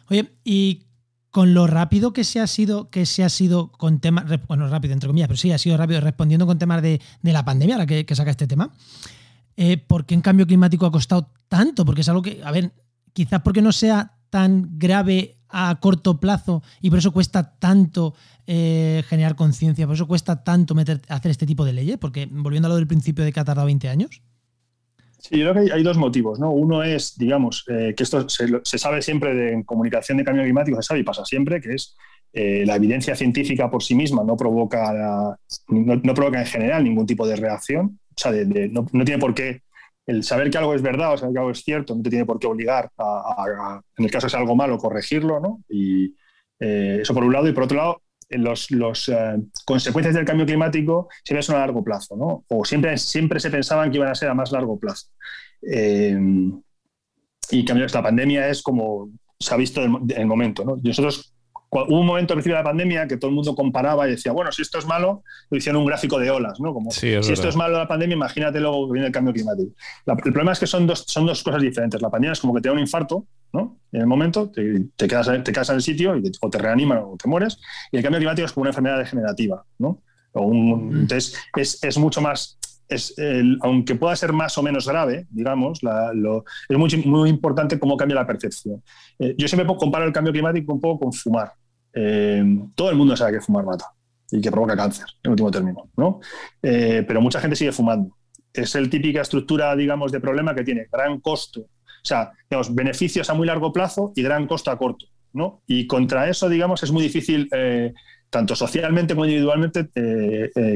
Oye, 0.09 0.33
y 0.43 0.87
con 1.29 1.53
lo 1.53 1.67
rápido 1.67 2.13
que 2.13 2.23
se 2.23 2.39
ha 2.39 2.47
sido, 2.47 2.89
que 2.89 3.05
se 3.05 3.23
ha 3.23 3.29
sido 3.29 3.71
con 3.71 3.99
temas, 3.99 4.25
bueno, 4.47 4.67
rápido 4.67 4.93
entre 4.93 5.07
comillas, 5.07 5.27
pero 5.27 5.37
sí 5.37 5.51
ha 5.51 5.59
sido 5.59 5.77
rápido 5.77 6.01
respondiendo 6.01 6.47
con 6.47 6.57
temas 6.57 6.81
de, 6.81 6.99
la 7.21 7.45
pandemia, 7.45 7.77
la 7.77 7.85
que, 7.85 8.05
saca 8.15 8.31
este 8.31 8.47
tema. 8.47 8.71
Eh, 9.55 9.77
¿Por 9.77 10.07
qué 10.07 10.15
en 10.15 10.21
cambio 10.21 10.47
climático 10.47 10.87
ha 10.87 10.91
costado 10.91 11.31
tanto? 11.47 11.85
Porque 11.85 12.01
es 12.01 12.09
algo 12.09 12.23
que, 12.23 12.41
a 12.43 12.51
ver, 12.51 12.73
quizás 13.13 13.41
porque 13.41 13.61
no 13.61 13.71
sea 13.71 14.17
tan 14.31 14.79
grave 14.79 15.35
a 15.51 15.77
corto 15.79 16.19
plazo 16.19 16.63
y 16.81 16.89
por 16.89 16.99
eso 16.99 17.11
cuesta 17.11 17.57
tanto 17.57 18.13
eh, 18.47 19.03
generar 19.07 19.35
conciencia, 19.35 19.85
por 19.85 19.95
eso 19.95 20.07
cuesta 20.07 20.43
tanto 20.43 20.75
meter, 20.75 21.01
hacer 21.07 21.31
este 21.31 21.45
tipo 21.45 21.65
de 21.65 21.73
leyes, 21.73 21.97
porque 21.97 22.27
volviendo 22.29 22.67
a 22.67 22.69
lo 22.69 22.75
del 22.75 22.87
principio 22.87 23.23
de 23.23 23.31
que 23.31 23.39
ha 23.39 23.45
tardado 23.45 23.65
20 23.65 23.89
años. 23.89 24.21
Sí, 25.21 25.37
yo 25.37 25.51
creo 25.51 25.65
que 25.65 25.71
hay, 25.71 25.83
dos 25.83 25.97
motivos. 25.97 26.39
¿no? 26.39 26.51
Uno 26.51 26.83
es, 26.83 27.17
digamos, 27.17 27.63
eh, 27.69 27.93
que 27.95 28.03
esto 28.03 28.27
se, 28.27 28.77
sabe 28.77 29.01
siempre 29.03 29.35
de 29.35 29.53
en 29.53 29.63
comunicación 29.63 30.17
de 30.17 30.23
cambio 30.23 30.43
climático, 30.43 30.81
se 30.81 30.87
sabe 30.87 31.01
y 31.01 31.03
pasa 31.03 31.23
siempre, 31.25 31.61
que 31.61 31.75
es 31.75 31.95
eh, 32.33 32.63
la 32.65 32.75
evidencia 32.75 33.15
científica 33.15 33.69
por 33.69 33.83
sí 33.83 33.93
misma 33.93 34.23
no 34.23 34.35
provoca, 34.35 35.37
no, 35.67 36.13
provoca 36.15 36.39
en 36.39 36.47
general 36.47 36.83
ningún 36.83 37.05
tipo 37.05 37.27
de 37.27 37.35
reacción. 37.35 37.99
O 38.09 38.19
sea, 38.19 38.31
no, 38.31 38.85
tiene 39.05 39.19
por 39.19 39.35
qué 39.35 39.61
el 40.07 40.23
saber 40.23 40.49
que 40.49 40.57
algo 40.57 40.73
es 40.73 40.81
verdad 40.81 41.13
o 41.13 41.17
saber 41.17 41.33
que 41.33 41.39
algo 41.39 41.51
es 41.51 41.63
cierto 41.63 41.95
no 41.95 42.01
te 42.01 42.09
tiene 42.09 42.25
por 42.25 42.39
qué 42.39 42.47
obligar 42.47 42.89
a, 42.97 43.81
en 43.97 44.05
el 44.05 44.11
caso 44.11 44.27
ser 44.27 44.39
algo 44.39 44.55
malo, 44.55 44.77
corregirlo, 44.77 45.39
¿no? 45.39 45.63
Y 45.69 46.15
eso 46.59 47.13
por 47.13 47.23
un 47.23 47.33
lado. 47.33 47.47
Y 47.47 47.53
por 47.53 47.63
otro 47.63 47.77
lado, 47.77 48.01
las 48.37 48.71
los, 48.71 49.09
eh, 49.09 49.37
consecuencias 49.65 50.15
del 50.15 50.25
cambio 50.25 50.45
climático 50.45 51.09
siempre 51.23 51.43
son 51.43 51.55
a 51.55 51.59
largo 51.59 51.83
plazo, 51.83 52.15
¿no? 52.15 52.45
O 52.47 52.65
siempre, 52.65 52.97
siempre 52.97 53.39
se 53.39 53.49
pensaban 53.49 53.91
que 53.91 53.97
iban 53.97 54.09
a 54.09 54.15
ser 54.15 54.29
a 54.29 54.33
más 54.33 54.51
largo 54.51 54.79
plazo. 54.79 55.07
Eh, 55.61 56.17
y 57.51 57.65
cambio, 57.65 57.85
esta 57.85 58.01
pandemia 58.01 58.47
es 58.47 58.61
como 58.61 59.09
se 59.37 59.53
ha 59.53 59.57
visto 59.57 59.81
en 59.83 60.09
el 60.09 60.27
momento, 60.27 60.63
¿no? 60.63 60.77
Nosotros 60.81 61.33
hubo 61.71 61.99
un 61.99 62.05
momento 62.05 62.34
al 62.34 62.38
principio 62.38 62.57
de 62.57 62.63
la 62.63 62.69
pandemia 62.69 63.07
que 63.07 63.17
todo 63.17 63.29
el 63.29 63.36
mundo 63.36 63.55
comparaba 63.55 64.07
y 64.07 64.12
decía, 64.12 64.31
bueno, 64.34 64.51
si 64.51 64.62
esto 64.62 64.77
es 64.77 64.86
malo, 64.86 65.23
lo 65.49 65.57
hicieron 65.57 65.81
un 65.81 65.88
gráfico 65.88 66.19
de 66.19 66.29
olas, 66.29 66.60
¿no? 66.60 66.73
Como 66.73 66.91
si 66.91 67.13
esto 67.13 67.47
es 67.47 67.55
malo 67.55 67.77
la 67.77 67.88
pandemia, 67.88 68.15
imagínate 68.15 68.60
luego 68.60 68.88
que 68.88 68.93
viene 68.93 69.07
el 69.07 69.13
cambio 69.13 69.34
climático. 69.34 69.71
el 70.05 70.34
problema 70.34 70.51
es 70.51 70.60
que 70.60 70.67
son 70.67 70.86
dos, 70.86 71.05
son 71.07 71.25
dos 71.25 71.41
cosas 71.43 71.62
diferentes. 71.62 72.01
La 72.01 72.10
pandemia 72.10 72.34
es 72.34 72.39
como 72.41 72.53
que 72.53 72.62
te 72.62 72.69
da 72.69 72.73
un 72.73 72.79
infarto, 72.79 73.25
¿no? 73.53 73.79
En 73.91 74.01
el 74.01 74.07
momento 74.07 74.49
te, 74.49 74.88
te 74.95 75.07
quedas, 75.07 75.29
te 75.43 75.51
quedas 75.51 75.69
en 75.69 75.75
el 75.75 75.81
sitio 75.81 76.15
y 76.15 76.23
te, 76.23 76.31
o 76.41 76.49
te 76.49 76.57
reaniman 76.57 76.99
o 76.99 77.15
te 77.17 77.29
mueres. 77.29 77.57
Y 77.91 77.97
el 77.97 78.03
cambio 78.03 78.19
climático 78.19 78.45
es 78.45 78.51
como 78.51 78.63
una 78.63 78.71
enfermedad 78.71 78.97
degenerativa, 78.97 79.63
¿no? 79.79 80.01
Mm. 80.34 81.01
entonces 81.01 81.38
es, 81.57 81.84
es, 81.84 81.97
mucho 81.97 82.21
más 82.21 82.57
es 82.88 83.13
aunque 83.62 83.95
pueda 83.95 84.15
ser 84.15 84.34
más 84.34 84.57
o 84.57 84.63
menos 84.63 84.88
grave, 84.88 85.25
digamos, 85.29 85.81
lo, 85.81 86.45
es 86.67 86.77
muy, 86.77 86.89
muy, 87.05 87.29
importante 87.29 87.79
cómo 87.79 87.97
cambia 87.97 88.15
la 88.15 88.27
percepción. 88.27 88.84
Eh, 89.17 89.34
yo 89.38 89.47
siempre 89.47 89.75
comparo 89.77 90.05
el 90.05 90.12
cambio 90.12 90.34
climático 90.34 90.73
un 90.73 90.81
poco 90.81 91.05
con 91.05 91.13
fumar. 91.13 91.53
Eh, 91.93 92.43
todo 92.75 92.89
el 92.89 92.95
mundo 92.95 93.15
sabe 93.15 93.34
que 93.34 93.41
fumar 93.41 93.65
mata 93.65 93.86
y 94.32 94.39
que 94.39 94.51
provoca 94.51 94.75
cáncer, 94.75 95.06
en 95.23 95.32
último 95.32 95.51
término, 95.51 95.89
¿no? 95.97 96.21
Eh, 96.62 97.04
pero 97.08 97.21
mucha 97.21 97.41
gente 97.41 97.56
sigue 97.56 97.71
fumando. 97.71 98.15
Es 98.54 98.75
el 98.75 98.89
típica 98.89 99.21
estructura, 99.21 99.75
digamos, 99.75 100.12
de 100.12 100.19
problema 100.19 100.56
que 100.56 100.63
tiene 100.63 100.88
gran 100.91 101.19
costo, 101.19 101.62
o 101.62 102.06
sea, 102.06 102.32
digamos, 102.49 102.73
beneficios 102.73 103.30
a 103.30 103.34
muy 103.34 103.45
largo 103.45 103.73
plazo 103.73 104.13
y 104.15 104.23
gran 104.23 104.47
costo 104.47 104.71
a 104.71 104.77
corto, 104.77 105.06
¿no? 105.34 105.62
Y 105.67 105.86
contra 105.86 106.30
eso, 106.30 106.47
digamos, 106.47 106.82
es 106.84 106.91
muy 106.91 107.04
difícil, 107.04 107.49
eh, 107.51 107.93
tanto 108.30 108.56
socialmente 108.56 109.13
como 109.13 109.25
individualmente, 109.25 109.89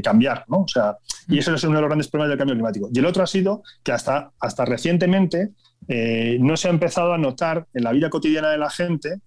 cambiar, 0.03 0.43
¿no? 0.49 0.63
O 0.63 0.67
sea, 0.67 0.97
y 1.29 1.37
eso 1.37 1.55
es 1.55 1.63
uno 1.63 1.75
de 1.75 1.81
los 1.81 1.87
grandes 1.87 2.09
problemas 2.09 2.31
del 2.31 2.37
cambio 2.37 2.55
climático. 2.55 2.89
Y 2.93 2.99
el 2.99 3.05
otro 3.05 3.23
ha 3.23 3.27
sido 3.27 3.63
que 3.81 3.93
hasta, 3.93 4.31
hasta 4.41 4.65
recientemente 4.65 5.51
no 5.87 6.57
se 6.57 6.67
ha 6.67 6.71
empezado 6.71 7.13
a 7.13 7.17
notar 7.17 7.65
en 7.73 7.85
la 7.85 7.93
vida 7.93 8.09
cotidiana 8.09 8.49
de 8.49 8.57
la 8.57 8.69
gente 8.69 9.21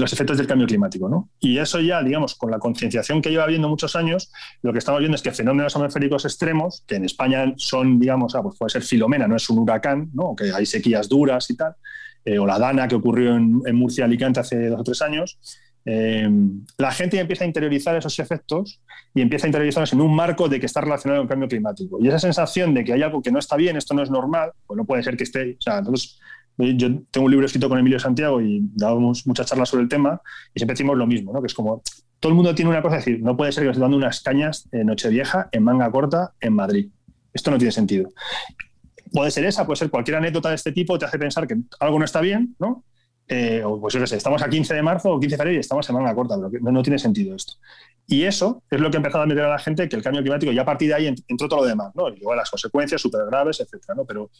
los 0.00 0.12
efectos 0.12 0.38
del 0.38 0.46
cambio 0.46 0.66
climático. 0.66 1.08
¿no? 1.08 1.30
Y 1.38 1.58
eso 1.58 1.80
ya, 1.80 2.02
digamos, 2.02 2.34
con 2.34 2.50
la 2.50 2.58
concienciación 2.58 3.22
que 3.22 3.30
lleva 3.30 3.44
habiendo 3.44 3.68
muchos 3.68 3.96
años, 3.96 4.32
lo 4.62 4.72
que 4.72 4.78
estamos 4.78 5.00
viendo 5.00 5.16
es 5.16 5.22
que 5.22 5.32
fenómenos 5.32 5.76
atmosféricos 5.76 6.24
extremos, 6.24 6.84
que 6.86 6.96
en 6.96 7.04
España 7.04 7.52
son, 7.56 7.98
digamos, 7.98 8.34
ah, 8.34 8.42
pues 8.42 8.56
puede 8.58 8.70
ser 8.70 8.82
Filomena, 8.82 9.28
no 9.28 9.36
es 9.36 9.48
un 9.50 9.58
huracán, 9.58 10.10
¿no? 10.12 10.34
que 10.34 10.52
hay 10.52 10.66
sequías 10.66 11.08
duras 11.08 11.48
y 11.50 11.56
tal, 11.56 11.74
eh, 12.24 12.38
o 12.38 12.46
la 12.46 12.58
Dana 12.58 12.88
que 12.88 12.96
ocurrió 12.96 13.34
en, 13.36 13.74
Murcia, 13.74 14.04
Alicante 14.04 14.40
hace 14.40 14.68
dos 14.68 14.80
o 14.80 14.84
tres 14.84 15.02
años, 15.02 15.38
eh, 15.84 16.28
la 16.76 16.92
gente 16.92 17.18
empieza 17.18 17.44
a 17.44 17.46
interiorizar 17.46 17.96
esos 17.96 18.18
efectos 18.18 18.80
y 19.14 19.22
empieza 19.22 19.46
a 19.46 19.48
interiorizarlos 19.48 19.92
en 19.92 20.00
un 20.02 20.14
marco 20.14 20.48
de 20.48 20.60
que 20.60 20.66
está 20.66 20.80
relacionado 20.80 21.20
con 21.20 21.26
el 21.26 21.28
cambio 21.30 21.48
climático. 21.48 21.98
Y 22.00 22.08
esa 22.08 22.18
sensación 22.18 22.74
de 22.74 22.84
que 22.84 22.92
hay 22.92 23.02
algo 23.02 23.22
que 23.22 23.32
no 23.32 23.38
está 23.38 23.56
bien, 23.56 23.76
esto 23.76 23.94
no 23.94 24.02
es 24.02 24.10
normal, 24.10 24.52
pues 24.66 24.76
no 24.76 24.84
puede 24.84 25.02
ser 25.02 25.16
que 25.16 25.24
esté. 25.24 25.56
O 25.58 25.62
sea, 25.62 25.78
entonces, 25.78 26.20
yo 26.58 26.88
tengo 27.10 27.24
un 27.24 27.30
libro 27.30 27.46
escrito 27.46 27.68
con 27.68 27.78
Emilio 27.78 27.98
Santiago 27.98 28.40
y 28.40 28.60
dábamos 28.74 29.26
muchas 29.26 29.46
charlas 29.46 29.68
sobre 29.68 29.84
el 29.84 29.88
tema 29.88 30.20
y 30.54 30.58
siempre 30.60 30.74
decimos 30.74 30.96
lo 30.96 31.06
mismo, 31.06 31.32
¿no? 31.32 31.40
que 31.40 31.46
es 31.46 31.54
como 31.54 31.82
todo 32.20 32.30
el 32.30 32.36
mundo 32.36 32.54
tiene 32.54 32.70
una 32.70 32.82
cosa, 32.82 32.98
es 32.98 33.04
decir, 33.04 33.22
no 33.22 33.36
puede 33.36 33.50
ser 33.50 33.64
que 33.64 33.70
esté 33.70 33.80
dando 33.80 33.96
unas 33.96 34.20
cañas 34.20 34.68
en 34.72 34.86
Nochevieja 34.86 35.48
en 35.52 35.64
manga 35.64 35.90
corta 35.90 36.34
en 36.40 36.52
Madrid. 36.52 36.90
Esto 37.32 37.50
no 37.50 37.56
tiene 37.56 37.72
sentido. 37.72 38.10
Puede 39.12 39.30
ser 39.30 39.46
esa, 39.46 39.64
puede 39.64 39.78
ser 39.78 39.90
cualquier 39.90 40.18
anécdota 40.18 40.50
de 40.50 40.56
este 40.56 40.72
tipo, 40.72 40.98
te 40.98 41.06
hace 41.06 41.18
pensar 41.18 41.46
que 41.46 41.56
algo 41.80 41.98
no 41.98 42.04
está 42.04 42.20
bien, 42.20 42.54
¿no? 42.58 42.84
Eh, 43.26 43.62
o 43.64 43.80
pues 43.80 43.94
yo 43.94 44.00
qué 44.00 44.06
sé, 44.06 44.16
estamos 44.16 44.42
a 44.42 44.50
15 44.50 44.74
de 44.74 44.82
marzo 44.82 45.12
o 45.12 45.20
15 45.20 45.34
de 45.34 45.38
febrero 45.38 45.56
y 45.56 45.60
estamos 45.60 45.88
en 45.88 45.94
manga 45.94 46.14
corta, 46.14 46.34
pero 46.36 46.62
no, 46.64 46.72
no, 46.72 46.82
tiene 46.82 46.98
sentido 46.98 47.34
esto. 47.34 47.54
Y 48.06 48.24
eso 48.24 48.62
es 48.70 48.80
lo 48.80 48.90
que 48.90 48.96
ha 48.96 48.98
empezado 48.98 49.22
a 49.22 49.26
meter 49.26 49.44
a 49.44 49.50
la 49.50 49.58
gente, 49.58 49.88
que 49.88 49.94
el 49.94 50.02
cambio 50.02 50.20
climático, 50.20 50.50
ya 50.50 50.62
a 50.62 50.64
partir 50.64 50.88
de 50.88 50.94
ahí 50.94 51.14
entró 51.28 51.48
todo 51.48 51.60
lo 51.60 51.66
demás, 51.66 51.94
¿no? 51.94 52.08
Luego 52.08 52.34
las 52.34 52.50
consecuencias 52.50 53.00
súper 53.00 53.24
graves, 53.26 53.60
etcétera, 53.60 53.94
¿no? 53.94 54.04
Pero, 54.04 54.30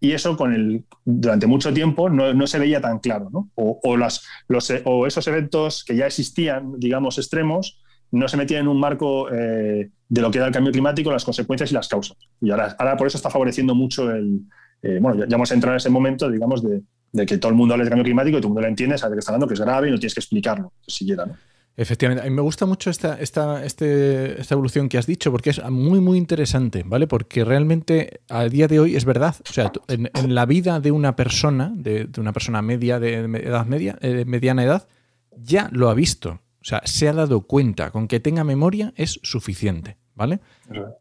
y 0.00 0.12
eso 0.12 0.36
con 0.36 0.54
el, 0.54 0.84
durante 1.04 1.46
mucho 1.46 1.72
tiempo 1.72 2.08
no, 2.08 2.32
no 2.32 2.46
se 2.46 2.58
veía 2.58 2.80
tan 2.80 3.00
claro, 3.00 3.28
¿no? 3.30 3.50
O, 3.54 3.96
las, 3.98 4.24
los, 4.48 4.72
o 4.84 5.06
esos 5.06 5.26
eventos 5.28 5.84
que 5.84 5.94
ya 5.94 6.06
existían, 6.06 6.78
digamos, 6.78 7.18
extremos, 7.18 7.82
no 8.10 8.28
se 8.28 8.38
metían 8.38 8.62
en 8.62 8.68
un 8.68 8.80
marco 8.80 9.30
eh, 9.30 9.90
de 10.08 10.20
lo 10.22 10.30
que 10.30 10.38
era 10.38 10.46
el 10.46 10.52
cambio 10.52 10.72
climático, 10.72 11.12
las 11.12 11.24
consecuencias 11.24 11.70
y 11.70 11.74
las 11.74 11.88
causas. 11.88 12.16
Y 12.40 12.50
ahora, 12.50 12.74
ahora 12.78 12.96
por 12.96 13.06
eso 13.06 13.18
está 13.18 13.28
favoreciendo 13.28 13.74
mucho 13.74 14.10
el... 14.10 14.40
Eh, 14.80 14.98
bueno, 15.02 15.18
ya, 15.18 15.28
ya, 15.28 15.36
hemos 15.36 15.50
entrado 15.50 15.74
en 15.74 15.78
ese 15.78 15.90
momento, 15.90 16.30
digamos, 16.30 16.62
de, 16.62 16.80
de 17.12 17.26
que 17.26 17.38
todo 17.38 17.50
el 17.50 17.56
mundo 17.56 17.74
habla 17.74 17.84
de 17.84 17.90
cambio 17.90 18.04
climático 18.04 18.38
y 18.38 18.40
todo 18.40 18.48
el 18.48 18.54
mundo 18.54 18.62
lo 18.62 18.68
entiende, 18.68 18.98
sabe 18.98 19.14
que 19.14 19.20
está 19.20 19.32
hablando, 19.32 19.48
que 19.48 19.54
es 19.54 19.60
grave 19.60 19.88
y 19.88 19.90
no 19.90 19.98
tienes 19.98 20.14
que 20.14 20.20
explicarlo, 20.20 20.72
siquiera. 20.86 21.26
¿no? 21.26 21.34
Efectivamente, 21.80 22.26
a 22.26 22.28
mí 22.28 22.34
me 22.34 22.42
gusta 22.42 22.66
mucho 22.66 22.90
esta, 22.90 23.20
esta, 23.20 23.64
este, 23.64 24.40
esta 24.40 24.54
evolución 24.54 24.88
que 24.88 24.98
has 24.98 25.06
dicho 25.06 25.30
porque 25.30 25.50
es 25.50 25.62
muy, 25.70 26.00
muy 26.00 26.18
interesante, 26.18 26.82
¿vale? 26.84 27.06
Porque 27.06 27.44
realmente 27.44 28.20
a 28.28 28.48
día 28.48 28.66
de 28.66 28.80
hoy 28.80 28.96
es 28.96 29.04
verdad, 29.04 29.36
o 29.48 29.52
sea, 29.52 29.70
en, 29.86 30.34
la 30.34 30.44
vida 30.44 30.80
de 30.80 30.90
una 30.90 31.14
persona, 31.14 31.72
de, 31.72 32.08
una 32.18 32.32
persona 32.32 32.62
media, 32.62 32.98
de 32.98 33.14
edad 33.14 33.64
media, 33.64 33.96
eh, 34.00 34.24
mediana 34.26 34.64
edad, 34.64 34.88
ya 35.36 35.68
lo 35.70 35.88
ha 35.88 35.94
visto, 35.94 36.40
o 36.60 36.64
sea, 36.64 36.82
se 36.84 37.08
ha 37.08 37.12
dado 37.12 37.42
cuenta, 37.42 37.92
con 37.92 38.08
que 38.08 38.18
tenga 38.18 38.42
memoria 38.42 38.92
es 38.96 39.20
suficiente, 39.22 39.98
¿vale? 40.16 40.40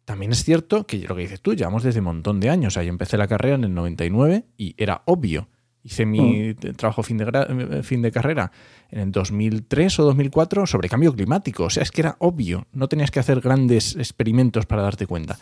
También 0.05 0.31
es 0.31 0.43
cierto 0.43 0.85
que 0.85 0.99
lo 0.99 1.15
que 1.15 1.23
dices 1.23 1.41
tú, 1.41 1.55
llevamos 1.55 1.81
desde 1.81 2.01
un 2.01 2.05
montón 2.05 2.39
de 2.39 2.51
años, 2.51 2.73
o 2.73 2.75
sea, 2.75 2.83
yo 2.83 2.89
empecé 2.89 3.17
la 3.17 3.27
carrera 3.27 3.55
en 3.55 3.63
el 3.63 3.73
99 3.73 4.45
y 4.57 4.75
era 4.77 5.01
obvio 5.05 5.47
Hice 5.87 6.05
mi 6.05 6.49
mm. 6.49 6.73
trabajo 6.75 7.01
fin 7.01 7.15
de, 7.15 7.25
eh, 7.31 7.81
fin 7.81 8.01
de 8.01 8.11
carrera 8.11 8.51
en 8.89 8.99
el 8.99 9.11
2003 9.13 9.99
o 9.99 10.03
2004 10.03 10.67
sobre 10.67 10.89
cambio 10.89 11.13
climático. 11.13 11.63
O 11.63 11.69
sea, 11.69 11.81
es 11.81 11.91
que 11.91 12.01
era 12.01 12.17
obvio, 12.19 12.67
no 12.73 12.89
tenías 12.89 13.09
que 13.09 13.21
hacer 13.21 13.39
grandes 13.39 13.95
experimentos 13.95 14.65
para 14.65 14.81
darte 14.81 15.07
cuenta. 15.07 15.39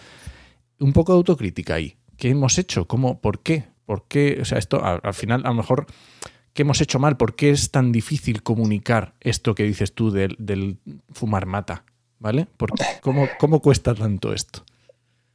Un 0.78 0.94
poco 0.94 1.14
de 1.14 1.18
autocrítica 1.18 1.74
ahí. 1.74 1.98
¿Qué 2.16 2.30
hemos 2.30 2.60
hecho? 2.60 2.88
¿Cómo? 2.88 3.22
¿Por 3.22 3.40
qué? 3.40 3.64
¿Por 3.88 4.08
qué? 4.08 4.38
O 4.40 4.46
sea, 4.46 4.60
esto 4.60 4.86
al, 4.86 5.16
final, 5.16 5.42
a 5.46 5.50
lo 5.50 5.56
mejor, 5.56 5.88
¿qué 6.54 6.62
hemos 6.62 6.80
hecho 6.80 7.00
mal? 7.00 7.18
¿Por 7.18 7.36
qué 7.36 7.50
es 7.50 7.72
tan 7.72 7.92
difícil 7.92 8.44
comunicar 8.44 9.16
esto 9.22 9.56
que 9.56 9.64
dices 9.64 9.96
tú 9.96 10.12
del, 10.12 10.78
fumar 11.12 11.48
mata? 11.48 11.86
¿Vale? 12.20 12.48
¿Cómo, 13.02 13.28
¿Cómo 13.40 13.62
cuesta 13.62 13.96
tanto 13.96 14.32
esto? 14.32 14.64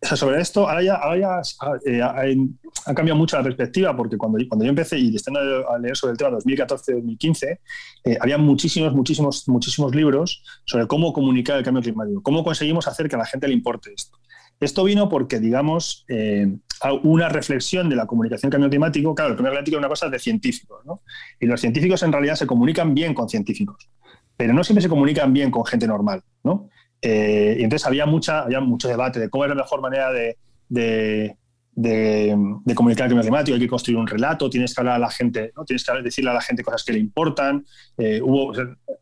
Sobre 0.03 0.41
esto, 0.41 0.69
ahora 0.69 0.83
ya, 0.83 0.95
ahora 0.95 1.43
eh, 1.87 2.03
ha, 2.03 2.95
cambiado 2.95 3.19
mucho 3.19 3.37
la 3.37 3.43
perspectiva, 3.43 3.95
porque 3.97 4.17
cuando, 4.17 4.39
yo 4.39 4.69
empecé 4.69 4.99
y 4.99 5.15
estando 5.15 5.41
a 5.69 5.79
leer 5.79 5.97
sobre 5.97 6.13
el 6.13 6.19
tema 6.19 6.31
2014-2015, 6.39 7.59
eh, 8.05 8.19
había 8.21 8.39
muchísimos, 8.39 8.95
muchísimos, 8.95 9.49
muchísimos 9.49 9.95
libros 9.95 10.43
sobre 10.65 10.87
cómo 10.87 11.13
comunicar 11.13 11.59
el 11.59 11.65
cambio 11.65 11.83
climático, 11.83 12.23
cómo 12.23 12.43
conseguimos 12.43 12.89
hacer 12.89 13.09
que 13.09 13.17
a 13.17 13.19
la 13.19 13.27
gente 13.27 13.47
le 13.47 13.55
importe 13.55 13.93
esto. 13.95 14.19
Esto 14.59 14.85
vino 14.85 15.09
porque, 15.09 15.39
digamos, 15.39 16.05
eh, 16.09 16.55
una 17.03 17.29
reflexión 17.29 17.89
de 17.89 17.97
la 17.97 18.07
comunicación 18.07 18.51
cambio 18.51 18.69
climático. 18.69 19.15
Claro, 19.15 19.31
el 19.31 19.37
cambio 19.37 19.53
climático 19.53 19.77
es 19.77 19.79
una 19.79 19.89
cosa 19.89 20.09
de 20.09 20.19
científicos, 20.19 20.85
¿no? 20.85 21.03
Y 21.39 21.47
los 21.47 21.61
científicos 21.61 22.03
en 22.03 22.13
realidad 22.13 22.35
se 22.35 22.47
comunican 22.47 22.95
bien 22.95 23.15
con 23.15 23.29
científicos, 23.29 23.91
pero 24.37 24.53
no 24.53 24.63
siempre 24.65 24.83
se 24.83 24.89
comunican 24.89 25.33
bien 25.33 25.51
con 25.51 25.65
gente 25.65 25.87
normal, 25.87 26.23
¿no? 26.43 26.69
Eh, 27.03 27.57
y 27.59 27.65
entonces 27.65 27.87
había, 27.87 28.07
mucha, 28.07 28.41
había 28.41 28.61
mucho 28.61 28.89
debate 28.89 29.21
de 29.21 29.31
cómo 29.31 29.45
era 29.45 29.55
la 29.55 29.63
mejor 29.63 29.81
manera 29.81 30.13
de, 30.13 30.37
de, 30.69 31.37
de, 31.75 32.75
comunicar 32.75 33.07
el 33.07 33.11
cambio 33.11 33.23
climático. 33.23 33.55
Hay 33.55 33.61
que 33.61 33.69
construir 33.69 33.99
un 33.99 34.07
relato, 34.07 34.51
tienes 34.51 34.75
que 34.75 34.81
hablar 34.81 34.97
a 34.97 34.99
la 34.99 35.11
gente, 35.11 35.53
¿no? 35.57 35.65
tienes 35.65 35.85
que 35.85 36.03
decirle 36.03 36.31
a 36.31 36.35
la 36.35 36.43
gente 36.43 36.63
cosas 36.63 36.85
que 36.85 36.93
le 36.93 36.99
importan. 36.99 37.65
Eh, 37.97 38.21
hubo 38.23 38.53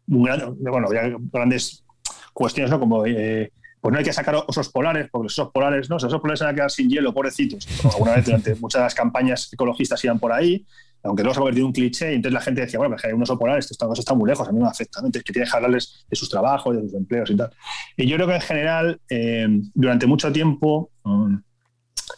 bueno, 0.07 0.57
había 0.87 1.17
grandes 1.33 1.85
cuestiones 2.33 2.71
¿no? 2.71 2.79
como 2.79 3.05
eh, 3.05 3.53
pues 3.81 3.93
no 3.93 3.99
hay 3.99 4.05
que 4.05 4.13
sacar 4.13 4.35
osos 4.47 4.69
polares, 4.71 5.09
porque 5.11 5.25
los 5.25 5.39
osos 5.39 5.53
polares, 5.53 5.89
¿no? 5.89 5.97
Los 5.97 6.05
osos 6.05 6.21
polares 6.21 6.39
se 6.41 6.45
van 6.45 6.53
a 6.53 6.57
quedar 6.57 6.71
sin 6.71 6.89
hielo, 6.89 7.15
pobrecitos. 7.15 7.67
alguna 7.85 8.17
vez 8.17 8.25
durante 8.25 8.55
muchas 8.61 8.81
de 8.81 8.85
las 8.85 8.95
campañas 8.95 9.53
ecologistas 9.53 10.03
iban 10.05 10.19
por 10.19 10.33
ahí, 10.33 10.67
aunque 11.03 11.23
luego 11.23 11.35
se 11.35 11.39
ha 11.39 11.43
convertido 11.43 11.65
en 11.65 11.67
un 11.69 11.73
cliché, 11.73 12.13
y 12.13 12.17
entonces 12.17 12.35
la 12.35 12.41
gente 12.41 12.61
decía, 12.63 12.79
bueno, 12.79 12.97
que 12.97 13.07
hay 13.07 13.13
un 13.13 13.23
oso 13.23 13.39
polar, 13.39 13.59
esto 13.59 13.75
está 13.93 14.15
muy 14.15 14.29
lejos, 14.29 14.49
a 14.49 14.53
mí 14.53 14.61
me 14.61 14.67
afecta, 14.67 15.01
¿no? 15.01 15.11
que 15.11 15.21
tiene 15.21 15.49
que 15.49 15.57
hablarles 15.57 16.05
de 16.09 16.17
sus 16.17 16.29
trabajos, 16.29 16.77
de 16.77 16.83
sus 16.83 16.95
empleos 16.95 17.31
y 17.31 17.37
tal. 17.37 17.51
Y 17.97 18.07
yo 18.07 18.17
creo 18.17 18.29
que 18.29 18.35
en 18.35 18.41
general, 18.41 19.01
eh, 19.09 19.47
durante 19.75 20.07
mucho 20.07 20.33
tiempo, 20.33 20.91
mm, 21.05 21.37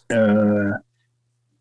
eh, 0.08 0.70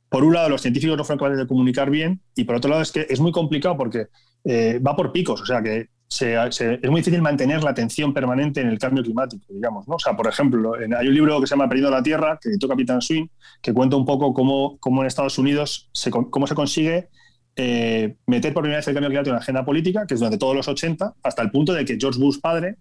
por 0.09 0.23
un 0.23 0.33
lado, 0.33 0.49
los 0.49 0.61
científicos 0.61 0.97
no 0.97 1.03
fueron 1.03 1.19
capaces 1.19 1.39
de 1.39 1.47
comunicar 1.47 1.89
bien, 1.89 2.21
y 2.35 2.43
por 2.45 2.55
otro 2.55 2.69
lado, 2.69 2.81
es 2.81 2.91
que 2.91 3.05
es 3.09 3.19
muy 3.19 3.31
complicado 3.31 3.77
porque 3.77 4.07
eh, 4.45 4.79
va 4.79 4.95
por 4.95 5.11
picos, 5.11 5.41
o 5.41 5.45
sea 5.45 5.61
que 5.61 5.87
es 6.09 6.89
muy 6.89 7.01
difícil 7.01 7.21
mantener 7.21 7.63
la 7.63 7.69
atención 7.69 8.13
permanente 8.13 8.61
en 8.61 8.67
el 8.67 8.79
cambio 8.79 9.03
climático, 9.03 9.45
digamos. 9.49 9.87
¿no? 9.87 9.95
O 9.95 9.99
sea, 9.99 10.15
por 10.15 10.27
ejemplo, 10.27 10.73
hay 10.73 11.07
un 11.07 11.13
libro 11.13 11.39
que 11.39 11.47
se 11.47 11.51
llama 11.51 11.69
Perdiendo 11.69 11.91
la 11.91 12.01
Tierra, 12.01 12.39
que 12.41 12.49
editó 12.49 12.67
Capitán 12.67 13.01
Swing, 13.01 13.27
que 13.61 13.73
cuenta 13.73 13.95
un 13.95 14.05
poco 14.05 14.33
cómo, 14.33 14.77
cómo 14.79 15.01
en 15.01 15.07
Estados 15.07 15.37
Unidos 15.37 15.89
se, 15.93 16.09
cómo 16.09 16.47
se 16.47 16.55
consigue 16.55 17.09
eh, 17.55 18.15
meter 18.25 18.53
por 18.53 18.63
primera 18.63 18.77
vez 18.77 18.87
el 18.87 18.93
cambio 18.93 19.09
climático 19.09 19.31
en 19.31 19.35
la 19.35 19.41
agenda 19.41 19.65
política, 19.65 20.05
que 20.07 20.13
es 20.13 20.19
durante 20.19 20.37
todos 20.37 20.55
los 20.55 20.67
80, 20.67 21.15
hasta 21.21 21.41
el 21.41 21.51
punto 21.51 21.73
de 21.73 21.83
que 21.83 21.97
George 21.99 22.17
Bush 22.17 22.39
padre, 22.39 22.77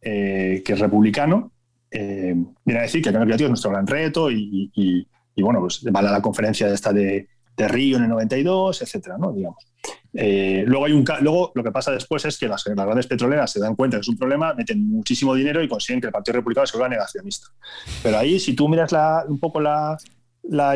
eh, 0.00 0.62
que 0.64 0.72
es 0.72 0.78
republicano, 0.78 1.52
eh, 1.90 2.34
viene 2.64 2.80
a 2.80 2.82
decir 2.84 3.02
que 3.02 3.10
el 3.10 3.12
cambio 3.12 3.26
climático 3.26 3.46
es 3.46 3.50
nuestro 3.50 3.70
gran 3.70 3.86
reto 3.86 4.30
y, 4.30 4.70
y, 4.74 5.42
bueno, 5.42 5.60
pues 5.60 5.84
va 5.94 6.00
a 6.00 6.04
la 6.04 6.22
conferencia 6.22 6.66
de 6.66 6.74
esta 6.74 6.94
de, 6.94 7.28
de 7.56 7.68
Río 7.68 7.98
en 7.98 8.04
el 8.04 8.08
92, 8.08 8.80
etcétera, 8.80 9.18
¿no? 9.18 9.32
Digamos. 9.32 9.66
Eh, 10.14 10.64
luego, 10.66 10.84
hay 10.84 10.92
un, 10.92 11.04
luego 11.20 11.52
lo 11.54 11.64
que 11.64 11.72
pasa 11.72 11.90
después 11.90 12.24
es 12.24 12.38
que 12.38 12.46
las, 12.46 12.64
grandes 12.64 13.06
petroleras 13.06 13.50
se 13.50 13.60
dan 13.60 13.74
cuenta 13.74 13.96
que 13.96 14.02
es 14.02 14.08
un 14.08 14.18
problema, 14.18 14.52
meten 14.54 14.86
muchísimo 14.86 15.34
dinero 15.34 15.62
y 15.62 15.68
consiguen 15.68 16.00
que 16.00 16.08
el 16.08 16.12
Partido 16.12 16.36
Republicano 16.36 16.66
se 16.66 16.76
vuelva 16.76 16.88
negacionista. 16.88 17.48
Pero 18.02 18.18
ahí, 18.18 18.38
si 18.38 18.54
tú 18.54 18.68
miras 18.68 18.92
un 19.28 19.38
poco 19.38 19.60
la, 19.60 19.96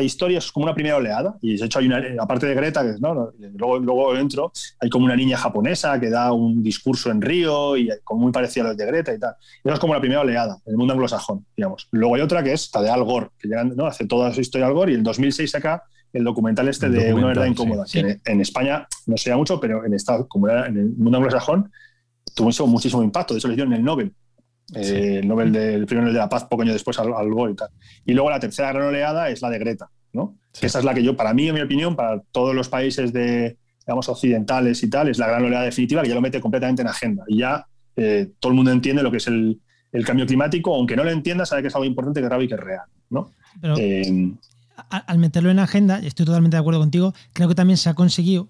historia, 0.01 0.39
es 0.39 0.51
como 0.51 0.65
una 0.65 0.73
primera 0.73 0.95
oleada. 0.95 1.35
Y 1.41 1.57
de 1.57 1.65
hecho, 1.65 1.79
hay 1.79 1.87
una, 1.87 2.01
aparte 2.19 2.47
de 2.47 2.55
Greta, 2.55 2.83
que, 2.83 2.99
¿no? 2.99 3.31
luego, 3.37 3.79
luego 3.79 4.13
dentro, 4.13 4.51
hay 4.79 4.89
como 4.89 5.05
una 5.05 5.15
niña 5.15 5.37
japonesa 5.37 5.99
que 5.99 6.09
da 6.09 6.31
un 6.31 6.63
discurso 6.63 7.11
en 7.11 7.21
Río 7.21 7.77
y 7.77 7.89
como 8.03 8.21
muy 8.21 8.31
parecido 8.31 8.65
a 8.65 8.69
los 8.69 8.77
de 8.77 8.85
Greta 8.85 9.13
y 9.13 9.19
tal. 9.19 9.35
Eso 9.63 9.73
es 9.73 9.79
como 9.79 9.93
la 9.93 9.99
primera 9.99 10.21
oleada 10.21 10.57
en 10.65 10.71
el 10.71 10.77
mundo 10.77 10.93
anglosajón, 10.93 11.45
digamos. 11.55 11.87
Luego 11.91 12.15
hay 12.15 12.21
otra 12.21 12.41
que 12.41 12.53
es 12.53 12.71
la 12.73 12.81
de 12.81 12.89
Al 12.89 13.03
Gore, 13.03 13.29
que 13.37 13.49
llegan, 13.49 13.75
¿no? 13.75 13.85
hace 13.85 14.07
toda 14.07 14.33
su 14.33 14.41
historia 14.41 14.65
Al 14.65 14.73
Gore 14.73 14.93
y 14.93 14.95
en 14.95 15.03
2006 15.03 15.53
acá 15.55 15.83
el 16.17 16.23
documental 16.23 16.67
este 16.67 16.89
de 16.89 17.13
Una 17.13 17.27
verdad 17.27 17.45
incómoda, 17.45 17.85
que 17.91 18.19
en, 18.25 18.41
España 18.41 18.87
no 19.05 19.17
se 19.17 19.29
da 19.29 19.37
mucho, 19.37 19.59
pero 19.59 19.85
en, 19.85 19.93
esta, 19.93 20.23
como 20.23 20.49
en 20.49 20.77
el 20.77 20.89
mundo 20.97 21.17
anglosajón 21.17 21.71
tuvo 22.35 22.67
muchísimo 22.67 23.03
impacto. 23.03 23.33
De 23.33 23.39
hecho, 23.39 23.47
le 23.47 23.55
dieron 23.55 23.73
el 23.73 23.83
Nobel. 23.83 24.13
Eh, 24.75 25.19
el 25.21 25.27
Nobel 25.27 25.51
del 25.51 25.85
Premio 25.85 26.11
de 26.11 26.17
la 26.17 26.27
Paz 26.27 26.45
poco 26.45 26.63
año 26.63 26.73
después 26.73 26.97
al, 26.99 27.13
al 27.13 27.27
y 27.51 27.55
tal. 27.55 27.69
Y 28.05 28.13
luego 28.13 28.29
la 28.29 28.39
tercera 28.39 28.71
gran 28.73 28.87
oleada 28.87 29.29
es 29.29 29.41
la 29.41 29.49
de 29.49 29.59
Greta, 29.59 29.89
¿no? 30.13 30.37
esa 30.59 30.79
es 30.79 30.85
la 30.85 30.93
que 30.93 31.03
yo, 31.03 31.15
para 31.15 31.33
mí, 31.33 31.47
en 31.47 31.55
mi 31.55 31.61
opinión, 31.61 31.95
para 31.95 32.19
todos 32.31 32.55
los 32.55 32.67
países 32.67 33.13
de, 33.13 33.57
digamos, 33.85 34.09
occidentales 34.09 34.81
y 34.83 34.89
tal, 34.89 35.07
es 35.07 35.19
la 35.19 35.27
gran 35.27 35.43
oleada 35.45 35.65
definitiva 35.65 36.01
que 36.01 36.09
ya 36.09 36.15
lo 36.15 36.21
mete 36.21 36.41
completamente 36.41 36.81
en 36.81 36.87
agenda. 36.87 37.23
Y 37.27 37.37
ya 37.37 37.65
eh, 37.95 38.31
todo 38.39 38.51
el 38.51 38.55
mundo 38.55 38.71
entiende 38.71 39.03
lo 39.03 39.11
que 39.11 39.17
es 39.17 39.27
el, 39.27 39.61
el, 39.91 40.05
cambio 40.05 40.25
climático, 40.25 40.73
aunque 40.73 40.95
no 40.95 41.03
lo 41.03 41.11
entienda, 41.11 41.45
sabe 41.45 41.61
que 41.61 41.67
es 41.67 41.75
algo 41.75 41.85
importante, 41.85 42.19
que 42.19 42.25
es 42.25 42.29
grave 42.29 42.45
y 42.45 42.47
que 42.47 42.55
es 42.55 42.59
real, 42.59 42.85
¿no? 43.09 43.31
Eh, 43.77 44.33
al 44.89 45.17
meterlo 45.17 45.49
en 45.49 45.59
agenda, 45.59 45.99
estoy 45.99 46.25
totalmente 46.25 46.55
de 46.55 46.61
acuerdo 46.61 46.79
contigo, 46.79 47.13
creo 47.33 47.47
que 47.47 47.55
también 47.55 47.77
se 47.77 47.89
ha 47.89 47.93
conseguido, 47.93 48.49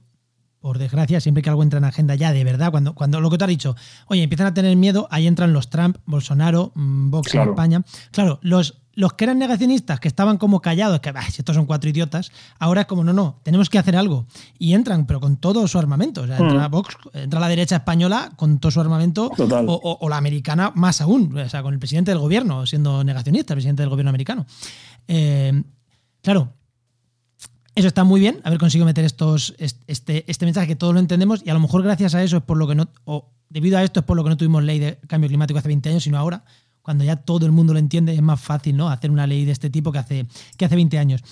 por 0.60 0.80
desgracia, 0.80 1.22
siempre 1.22 1.44
que 1.44 1.50
algo 1.50 1.64
entra 1.64 1.78
en 1.78 1.86
agenda 1.86 2.16
ya 2.16 2.34
de 2.34 2.44
verdad, 2.44 2.72
cuando, 2.72 2.94
cuando 2.94 3.22
lo 3.22 3.30
que 3.30 3.38
te 3.38 3.44
has 3.46 3.50
dicho, 3.50 3.76
oye, 4.08 4.24
empiezan 4.24 4.48
a 4.48 4.54
tener 4.54 4.76
miedo, 4.76 5.08
ahí 5.12 5.28
entran 5.28 5.54
los 5.54 5.70
Trump, 5.70 5.98
Bolsonaro, 6.06 6.72
mm, 6.76 7.10
Vox 7.10 7.34
en 7.36 7.42
España. 7.42 7.84
Claro, 8.12 8.40
los, 8.42 8.82
los 8.94 9.14
que 9.14 9.26
eran 9.26 9.38
negacionistas, 9.38 10.00
que 10.00 10.08
estaban 10.08 10.38
como 10.38 10.60
callados, 10.60 11.00
que 11.00 11.14
si 11.30 11.42
estos 11.42 11.56
son 11.56 11.68
cuatro 11.68 11.90
idiotas, 11.90 12.32
ahora 12.58 12.82
es 12.82 12.88
como, 12.88 13.04
no, 13.04 13.14
no, 13.14 13.40
tenemos 13.44 13.70
que 13.70 13.78
hacer 13.78 13.96
algo. 13.96 14.26
Y 14.58 14.74
entran, 14.74 15.06
pero 15.06 15.20
con 15.20 15.38
todo 15.38 15.68
su 15.68 15.78
armamento. 15.78 16.24
O 16.24 16.28
sea, 16.28 16.38
entra 16.38 16.68
mm. 16.68 16.72
Vox, 16.72 16.98
entra 17.14 17.40
la 17.40 17.48
derecha 17.48 17.76
española 17.76 18.32
con 18.36 18.58
todo 18.58 18.72
su 18.72 18.82
armamento, 18.82 19.32
o, 19.38 20.10
la 20.10 20.18
americana 20.18 20.72
más 20.74 21.00
aún, 21.00 21.38
o 21.38 21.48
sea, 21.48 21.62
con 21.62 21.76
el 21.76 21.80
presidente 21.80 22.10
del 22.10 22.20
gobierno 22.20 22.66
siendo 22.66 23.04
negacionista, 23.04 23.54
el 23.54 23.58
presidente 23.58 23.84
del 23.84 23.90
gobierno 23.92 24.10
americano. 24.10 24.48
Eh, 25.08 25.64
Claro, 26.28 26.54
eso 27.74 27.88
está 27.88 28.04
muy 28.04 28.20
bien, 28.20 28.42
haber 28.44 28.60
conseguido 28.60 28.86
meter 28.86 29.06
estos, 29.06 29.56
este, 29.60 30.30
este 30.30 30.44
mensaje 30.44 30.68
que 30.68 30.76
todos 30.76 30.94
lo 30.94 31.00
entendemos 31.00 31.42
y 31.46 31.50
a 31.50 31.54
lo 31.54 31.62
mejor 31.62 31.84
gracias 31.84 32.16
a 32.16 32.22
eso 32.22 32.36
es 32.36 32.44
por 32.44 32.58
lo 32.58 32.68
que 32.68 32.76
no, 32.76 32.90
o 33.06 33.32
debido 33.48 33.78
a 33.78 33.84
esto 33.86 34.02
es 34.02 34.06
por 34.06 34.18
lo 34.18 34.26
que 34.26 34.32
no 34.32 34.36
tuvimos 34.36 34.62
ley 34.62 34.78
de 34.78 35.00
cambio 35.08 35.30
climático 35.30 35.58
hace 35.58 35.70
20 35.70 35.88
años, 35.88 36.04
sino 36.04 36.18
ahora, 36.18 36.44
cuando 36.82 37.06
ya 37.06 37.16
todo 37.16 37.46
el 37.46 37.54
mundo 37.54 37.72
lo 37.72 37.80
entiende, 37.80 38.14
es 38.14 38.22
más 38.22 38.42
fácil 38.42 38.76
¿no? 38.76 38.90
hacer 38.90 39.10
una 39.10 39.26
ley 39.26 39.46
de 39.46 39.54
este 39.54 39.70
tipo 39.70 39.94
que 39.94 40.00
hace, 40.00 40.26
que 40.58 40.66
hace 40.66 40.76
20 40.76 41.00
años. 41.00 41.24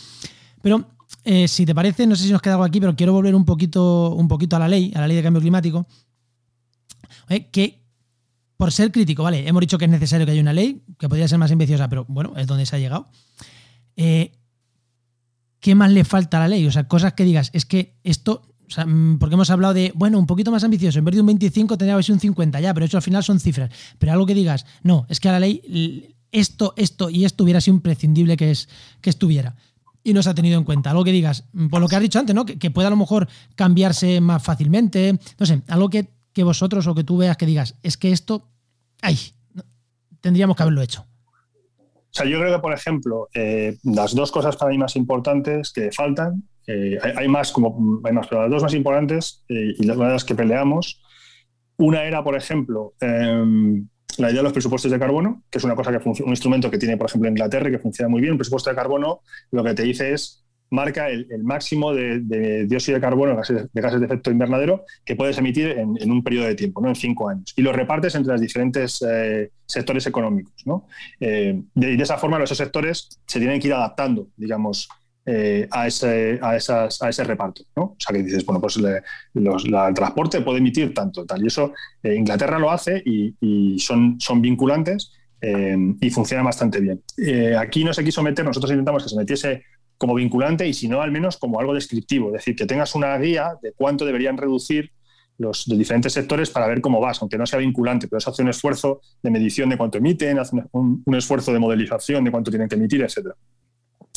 Pero 0.61 0.87
eh, 1.25 1.49
si 1.49 1.65
te 1.65 1.75
parece, 1.75 2.07
no 2.07 2.15
sé 2.15 2.23
si 2.23 2.31
nos 2.31 2.41
queda 2.41 2.53
algo 2.53 2.63
aquí, 2.63 2.79
pero 2.79 2.95
quiero 2.95 3.11
volver 3.11 3.35
un 3.35 3.43
poquito, 3.43 4.15
un 4.15 4.29
poquito 4.29 4.55
a 4.55 4.59
la 4.59 4.69
ley, 4.69 4.93
a 4.95 5.01
la 5.01 5.07
ley 5.09 5.17
de 5.17 5.23
cambio 5.23 5.41
climático, 5.41 5.87
eh, 7.27 7.49
que 7.51 7.83
por 8.55 8.71
ser 8.71 8.93
crítico, 8.93 9.23
vale, 9.23 9.45
hemos 9.45 9.59
dicho 9.59 9.77
que 9.77 9.83
es 9.83 9.91
necesario 9.91 10.25
que 10.25 10.31
haya 10.31 10.41
una 10.41 10.53
ley, 10.53 10.85
que 10.97 11.09
podría 11.09 11.27
ser 11.27 11.37
más 11.37 11.51
ambiciosa, 11.51 11.89
pero 11.89 12.05
bueno, 12.07 12.31
es 12.37 12.47
donde 12.47 12.65
se 12.65 12.77
ha 12.77 12.79
llegado. 12.79 13.09
Eh, 13.97 14.31
¿qué 15.65 15.73
más 15.73 15.89
le 15.89 16.05
falta 16.05 16.37
a 16.37 16.41
la 16.41 16.47
ley? 16.47 16.67
O 16.67 16.71
sea, 16.71 16.87
cosas 16.87 17.13
que 17.13 17.23
digas, 17.23 17.49
es 17.51 17.65
que 17.65 17.97
esto, 18.03 18.43
mm, 18.85 19.15
porque 19.15 19.33
hemos 19.33 19.49
hablado 19.49 19.73
de, 19.73 19.91
bueno, 19.95 20.19
un 20.19 20.27
poquito 20.27 20.51
más 20.51 20.63
ambicioso, 20.63 20.99
en 20.99 21.05
vez 21.05 21.15
de 21.15 21.21
un 21.21 21.25
25 21.25 21.75
tendría 21.75 21.97
que 21.97 22.03
ser 22.03 22.13
un 22.13 22.19
50 22.19 22.61
ya, 22.61 22.71
pero 22.71 22.85
eso 22.85 22.97
al 22.97 23.01
final 23.01 23.23
son 23.23 23.39
cifras. 23.39 23.71
Pero 23.97 24.11
algo 24.11 24.27
que 24.27 24.35
digas, 24.35 24.67
no, 24.83 25.07
es 25.09 25.19
que 25.19 25.27
a 25.27 25.31
la 25.31 25.39
ley 25.39 26.15
esto, 26.31 26.75
esto 26.77 27.09
y 27.09 27.25
esto 27.25 27.43
hubiera 27.43 27.61
sido 27.61 27.77
imprescindible 27.77 28.37
que, 28.37 28.51
es, 28.51 28.69
que 29.01 29.09
estuviera. 29.09 29.55
Y 30.03 30.13
no 30.13 30.21
se 30.21 30.29
ha 30.29 30.35
tenido 30.35 30.59
en 30.59 30.65
cuenta. 30.65 30.91
Algo 30.91 31.03
que 31.03 31.11
digas, 31.11 31.45
mm, 31.53 31.69
por 31.69 31.81
lo 31.81 31.87
que 31.87 31.95
has 31.95 32.01
dicho 32.03 32.19
antes, 32.19 32.35
¿no? 32.35 32.45
Que, 32.45 32.69
pueda 32.69 32.89
a 32.89 32.91
lo 32.91 32.97
mejor 32.97 33.27
cambiarse 33.55 34.21
más 34.21 34.43
fácilmente. 34.43 35.19
No 35.39 35.47
sé, 35.47 35.63
algo 35.67 35.89
que, 35.89 36.11
que 36.31 36.43
vosotros 36.43 36.85
o 36.85 36.93
que 36.93 37.03
tú 37.03 37.17
veas 37.17 37.37
que 37.37 37.47
digas, 37.47 37.73
es 37.81 37.97
que 37.97 38.11
esto, 38.11 38.51
ay, 39.01 39.17
tendríamos 40.21 40.55
que 40.55 40.61
haberlo 40.61 40.83
hecho. 40.83 41.07
Sea, 42.15 42.25
yo 42.25 42.39
creo 42.39 42.55
que, 42.55 42.61
por 42.61 42.71
ejemplo, 42.71 43.27
eh, 43.33 43.75
las 43.83 44.15
dos 44.15 44.31
cosas 44.31 44.55
para 44.55 44.71
mí 44.71 44.77
más 44.77 44.95
importantes 44.95 45.73
que 45.73 45.91
faltan, 45.91 46.43
eh, 46.65 46.97
hay, 47.03 47.27
más 47.27 47.51
como 47.51 47.99
hay 48.05 48.13
más, 48.13 48.27
pero 48.27 48.43
las 48.43 48.51
dos 48.51 48.63
más 48.63 48.73
importantes 48.73 49.43
eh, 49.49 49.73
y 49.77 49.83
las, 49.83 49.97
las 49.97 50.23
que 50.23 50.33
peleamos 50.33 51.01
Una 51.77 52.05
era, 52.05 52.23
por 52.23 52.37
ejemplo, 52.37 52.93
em, 53.01 53.85
la 54.17 54.29
idea 54.29 54.37
de 54.37 54.43
los 54.43 54.53
presupuestos 54.53 54.89
de 54.89 54.97
carbono, 54.97 55.43
que 55.51 55.57
es 55.57 55.63
una 55.65 55.75
cosa 55.75 55.91
que 55.91 56.07
un 56.07 56.29
instrumento 56.29 56.71
que 56.71 56.77
tiene, 56.77 56.95
por 56.95 57.09
ejemplo, 57.09 57.29
Inglaterra 57.29 57.67
y 57.67 57.73
que 57.73 57.79
funciona 57.79 58.07
muy 58.07 58.21
bien. 58.21 58.31
Un 58.31 58.37
presupuesto 58.37 58.69
de 58.69 58.77
carbono 58.77 59.19
lo 59.51 59.61
que 59.65 59.73
te 59.73 59.83
dice 59.83 60.13
es 60.13 60.44
marca 60.75 61.09
el, 61.09 61.43
máximo 61.43 61.93
de, 61.93 62.67
dióxido 62.67 62.97
de 62.97 63.01
carbono, 63.01 63.35
de 63.35 63.81
gases 63.81 63.99
de 63.99 64.05
efecto 64.05 64.29
invernadero, 64.29 64.85
que 65.03 65.15
puedes 65.15 65.37
emitir 65.37 65.69
en, 65.69 66.11
un 66.11 66.23
periodo 66.23 66.45
de 66.45 66.55
tiempo, 66.55 66.81
¿no? 66.81 66.89
en 66.89 66.95
cinco 66.95 67.29
años. 67.29 67.53
Y 67.55 67.61
lo 67.61 67.71
repartes 67.71 68.13
entre 68.13 68.33
los 68.33 68.41
diferentes 68.41 69.03
eh, 69.07 69.49
sectores 69.65 70.05
económicos. 70.05 70.53
¿no? 70.65 70.87
Eh, 71.19 71.59
de, 71.73 71.95
esa 71.95 72.17
forma, 72.17 72.43
esos 72.43 72.57
sectores 72.57 73.19
se 73.25 73.39
tienen 73.39 73.59
que 73.59 73.67
ir 73.67 73.73
adaptando, 73.73 74.27
digamos, 74.35 74.87
eh, 75.25 75.67
a, 75.71 75.87
ese, 75.87 76.37
a, 76.41 76.55
esas, 76.55 77.01
a, 77.01 77.09
ese, 77.09 77.23
reparto. 77.23 77.63
¿no? 77.75 77.83
O 77.83 77.95
sea, 77.97 78.15
que 78.15 78.21
dices, 78.21 78.45
bueno, 78.45 78.61
pues 78.61 78.77
el 78.77 79.93
transporte 79.95 80.41
puede 80.41 80.59
emitir 80.59 80.93
tanto, 80.93 81.25
tal. 81.25 81.43
Y 81.43 81.47
eso 81.47 81.73
Inglaterra 82.03 82.59
lo 82.59 82.69
hace 82.69 83.01
y, 83.05 83.79
son, 83.79 84.19
son 84.19 84.41
vinculantes. 84.41 85.11
y 85.41 86.09
funciona 86.09 86.43
bastante 86.43 86.79
bien. 86.79 87.01
aquí 87.57 87.83
no 87.83 87.93
se 87.93 88.03
quiso 88.03 88.21
meter, 88.21 88.43
nosotros 88.45 88.71
intentamos 88.71 89.03
que 89.03 89.09
se 89.09 89.15
metiese 89.15 89.63
como 89.97 90.15
vinculante 90.15 90.67
y 90.67 90.73
si 90.73 90.87
no, 90.87 91.01
al 91.01 91.11
menos 91.11 91.37
como 91.37 91.59
algo 91.59 91.73
descriptivo. 91.73 92.27
Es 92.27 92.33
decir, 92.33 92.55
que 92.55 92.65
tengas 92.65 92.95
una 92.95 93.17
guía 93.17 93.53
de 93.61 93.73
cuánto 93.73 94.05
deberían 94.05 94.37
reducir 94.37 94.91
los 95.37 95.65
diferentes 95.65 96.13
sectores 96.13 96.49
para 96.49 96.67
ver 96.67 96.81
cómo 96.81 96.99
vas, 97.01 97.21
aunque 97.21 97.37
no 97.37 97.45
sea 97.45 97.59
vinculante, 97.59 98.07
pero 98.07 98.19
eso 98.19 98.29
hace 98.29 98.41
un 98.41 98.49
esfuerzo 98.49 99.01
de 99.21 99.31
medición 99.31 99.69
de 99.69 99.77
cuánto 99.77 99.97
emiten, 99.97 100.39
hace 100.39 100.55
un, 100.71 101.03
esfuerzo 101.15 101.51
de 101.51 101.59
modelización 101.59 102.23
de 102.23 102.31
cuánto 102.31 102.51
tienen 102.51 102.69
que 102.69 102.75
emitir, 102.75 103.01
etc. 103.01 103.29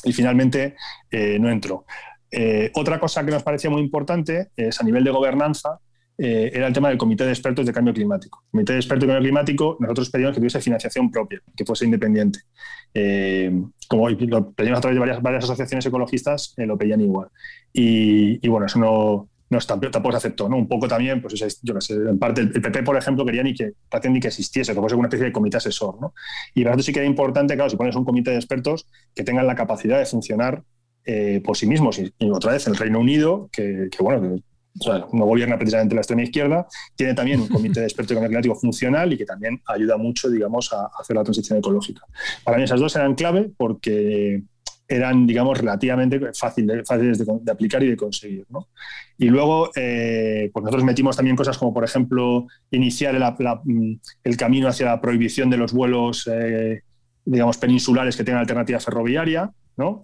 Y 0.05 0.13
finalmente 0.13 0.77
eh, 1.11 1.39
no 1.41 1.51
entró. 1.51 1.85
Eh, 2.31 2.71
otra 2.75 3.01
cosa 3.01 3.25
que 3.25 3.31
nos 3.31 3.43
parecía 3.43 3.71
muy 3.71 3.81
importante 3.81 4.49
es 4.57 4.81
a 4.81 4.85
nivel 4.85 5.03
de 5.03 5.11
gobernanza, 5.11 5.79
eh, 6.21 6.51
era 6.53 6.67
el 6.67 6.73
tema 6.73 6.89
del 6.89 6.99
Comité 6.99 7.25
de 7.25 7.31
Expertos 7.31 7.65
de 7.65 7.73
Cambio 7.73 7.95
Climático. 7.95 8.43
El 8.47 8.51
Comité 8.51 8.73
de 8.73 8.79
Expertos 8.81 9.03
de 9.03 9.15
Cambio 9.15 9.23
Climático, 9.23 9.77
nosotros 9.79 10.11
pedimos 10.11 10.33
que 10.33 10.41
tuviese 10.41 10.61
financiación 10.61 11.13
propia, 11.13 11.41
que 11.57 11.65
fuese 11.65 11.85
independiente. 11.85 12.41
Eh, 12.93 13.53
como 13.87 14.09
lo 14.09 14.51
pedimos 14.51 14.79
a 14.79 14.81
través 14.81 14.99
de 14.99 15.21
varias, 15.21 15.45
asociaciones 15.45 15.87
ecologistas, 15.87 16.55
eh, 16.57 16.67
lo 16.67 16.77
pedían 16.77 17.01
igual. 17.01 17.29
Y, 17.73 18.47
bueno, 18.49 18.67
eso 18.67 18.81
no, 18.81 19.29
no 19.49 19.59
tampoco 19.61 20.11
se 20.11 20.17
aceptó. 20.17 20.49
¿no? 20.49 20.57
Un 20.57 20.67
poco 20.67 20.89
también, 20.89 21.23
pues 21.23 21.35
yo 21.63 21.75
no 21.75 21.81
sé, 21.81 21.95
en 21.95 22.19
parte 22.19 22.41
el, 22.41 22.51
PP, 22.51 22.83
por 22.83 22.97
ejemplo, 22.97 23.25
quería 23.25 23.45
ni 23.45 23.55
que, 23.55 23.75
ni 24.11 24.19
que 24.19 24.29
existiese, 24.29 24.75
que 24.75 24.81
fuese 24.81 24.97
una 24.97 25.07
especie 25.07 25.27
de 25.27 25.33
comité 25.33 25.59
asesor. 25.59 26.01
¿no? 26.01 26.15
Y 26.53 26.65
para 26.65 26.75
eso 26.75 26.83
sí 26.83 26.93
que 26.93 26.99
era 26.99 27.09
importante, 27.09 27.55
claro, 27.55 27.71
si 27.71 27.77
pones 27.77 27.95
un 27.95 28.05
comité 28.05 28.33
de 28.33 28.39
expertos, 28.39 28.89
que 29.15 29.23
tengan 29.23 29.47
la 29.47 29.55
capacidad 29.55 30.01
de 30.01 30.07
funcionar 30.07 30.65
por 31.43 31.57
sí 31.57 31.67
mismos. 31.67 31.99
Y, 31.99 32.13
otra 32.31 32.53
vez, 32.53 32.67
el 32.67 32.77
Reino 32.77 32.99
Unido, 32.99 33.49
que 33.51 33.89
bueno, 34.01 34.37
no 35.13 35.27
gobierna 35.27 35.59
precisamente 35.59 35.95
la 35.95 36.01
extrema 36.01 36.23
izquierda, 36.23 36.67
tiene 36.95 37.15
también 37.15 37.41
un 37.41 37.49
comité 37.49 37.81
de 37.81 37.87
expertos 37.87 38.17
en 38.17 38.25
climático 38.25 38.55
funcional 38.55 39.13
y 39.13 39.19
que 39.19 39.25
también 39.25 39.61
ayuda 39.67 39.97
mucho, 39.97 40.31
digamos, 40.31 40.73
a 40.73 40.91
hacer 40.99 41.17
la 41.17 41.25
transición 41.25 41.59
ecológica. 41.59 42.03
Para 42.45 42.59
mí 42.59 42.65
esas 42.65 42.81
dos 42.81 42.95
eran 42.97 43.15
clave 43.15 43.51
porque 43.57 44.43
eran, 44.89 45.27
digamos, 45.27 45.59
relativamente 45.59 46.19
fáciles 46.33 47.19
de, 47.19 47.53
aplicar 47.53 47.83
y 47.83 47.89
de 47.89 47.97
conseguir. 47.97 48.47
Y 49.19 49.27
luego, 49.27 49.71
eh, 49.77 50.51
pues 50.53 50.63
nosotros 50.63 50.85
metimos 50.85 51.15
también 51.15 51.37
cosas 51.37 51.59
como, 51.59 51.75
por 51.75 51.85
ejemplo, 51.85 52.47
iniciar 52.71 53.15
el, 53.15 54.37
camino 54.37 54.69
hacia 54.69 54.87
la 54.87 55.01
prohibición 55.01 55.51
de 55.51 55.59
los 55.59 55.75
vuelos, 55.75 56.29
eh, 56.33 56.83
digamos, 57.25 57.59
peninsulares 57.59 58.17
que 58.17 58.25
tengan 58.25 58.41
alternativa 58.41 58.81
ferroviaria, 58.81 59.53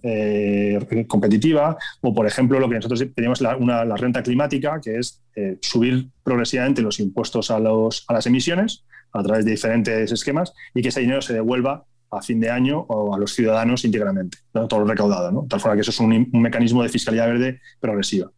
eh, 0.03 1.07
competitiva, 1.09 1.77
o 2.01 2.15
por 2.15 2.27
ejemplo 2.27 2.59
lo 2.61 2.69
que 2.69 2.77
nosotros 2.77 3.05
tenemos 3.15 3.41
la, 3.41 3.57
una, 3.57 3.85
la 3.85 3.97
renta 3.97 4.23
climática, 4.23 4.81
que 4.81 4.99
es 4.99 5.23
eh, 5.37 5.59
subir 5.61 6.09
progresivamente 6.23 6.83
los 6.83 7.01
impuestos 7.01 7.51
a, 7.51 7.59
los, 7.59 8.05
a 8.09 8.15
las 8.15 8.27
emisiones 8.27 8.85
a 9.13 9.23
través 9.23 9.45
de 9.45 9.53
diferentes 9.53 10.11
esquemas 10.13 10.53
y 10.75 10.83
que 10.83 10.89
ese 10.89 11.01
dinero 11.01 11.23
se 11.23 11.35
devuelva 11.35 11.85
a 12.11 12.23
fin 12.23 12.41
de 12.41 12.51
año 12.51 12.81
o 12.89 13.15
a 13.15 13.19
los 13.19 13.33
ciudadanos 13.33 13.85
íntegramente, 13.85 14.39
todo 14.53 14.81
lo 14.81 14.87
recaudado, 14.87 15.33
¿no? 15.33 15.47
tal 15.49 15.61
forma 15.61 15.75
que 15.75 15.83
eso 15.83 15.91
es 15.91 16.01
un, 16.01 16.29
mecanismo 16.33 16.83
de 16.83 16.89
fiscalidad 16.89 17.27
verde 17.27 17.61
progresiva 17.81 18.31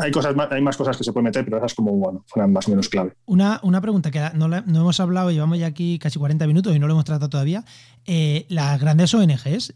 hay, 0.00 0.10
cosas, 0.10 0.34
hay 0.50 0.62
más 0.62 0.76
cosas 0.76 0.96
que 0.96 1.04
se 1.04 1.12
pueden 1.12 1.24
meter, 1.24 1.44
pero 1.44 1.58
esas 1.58 1.74
como, 1.74 1.92
bueno, 1.92 2.24
fueran 2.26 2.52
más 2.52 2.66
o 2.66 2.70
menos 2.70 2.88
clave. 2.88 3.12
Una, 3.26 3.60
una 3.62 3.80
pregunta 3.80 4.10
que 4.10 4.20
no, 4.34 4.48
no, 4.48 4.56
hemos 4.56 5.00
hablado, 5.00 5.30
llevamos 5.30 5.58
ya 5.58 5.66
aquí 5.66 5.98
casi 5.98 6.18
40 6.18 6.46
minutos 6.46 6.74
y 6.74 6.78
no 6.78 6.86
lo 6.86 6.94
hemos 6.94 7.04
tratado 7.04 7.28
todavía. 7.28 7.64
Eh, 8.06 8.46
las 8.48 8.80
grandes 8.80 9.12
ONGs, 9.12 9.74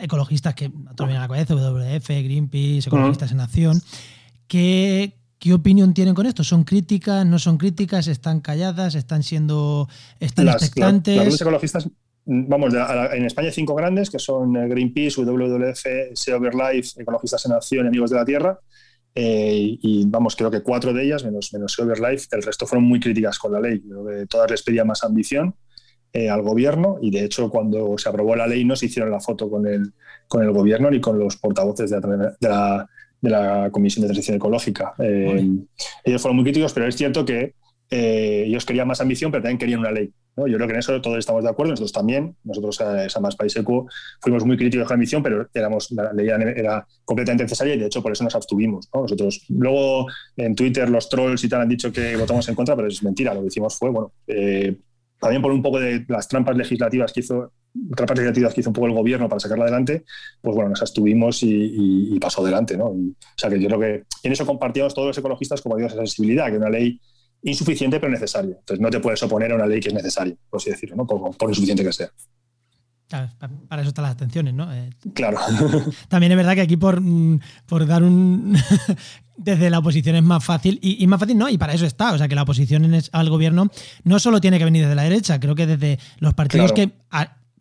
ecologistas 0.00 0.54
que 0.54 0.68
vienen 0.68 1.16
a 1.16 1.20
la 1.20 1.28
cabeza, 1.28 1.54
WWF, 1.54 2.08
Greenpeace, 2.08 2.88
Ecologistas 2.88 3.32
en 3.32 3.40
Acción. 3.40 3.82
¿Qué, 4.46 5.16
¿Qué 5.38 5.52
opinión 5.52 5.92
tienen 5.92 6.14
con 6.14 6.26
esto? 6.26 6.44
¿Son 6.44 6.62
críticas? 6.62 7.26
¿No 7.26 7.38
son 7.38 7.58
críticas? 7.58 8.06
¿Están 8.06 8.40
calladas? 8.40 8.94
¿Están 8.94 9.24
siendo 9.24 9.88
están 10.20 10.48
expectantes? 10.48 11.16
las 11.16 11.40
ecologistas, 11.40 11.88
vamos, 12.24 12.72
en 12.74 13.24
España 13.24 13.48
hay 13.48 13.52
cinco 13.52 13.74
grandes 13.74 14.08
que 14.08 14.20
son 14.20 14.56
eh, 14.56 14.68
Greenpeace, 14.68 15.20
WWF, 15.20 16.14
Sea 16.14 16.38
Life, 16.38 17.02
Ecologistas 17.02 17.44
en 17.46 17.52
Acción 17.52 17.86
y 17.86 17.88
Amigos 17.88 18.10
de 18.10 18.16
la 18.16 18.24
Tierra. 18.24 18.60
Eh, 19.14 19.78
y 19.82 20.06
vamos, 20.06 20.36
creo 20.36 20.50
que 20.50 20.62
cuatro 20.62 20.92
de 20.92 21.04
ellas, 21.04 21.24
menos, 21.24 21.52
menos 21.52 21.76
Life, 21.78 22.28
el 22.30 22.42
resto 22.42 22.64
fueron 22.66 22.84
muy 22.84 23.00
críticas 23.00 23.38
con 23.38 23.52
la 23.52 23.60
ley. 23.60 23.80
Creo 23.80 24.06
que 24.06 24.26
todas 24.26 24.50
les 24.50 24.62
pedían 24.62 24.86
más 24.86 25.02
ambición. 25.02 25.56
Eh, 26.14 26.28
al 26.28 26.42
gobierno 26.42 26.98
y 27.00 27.10
de 27.10 27.24
hecho 27.24 27.48
cuando 27.48 27.96
se 27.96 28.06
aprobó 28.06 28.36
la 28.36 28.46
ley 28.46 28.66
no 28.66 28.76
se 28.76 28.84
hicieron 28.84 29.10
la 29.10 29.18
foto 29.18 29.48
con 29.48 29.66
el, 29.66 29.94
con 30.28 30.42
el 30.42 30.52
gobierno 30.52 30.90
ni 30.90 31.00
con 31.00 31.18
los 31.18 31.38
portavoces 31.38 31.88
de 31.88 32.00
la, 32.38 32.86
de 33.18 33.30
la, 33.30 33.70
Comisión 33.72 34.02
de 34.02 34.08
Transición 34.08 34.36
Ecológica. 34.36 34.92
Eh, 34.98 35.48
ellos 36.04 36.20
fueron 36.20 36.36
muy 36.36 36.44
críticos, 36.44 36.74
pero 36.74 36.86
es 36.86 36.96
cierto 36.96 37.24
que 37.24 37.54
eh, 37.88 38.44
ellos 38.46 38.66
querían 38.66 38.88
más 38.88 39.00
ambición, 39.00 39.30
pero 39.30 39.42
también 39.42 39.58
querían 39.58 39.80
una 39.80 39.90
ley. 39.90 40.12
Yo 40.36 40.56
creo 40.56 40.66
que 40.66 40.72
en 40.72 40.78
eso 40.80 41.00
todos 41.00 41.18
estamos 41.18 41.44
de 41.44 41.50
acuerdo, 41.50 41.72
nosotros 41.72 41.92
también. 41.92 42.36
Nosotros, 42.44 42.78
a 42.80 43.20
Más 43.20 43.36
País 43.36 43.54
Eco, 43.56 43.86
fuimos 44.20 44.44
muy 44.44 44.58
críticos 44.58 44.86
con 44.86 44.94
la 44.94 44.96
ambición, 44.96 45.22
pero 45.22 45.48
éramos, 45.54 45.90
la 45.92 46.12
ley 46.12 46.28
era 46.28 46.86
completamente 47.06 47.44
necesaria 47.44 47.74
y 47.74 47.78
de 47.78 47.86
hecho 47.86 48.02
por 48.02 48.12
eso 48.12 48.24
nos 48.24 48.34
abstuvimos. 48.34 48.88
Nosotros, 48.94 49.44
luego 49.48 50.06
en 50.36 50.54
Twitter 50.54 50.88
los 50.88 51.08
trolls 51.08 51.44
y 51.44 51.48
tal 51.48 51.62
han 51.62 51.68
dicho 51.68 51.92
que 51.92 52.16
votamos 52.16 52.48
en 52.48 52.54
contra, 52.54 52.76
pero 52.76 52.88
es 52.88 53.02
mentira. 53.02 53.34
Lo 53.34 53.40
que 53.42 53.48
hicimos 53.48 53.78
fue, 53.78 53.90
bueno, 53.90 54.12
también 55.22 55.40
por 55.40 55.52
un 55.52 55.62
poco 55.62 55.78
de 55.78 56.04
las 56.08 56.26
trampas 56.26 56.56
legislativas 56.56 57.12
que 57.12 57.20
hizo, 57.20 57.52
trampas 57.94 58.18
legislativas 58.18 58.52
que 58.52 58.60
hizo 58.60 58.70
un 58.70 58.74
poco 58.74 58.88
el 58.88 58.92
gobierno 58.92 59.28
para 59.28 59.38
sacarla 59.38 59.66
adelante, 59.66 60.02
pues 60.40 60.56
bueno, 60.56 60.70
nos 60.70 60.82
abstuvimos 60.82 61.44
y, 61.44 62.18
pasó 62.20 62.42
adelante, 62.42 62.76
¿no? 62.76 62.86
o 62.86 63.14
sea 63.36 63.48
que 63.48 63.60
yo 63.60 63.68
creo 63.68 63.78
que 63.78 64.04
en 64.24 64.32
eso 64.32 64.44
compartíamos 64.44 64.92
todos 64.92 65.06
los 65.06 65.18
ecologistas 65.18 65.62
como 65.62 65.76
digo 65.76 65.86
esa 65.86 65.98
sensibilidad, 65.98 66.50
que 66.50 66.56
una 66.56 66.68
ley 66.68 67.00
insuficiente 67.42 68.00
pero 68.00 68.10
necesaria. 68.10 68.56
Entonces 68.58 68.80
no 68.80 68.90
te 68.90 68.98
puedes 68.98 69.22
oponer 69.22 69.52
a 69.52 69.54
una 69.54 69.66
ley 69.66 69.78
que 69.78 69.90
es 69.90 69.94
necesaria, 69.94 70.34
por 70.50 70.60
así 70.60 70.70
decirlo, 70.70 70.96
¿no? 70.96 71.06
por, 71.06 71.36
por 71.36 71.48
insuficiente 71.48 71.84
que 71.84 71.92
sea. 71.92 72.10
para 73.68 73.82
eso 73.82 73.90
están 73.90 74.02
las 74.02 74.14
atenciones, 74.14 74.54
¿no? 74.54 74.74
Eh, 74.74 74.90
claro. 75.14 75.38
También 76.08 76.32
es 76.32 76.36
verdad 76.36 76.54
que 76.54 76.62
aquí 76.62 76.76
por, 76.76 77.00
mm, 77.00 77.38
por 77.66 77.86
dar 77.86 78.02
un 78.02 78.56
desde 79.44 79.70
la 79.70 79.78
oposición 79.78 80.16
es 80.16 80.22
más 80.22 80.44
fácil 80.44 80.78
y, 80.82 81.06
más 81.06 81.20
fácil 81.20 81.36
no, 81.36 81.48
y 81.48 81.58
para 81.58 81.74
eso 81.74 81.86
está. 81.86 82.12
O 82.12 82.18
sea, 82.18 82.28
que 82.28 82.34
la 82.34 82.42
oposición 82.42 82.92
al 83.12 83.30
gobierno 83.30 83.70
no 84.04 84.18
solo 84.18 84.40
tiene 84.40 84.58
que 84.58 84.64
venir 84.64 84.82
desde 84.82 84.94
la 84.94 85.02
derecha, 85.02 85.40
creo 85.40 85.54
que 85.54 85.66
desde 85.66 85.98
los 86.18 86.34
partidos 86.34 86.72
que 86.72 86.92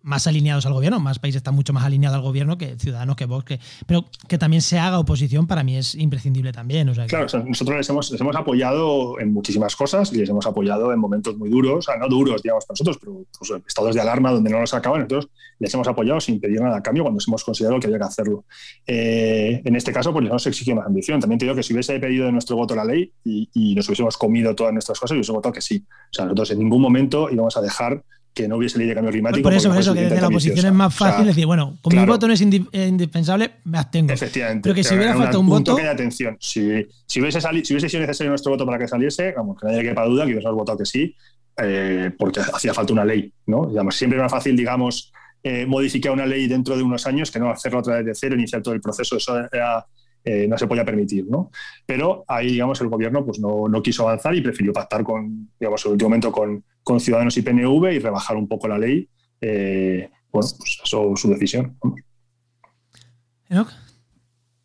más 0.03 0.27
alineados 0.27 0.65
al 0.65 0.73
gobierno, 0.73 0.99
más 0.99 1.19
países 1.19 1.37
están 1.37 1.55
mucho 1.55 1.73
más 1.73 1.83
alineados 1.83 2.15
al 2.15 2.23
gobierno 2.23 2.57
que 2.57 2.75
Ciudadanos, 2.77 3.15
que 3.15 3.25
Vox, 3.25 3.45
que, 3.45 3.59
pero 3.85 4.05
que 4.27 4.37
también 4.37 4.61
se 4.61 4.79
haga 4.79 4.99
oposición 4.99 5.47
para 5.47 5.63
mí 5.63 5.77
es 5.77 5.95
imprescindible 5.95 6.51
también. 6.51 6.91
Claro, 7.07 7.27
nosotros 7.45 7.77
les 7.77 7.89
hemos, 7.89 8.11
les 8.11 8.21
hemos 8.21 8.35
apoyado 8.35 9.19
en 9.19 9.33
muchísimas 9.33 9.75
cosas 9.75 10.11
y 10.13 10.17
les 10.17 10.29
hemos 10.29 10.45
apoyado 10.45 10.91
en 10.93 10.99
momentos 10.99 11.37
muy 11.37 11.49
duros, 11.49 11.87
no 11.99 12.07
duros, 12.07 12.41
digamos, 12.41 12.65
para 12.65 12.73
nosotros, 12.73 12.97
pero 12.99 13.25
pues, 13.37 13.63
estados 13.67 13.95
de 13.95 14.01
alarma 14.01 14.31
donde 14.31 14.49
no 14.49 14.59
nos 14.59 14.73
acaban, 14.73 15.01
entonces 15.01 15.29
les 15.59 15.73
hemos 15.73 15.87
apoyado 15.87 16.19
sin 16.19 16.39
pedir 16.39 16.59
nada 16.59 16.77
a 16.77 16.81
cambio 16.81 17.03
cuando 17.03 17.21
hemos 17.25 17.43
considerado 17.43 17.79
que 17.79 17.87
había 17.87 17.99
que 17.99 18.05
hacerlo. 18.05 18.45
Eh, 18.87 19.61
en 19.63 19.75
este 19.75 19.91
caso, 19.93 20.11
pues 20.11 20.23
les 20.23 20.31
hemos 20.31 20.47
exigido 20.47 20.77
más 20.77 20.87
ambición. 20.87 21.19
También 21.19 21.37
te 21.37 21.45
digo 21.45 21.55
que 21.55 21.63
si 21.63 21.73
hubiese 21.73 21.99
pedido 21.99 22.25
de 22.25 22.31
nuestro 22.31 22.55
voto 22.55 22.75
la 22.75 22.83
ley 22.83 23.11
y, 23.23 23.49
y 23.53 23.75
nos 23.75 23.87
hubiésemos 23.87 24.17
comido 24.17 24.55
todas 24.55 24.73
nuestras 24.73 24.99
cosas, 24.99 25.15
hubiésemos 25.15 25.37
votado 25.37 25.53
que 25.53 25.61
sí. 25.61 25.85
O 25.87 26.13
sea, 26.13 26.25
nosotros 26.25 26.51
en 26.51 26.59
ningún 26.59 26.81
momento 26.81 27.29
íbamos 27.29 27.55
a 27.57 27.61
dejar 27.61 28.03
que 28.33 28.47
no 28.47 28.57
hubiese 28.57 28.77
ley 28.77 28.87
de 28.87 28.95
cambio 28.95 29.11
climático. 29.11 29.43
Por 29.43 29.53
eso, 29.53 29.69
por 29.69 29.79
eso, 29.79 29.93
que 29.93 30.01
desde 30.01 30.21
la 30.21 30.27
oposición 30.27 30.65
es 30.65 30.73
más 30.73 30.95
fácil 30.95 31.25
decir, 31.25 31.45
bueno, 31.45 31.77
como 31.81 31.99
mi 31.99 32.05
voto 32.05 32.27
no 32.27 32.33
es 32.33 32.41
eh, 32.41 32.87
indispensable, 32.87 33.51
me 33.65 33.77
abstengo. 33.77 34.13
Efectivamente. 34.13 34.61
Pero 34.63 34.75
que 34.75 34.83
si 34.83 34.95
hubiera 34.95 35.15
faltado 35.15 35.39
un, 35.39 35.47
voto. 35.47 35.75
Que 35.75 35.87
atención. 35.87 36.37
Si, 36.39 36.87
si, 37.05 37.21
hubiese 37.21 37.41
si 37.41 37.47
hubiese 37.47 37.89
sido 37.89 38.01
necesario 38.01 38.29
nuestro 38.29 38.51
voto 38.51 38.65
para 38.65 38.79
que 38.79 38.87
saliese, 38.87 39.33
vamos, 39.35 39.59
que 39.59 39.67
nadie 39.67 39.83
quepa 39.83 40.05
duda 40.05 40.25
que 40.25 40.31
hubiésemos 40.31 40.55
votado 40.55 40.77
que 40.77 40.85
sí, 40.85 41.15
eh, 41.61 42.11
porque 42.17 42.39
hacía 42.39 42.73
falta 42.73 42.93
una 42.93 43.05
ley. 43.05 43.31
¿no? 43.47 43.67
Digamos, 43.67 43.95
siempre 43.95 44.17
es 44.17 44.23
más 44.23 44.31
fácil, 44.31 44.55
digamos, 44.55 45.11
eh, 45.43 45.65
modificar 45.65 46.13
una 46.13 46.25
ley 46.25 46.47
dentro 46.47 46.77
de 46.77 46.83
unos 46.83 47.05
años 47.07 47.31
que 47.31 47.39
no 47.39 47.49
hacerlo 47.49 47.79
otra 47.79 47.97
vez 47.97 48.05
de 48.05 48.15
cero, 48.15 48.35
iniciar 48.35 48.61
todo 48.61 48.73
el 48.73 48.81
proceso. 48.81 49.17
Eso 49.17 49.39
era 49.51 49.85
eh, 50.23 50.47
no 50.47 50.57
se 50.57 50.67
podía 50.67 50.85
permitir. 50.85 51.25
¿no? 51.27 51.51
Pero 51.85 52.23
ahí, 52.27 52.53
digamos, 52.53 52.79
el 52.81 52.87
gobierno 52.87 53.25
pues, 53.25 53.39
no, 53.39 53.67
no, 53.67 53.81
quiso 53.81 54.03
avanzar 54.03 54.35
y 54.35 54.41
prefirió 54.41 54.73
pactar 54.73 55.03
con, 55.03 55.49
digamos, 55.59 55.85
en 55.85 55.89
el 55.89 55.93
último 55.93 56.09
momento 56.09 56.31
con, 56.31 56.63
con 56.83 56.99
Ciudadanos 56.99 57.37
y 57.37 57.41
PNV 57.41 57.93
y 57.93 57.99
rebajar 57.99 58.37
un 58.37 58.47
poco 58.47 58.67
la 58.67 58.77
ley. 58.77 59.07
Eh, 59.39 60.09
bueno, 60.31 60.47
pues 60.57 60.57
su 60.85 61.29
decisión. 61.29 61.77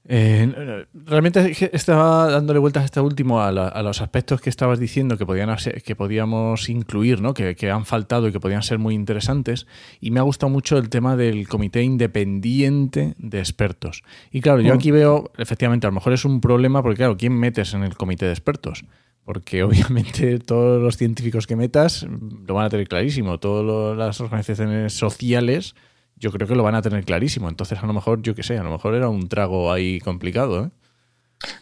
Eh, 0.08 0.86
realmente 0.94 1.52
estaba 1.72 2.30
dándole 2.30 2.60
vueltas 2.60 2.82
a 2.82 2.86
este 2.86 3.00
último 3.00 3.42
a, 3.42 3.50
los 3.50 4.00
aspectos 4.00 4.40
que 4.40 4.50
estabas 4.50 4.78
diciendo 4.78 5.18
que, 5.18 5.26
podían 5.26 5.54
que 5.84 5.96
podíamos 5.96 6.68
incluir, 6.68 7.20
¿no? 7.20 7.34
Que, 7.34 7.70
han 7.70 7.84
faltado 7.84 8.28
y 8.28 8.32
que 8.32 8.38
podían 8.38 8.62
ser 8.62 8.78
muy 8.78 8.94
interesantes. 8.94 9.66
Y 10.00 10.12
me 10.12 10.20
ha 10.20 10.22
gustado 10.22 10.50
mucho 10.50 10.78
el 10.78 10.88
tema 10.88 11.16
del 11.16 11.48
comité 11.48 11.82
independiente 11.82 13.14
de 13.18 13.38
expertos. 13.40 14.04
Y 14.30 14.40
claro, 14.40 14.60
yo 14.60 14.72
mm. 14.72 14.76
aquí 14.76 14.90
veo, 14.92 15.32
efectivamente, 15.38 15.86
a 15.86 15.90
lo 15.90 15.94
mejor 15.94 16.12
es 16.12 16.24
un 16.24 16.40
problema 16.40 16.82
porque, 16.82 16.98
claro, 16.98 17.16
¿quién 17.16 17.32
metes 17.32 17.74
en 17.74 17.82
el 17.82 17.96
comité 17.96 18.26
de 18.26 18.32
expertos? 18.32 18.84
Porque 19.24 19.62
obviamente 19.64 20.38
todos 20.38 20.80
los 20.80 20.96
científicos 20.96 21.48
que 21.48 21.56
metas 21.56 22.06
lo 22.46 22.54
van 22.54 22.66
a 22.66 22.70
tener 22.70 22.86
clarísimo. 22.86 23.38
Todas 23.38 23.96
las 23.96 24.20
organizaciones 24.20 24.92
sociales 24.92 25.74
yo 26.16 26.32
creo 26.32 26.48
que 26.48 26.54
lo 26.54 26.62
van 26.62 26.74
a 26.74 26.82
tener 26.82 27.04
clarísimo. 27.04 27.48
Entonces, 27.48 27.78
a 27.82 27.86
lo 27.86 27.92
mejor, 27.92 28.22
yo 28.22 28.34
qué 28.34 28.42
sé, 28.42 28.58
a 28.58 28.62
lo 28.62 28.70
mejor 28.70 28.94
era 28.94 29.08
un 29.08 29.28
trago 29.28 29.72
ahí 29.72 30.00
complicado. 30.00 30.64
¿eh? 30.64 30.70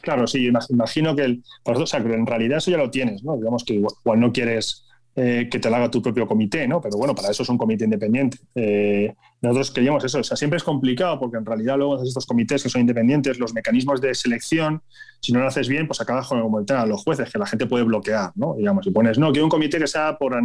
Claro, 0.00 0.26
sí, 0.26 0.50
imagino 0.70 1.16
que, 1.16 1.40
o 1.64 1.86
sea, 1.86 2.00
en 2.00 2.26
realidad 2.26 2.58
eso 2.58 2.70
ya 2.70 2.78
lo 2.78 2.90
tienes, 2.90 3.22
¿no? 3.24 3.36
Digamos 3.36 3.64
que 3.64 3.74
igual 3.74 4.20
no 4.20 4.32
quieres 4.32 4.84
eh, 5.16 5.48
que 5.48 5.60
te 5.60 5.70
lo 5.70 5.76
haga 5.76 5.88
tu 5.90 6.02
propio 6.02 6.26
comité, 6.26 6.66
¿no? 6.66 6.80
Pero 6.80 6.96
bueno, 6.96 7.14
para 7.14 7.30
eso 7.30 7.44
es 7.44 7.48
un 7.48 7.56
comité 7.56 7.84
independiente. 7.84 8.38
Eh, 8.56 9.14
nosotros 9.40 9.70
queríamos 9.70 10.02
eso, 10.02 10.18
o 10.18 10.24
sea, 10.24 10.36
siempre 10.36 10.56
es 10.56 10.64
complicado 10.64 11.20
porque 11.20 11.36
en 11.36 11.46
realidad 11.46 11.76
luego 11.76 12.02
estos 12.02 12.26
comités 12.26 12.64
que 12.64 12.68
son 12.68 12.80
independientes, 12.80 13.38
los 13.38 13.54
mecanismos 13.54 14.00
de 14.00 14.12
selección, 14.12 14.82
si 15.20 15.32
no 15.32 15.38
lo 15.38 15.46
haces 15.46 15.68
bien, 15.68 15.86
pues 15.86 16.00
acabas 16.00 16.26
con 16.26 16.38
el 16.38 16.66
tema 16.66 16.82
de 16.82 16.88
los 16.88 17.04
jueces, 17.04 17.30
que 17.30 17.38
la 17.38 17.46
gente 17.46 17.66
puede 17.66 17.84
bloquear, 17.84 18.32
¿no? 18.34 18.56
Digamos, 18.56 18.84
si 18.84 18.90
pones, 18.90 19.16
no, 19.16 19.30
quiero 19.30 19.46
un 19.46 19.50
comité 19.50 19.78
que 19.78 19.86
sea 19.86 20.18
por, 20.18 20.36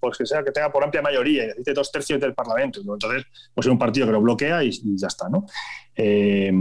pues 0.00 0.18
que 0.18 0.24
sea 0.24 0.44
que 0.44 0.52
tenga 0.52 0.70
por 0.70 0.84
amplia 0.84 1.02
mayoría, 1.02 1.46
y 1.46 1.72
dos 1.72 1.90
tercios 1.90 2.20
del 2.20 2.32
Parlamento, 2.32 2.80
entonces, 2.80 3.24
pues 3.52 3.66
hay 3.66 3.72
un 3.72 3.78
partido 3.78 4.06
que 4.06 4.12
lo 4.12 4.20
bloquea 4.20 4.62
y, 4.62 4.70
ya 4.96 5.08
está, 5.08 5.28
¿no? 5.28 5.46
Eh, 5.96 6.52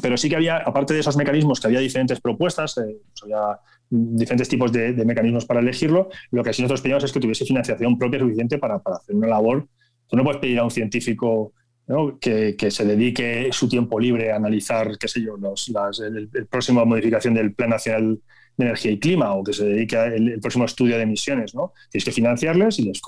pero 0.00 0.16
sí 0.16 0.30
que 0.30 0.36
había, 0.36 0.56
aparte 0.56 0.94
de 0.94 1.00
esos 1.00 1.18
mecanismos, 1.18 1.60
que 1.60 1.66
había 1.66 1.80
diferentes 1.80 2.18
propuestas, 2.18 2.74
pues 2.74 3.22
había 3.24 3.58
diferentes 3.92 4.48
tipos 4.48 4.72
de, 4.72 4.92
mecanismos 5.04 5.44
para 5.44 5.60
elegirlo. 5.60 6.08
Lo 6.30 6.42
que 6.42 6.52
sí 6.52 6.62
nosotros 6.62 6.80
pedíamos 6.80 7.04
es 7.04 7.12
que 7.12 7.20
tuviese 7.20 7.44
financiación 7.44 7.98
propia 7.98 8.20
suficiente 8.20 8.58
para, 8.58 8.78
para 8.78 8.96
hacer 8.96 9.14
una 9.14 9.28
labor. 9.28 9.68
Tú 10.08 10.16
no 10.16 10.24
puedes 10.24 10.40
pedir 10.40 10.58
a 10.58 10.64
un 10.64 10.70
científico 10.70 11.52
que, 12.20 12.56
que, 12.56 12.70
se 12.70 12.84
dedique 12.86 13.48
su 13.52 13.68
tiempo 13.68 14.00
libre 14.00 14.32
a 14.32 14.36
analizar, 14.36 14.96
qué 14.98 15.08
sé 15.08 15.20
yo, 15.20 15.36
los, 15.36 15.68
las, 15.68 16.00
el, 16.00 16.30
el, 16.32 16.46
próximo 16.46 16.84
modificación 16.86 17.34
del 17.34 17.54
Plan 17.54 17.70
Nacional 17.70 18.18
de 18.56 18.64
energía 18.64 18.90
y 18.92 18.98
clima 18.98 19.34
o 19.34 19.42
que 19.42 19.52
se 19.52 19.64
dedique 19.64 19.96
al 19.96 20.38
próximo 20.40 20.64
estudio 20.64 20.96
de 20.96 21.02
emisiones, 21.02 21.54
¿no? 21.54 21.72
Tienes 21.90 22.04
que 22.04 22.12
financiarles 22.12 22.78
y 22.78 22.84
les, 22.84 23.00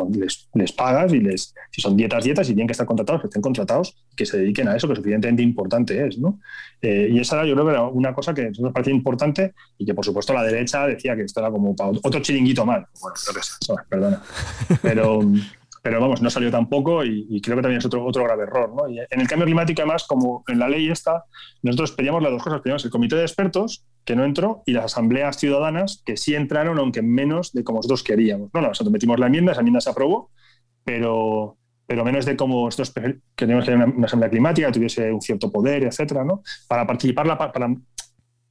les, 0.54 0.72
pagas 0.72 1.12
y 1.12 1.20
les, 1.20 1.54
si 1.70 1.80
son 1.80 1.96
dietas, 1.96 2.24
dietas 2.24 2.48
y 2.48 2.54
tienen 2.54 2.66
que 2.66 2.72
estar 2.72 2.86
contratados, 2.86 3.22
que 3.22 3.26
estén 3.28 3.42
contratados, 3.42 3.96
que 4.16 4.26
se 4.26 4.38
dediquen 4.38 4.68
a 4.68 4.76
eso, 4.76 4.88
que 4.88 4.96
suficientemente 4.96 5.42
importante 5.42 6.06
es, 6.06 6.18
¿no? 6.18 6.40
Eh, 6.80 7.08
y 7.10 7.18
esa 7.18 7.44
yo 7.44 7.54
creo 7.54 7.66
que 7.66 7.72
era 7.72 7.82
una 7.84 8.14
cosa 8.14 8.34
que 8.34 8.50
nos 8.58 8.72
parecía 8.72 8.94
importante 8.94 9.54
y 9.78 9.86
que 9.86 9.94
por 9.94 10.04
supuesto 10.04 10.32
la 10.32 10.42
derecha 10.42 10.86
decía 10.86 11.16
que 11.16 11.22
esto 11.22 11.40
era 11.40 11.50
como 11.50 11.74
otro 12.02 12.20
chiringuito 12.20 12.64
mal. 12.64 12.86
Bueno, 13.00 13.16
creo 13.22 13.34
que 13.34 13.40
es, 13.40 13.58
perdona. 13.88 14.22
Pero 14.82 15.20
pero 15.84 16.00
vamos, 16.00 16.22
no 16.22 16.30
salió 16.30 16.50
tampoco 16.50 17.04
y, 17.04 17.26
y 17.28 17.42
creo 17.42 17.56
que 17.56 17.62
también 17.62 17.78
es 17.78 17.84
otro, 17.84 18.02
otro 18.06 18.24
grave 18.24 18.44
error. 18.44 18.72
¿no? 18.74 18.88
Y 18.88 19.00
en 19.00 19.20
el 19.20 19.28
cambio 19.28 19.44
climático, 19.44 19.82
además, 19.82 20.04
como 20.04 20.42
en 20.48 20.58
la 20.58 20.66
ley 20.66 20.88
esta, 20.88 21.24
nosotros 21.60 21.92
pedíamos 21.92 22.22
las 22.22 22.32
dos 22.32 22.42
cosas. 22.42 22.62
Pedíamos 22.62 22.82
el 22.86 22.90
comité 22.90 23.16
de 23.16 23.22
expertos, 23.22 23.84
que 24.02 24.16
no 24.16 24.24
entró, 24.24 24.62
y 24.64 24.72
las 24.72 24.86
asambleas 24.86 25.36
ciudadanas, 25.36 26.02
que 26.06 26.16
sí 26.16 26.34
entraron, 26.34 26.78
aunque 26.78 27.02
menos 27.02 27.52
de 27.52 27.64
como 27.64 27.80
nosotros 27.80 28.02
queríamos. 28.02 28.48
No, 28.54 28.62
no, 28.62 28.68
nosotros 28.68 28.90
metimos 28.90 29.20
la 29.20 29.26
enmienda, 29.26 29.52
esa 29.52 29.60
enmienda 29.60 29.82
se 29.82 29.90
aprobó, 29.90 30.30
pero, 30.84 31.58
pero 31.86 32.02
menos 32.02 32.24
de 32.24 32.34
como 32.34 32.64
nosotros 32.64 32.94
queríamos 33.36 33.66
que 33.66 33.74
una, 33.74 33.84
una 33.84 34.06
asamblea 34.06 34.30
climática 34.30 34.72
tuviese 34.72 35.12
un 35.12 35.20
cierto 35.20 35.52
poder, 35.52 35.84
etcétera, 35.84 36.24
¿no? 36.24 36.42
Para 36.66 36.86
participar, 36.86 37.26
la, 37.26 37.36
para 37.36 37.68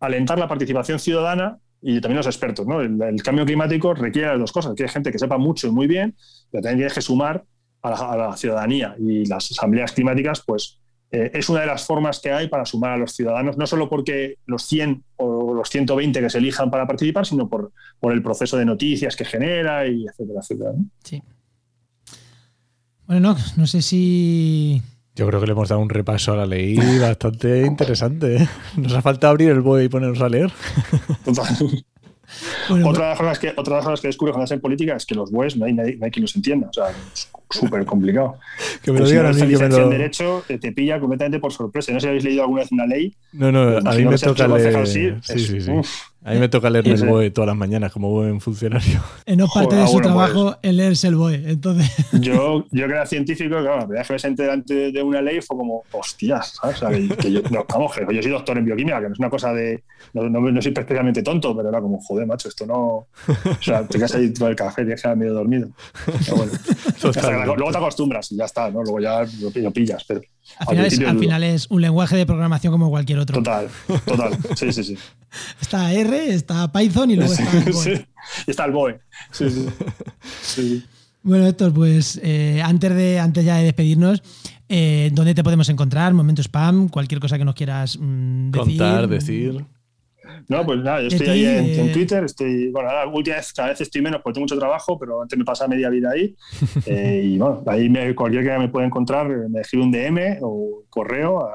alentar 0.02 0.38
la 0.38 0.48
participación 0.48 1.00
ciudadana 1.00 1.58
y 1.84 2.00
también 2.00 2.18
los 2.18 2.26
expertos. 2.26 2.66
¿no? 2.66 2.82
El, 2.82 3.22
cambio 3.22 3.46
climático 3.46 3.94
requiere 3.94 4.38
dos 4.38 4.52
cosas, 4.52 4.74
que 4.74 4.84
hay 4.84 4.90
gente 4.90 5.12
que 5.12 5.20
sepa 5.20 5.38
mucho 5.38 5.68
y 5.68 5.72
muy 5.72 5.86
bien, 5.86 6.16
pero 6.50 6.64
también 6.64 6.78
tienes 6.78 6.94
que 6.94 7.02
sumar 7.02 7.44
a 7.82 8.16
la, 8.16 8.38
ciudadanía. 8.38 8.96
Y 8.98 9.26
las 9.26 9.52
asambleas 9.52 9.92
climáticas, 9.92 10.42
pues, 10.46 10.80
eh, 11.12 11.32
es 11.34 11.50
una 11.50 11.62
de 11.62 11.68
las 11.68 11.86
formas 11.86 12.22
que 12.22 12.32
hay 12.32 12.48
para 12.48 12.66
sumar 12.66 12.92
a 12.94 12.98
los 12.98 13.12
ciudadanos, 13.12 13.58
no 13.58 13.68
solo 13.68 13.90
porque 13.90 14.38
los 14.46 14.64
100 14.64 15.04
o 15.18 15.54
los 15.54 15.70
120 15.70 16.22
que 16.22 16.30
se 16.30 16.38
elijan 16.38 16.72
para 16.72 16.88
participar, 16.88 17.26
sino 17.26 17.50
por, 17.50 17.74
por 18.00 18.14
el 18.14 18.24
proceso 18.24 18.58
de 18.58 18.66
noticias 18.66 19.16
que 19.16 19.26
genera 19.26 19.86
y 19.86 20.06
etcétera, 20.08 20.40
etcétera. 20.40 20.72
Sí. 21.04 21.22
Bueno, 23.06 23.34
no, 23.34 23.38
no 23.58 23.68
sé 23.68 23.82
si 23.82 24.82
yo 25.16 25.28
creo 25.28 25.40
que 25.40 25.46
le 25.46 25.52
hemos 25.52 25.70
dado 25.70 25.82
un 25.82 25.90
repaso 25.90 26.34
a 26.34 26.38
la 26.38 26.46
ley 26.46 26.76
bastante 27.02 27.66
interesante. 27.66 28.38
¿eh? 28.38 28.48
Nos 28.78 28.94
ha 28.94 29.02
faltado 29.02 29.32
abrir 29.32 29.50
el 29.50 29.62
BOE 29.62 29.86
y 29.86 29.90
ponernos 29.90 30.22
a 30.22 30.30
leer. 30.30 30.52
Total. 31.26 31.46
otra, 32.86 33.04
de 33.04 33.10
las 33.10 33.18
cosas 33.20 33.40
que, 33.40 33.54
otra 33.56 33.64
de 33.64 33.78
las 33.78 33.86
cosas 33.86 34.02
que 34.02 34.08
descubro 34.08 34.34
cuando 34.34 34.54
en 34.54 34.62
política 34.62 34.96
es 34.96 35.06
que 35.06 35.14
los 35.14 35.32
BOEs 35.32 35.56
no 35.58 35.66
hay, 35.66 35.74
nadie, 35.74 35.98
no 35.98 36.06
hay 36.06 36.12
quien 36.12 36.24
los 36.24 36.36
entienda. 36.36 36.68
O 36.70 36.74
sea, 36.74 36.90
es 36.90 37.30
súper 37.52 37.86
complicado. 37.86 38.40
que 38.82 38.92
me 38.92 39.02
lo 39.02 39.08
digan 39.08 39.28
a 39.28 39.34
mí. 39.34 39.40
Que 39.40 39.58
me 39.58 39.70
lo... 39.70 39.90
derecho 39.90 40.44
te, 40.48 40.72
pilla 40.72 41.00
completamente 41.00 41.40
por 41.40 41.52
sorpresa. 41.52 41.92
No 41.92 42.00
sé 42.00 42.06
si 42.06 42.08
habéis 42.08 42.24
leído 42.24 42.42
alguna 42.44 42.62
vez 42.62 42.72
una 42.72 42.88
ley. 42.88 43.16
No, 43.34 43.52
no, 43.52 43.78
a 43.78 43.94
mí 43.94 44.06
me 44.06 44.18
toca 44.18 44.48
leer. 44.48 44.88
Sí, 44.88 45.12
sí, 45.22 45.62
sí. 45.62 45.72
A 46.26 46.32
mí 46.32 46.40
me 46.40 46.48
toca 46.48 46.70
leer 46.70 46.88
el 46.88 47.06
BOE 47.06 47.32
todas 47.32 47.48
las 47.48 47.58
mañanas 47.58 47.92
como 47.92 48.10
buen 48.10 48.40
funcionario. 48.40 49.02
No 49.36 49.48
parte 49.48 49.76
de 49.76 49.88
su 49.88 50.00
trabajo 50.00 50.46
pues, 50.46 50.58
el 50.62 50.78
leerse 50.78 51.08
el 51.08 51.16
BOE. 51.16 51.36
Entonces. 51.46 51.92
Yo, 52.22 52.66
yo 52.72 52.88
que 52.88 52.94
era 52.94 53.06
científico, 53.06 53.50
claro, 53.50 53.78
la 53.78 53.82
primera 53.82 54.02
vez 54.02 54.08
que 54.08 54.14
me 54.14 54.20
senté 54.20 54.44
delante 54.44 54.92
de 54.92 55.04
una 55.04 55.22
ley 55.22 55.42
fue 55.42 55.58
como, 55.58 55.84
hostias, 55.92 56.54
¿sabes? 56.62 56.82
O 56.82 56.90
sea, 56.90 57.18
que 57.18 57.32
yo, 57.32 57.42
no, 57.52 57.66
vamos, 57.68 57.94
que 57.94 58.16
yo 58.16 58.22
soy 58.22 58.32
doctor 58.32 58.58
en 58.58 58.66
bioquímica, 58.66 59.02
que 59.02 59.08
no 59.08 59.14
es 59.14 59.20
una 59.20 59.30
cosa 59.30 59.54
de. 59.54 59.84
No, 60.14 60.30
no, 60.30 60.62
soy 60.62 60.74
especialmente 60.76 61.24
tonto, 61.24 61.56
pero 61.56 61.70
era 61.70 61.82
como, 61.82 62.00
joder, 62.00 62.26
macho, 62.26 62.48
esto 62.48 62.66
no. 62.66 62.78
O 62.78 63.08
sea, 63.62 63.86
te 63.88 63.98
quedas 63.98 64.16
ahí 64.16 64.32
todo 64.32 64.48
el 64.50 64.56
café, 64.56 64.86
te 64.86 64.96
quedas 64.96 65.18
medio 65.18 65.34
dormido. 65.34 65.70
Pero 66.06 66.38
bueno, 66.38 67.56
luego 67.56 67.72
te 67.72 67.78
acostumbras 67.78 68.32
y 68.32 68.38
ya 68.38 68.46
está, 68.46 68.70
¿no? 68.70 68.84
Luego 68.84 69.00
ya 69.00 69.26
lo, 69.42 69.72
pillas. 69.72 70.04
Pero 70.08 70.22
al 70.58 70.68
final, 70.68 70.86
es, 70.86 71.00
al 71.00 71.20
final 71.20 71.44
es 71.44 71.68
un 71.70 71.82
lenguaje 71.82 72.16
de 72.16 72.26
programación 72.26 72.72
como 72.72 72.90
cualquier 72.90 73.20
otro. 73.20 73.38
Total, 73.38 73.70
total. 74.06 74.38
Sí, 74.56 74.72
sí, 74.72 74.84
sí. 74.84 74.98
Está 75.62 75.92
R, 75.92 76.32
está 76.32 76.72
Python 76.72 77.10
y 77.10 77.16
luego 77.16 77.34
está 77.34 77.52
el 77.52 77.74
BOE. 77.74 78.08
Y 78.46 78.52
está 78.52 78.66
el 78.66 78.72
BOE. 78.72 79.00
Sí, 79.32 79.50
sí. 80.42 80.84
Bueno, 81.24 81.48
Héctor, 81.48 81.74
pues 81.74 82.20
eh, 82.22 82.62
antes, 82.62 82.94
de, 82.94 83.18
antes 83.18 83.46
ya 83.46 83.56
de 83.56 83.64
despedirnos, 83.64 84.22
eh, 84.68 85.10
¿dónde 85.14 85.34
te 85.34 85.42
podemos 85.42 85.70
encontrar? 85.70 86.14
Momento 86.14 86.42
spam, 86.42 86.90
cualquier 86.90 87.22
cosa 87.22 87.38
que 87.38 87.46
nos 87.46 87.56
quieras 87.56 87.98
mm, 87.98 88.52
decir. 88.52 88.78
Contar, 88.78 89.08
decir. 89.08 89.66
No, 90.48 90.66
pues 90.66 90.80
nada, 90.80 91.02
yo 91.02 91.08
estoy 91.08 91.28
ahí 91.28 91.46
en, 91.46 91.92
Twitter, 91.92 92.24
estoy, 92.24 92.70
bueno, 92.72 92.92
la 92.92 93.08
última 93.08 93.38
vez, 93.38 93.54
cada 93.54 93.70
vez 93.70 93.82
estoy 93.82 94.02
menos 94.02 94.22
porque 94.22 94.36
tengo 94.36 94.44
mucho 94.44 94.58
trabajo, 94.58 94.98
pero 94.98 95.22
antes 95.22 95.38
me 95.38 95.46
pasaba 95.46 95.70
media 95.70 95.90
vida 95.90 96.12
ahí. 96.12 96.36
Eh, 96.86 97.22
y 97.24 97.38
bueno, 97.38 97.64
ahí 97.68 97.90
me, 97.90 98.14
cualquier 98.14 98.44
que 98.44 98.58
me 98.58 98.68
pueda 98.68 98.86
encontrar, 98.86 99.28
me 99.28 99.62
escribe 99.62 99.86
un 99.86 99.92
DM 99.92 100.40
o 100.42 100.84
correo, 100.90 101.50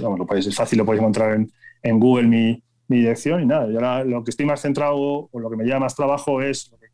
vamos, 0.00 0.18
lo 0.18 0.26
podéis, 0.26 0.46
es 0.46 0.54
fácil, 0.54 0.78
lo 0.78 0.84
podéis 0.84 1.00
encontrar 1.00 1.34
en, 1.34 1.50
en 1.82 1.98
Google 1.98 2.28
mi, 2.28 2.62
mi 2.88 2.98
dirección 2.98 3.42
y 3.42 3.46
nada, 3.46 3.66
yo 3.68 3.76
ahora 3.76 4.04
lo 4.04 4.22
que 4.22 4.30
estoy 4.30 4.46
más 4.46 4.60
centrado 4.60 4.96
o 4.96 5.40
lo 5.40 5.50
que 5.50 5.56
me 5.56 5.64
lleva 5.64 5.80
más 5.80 5.94
trabajo 5.94 6.40
es 6.40 6.70
lo 6.70 6.78
que 6.78 6.86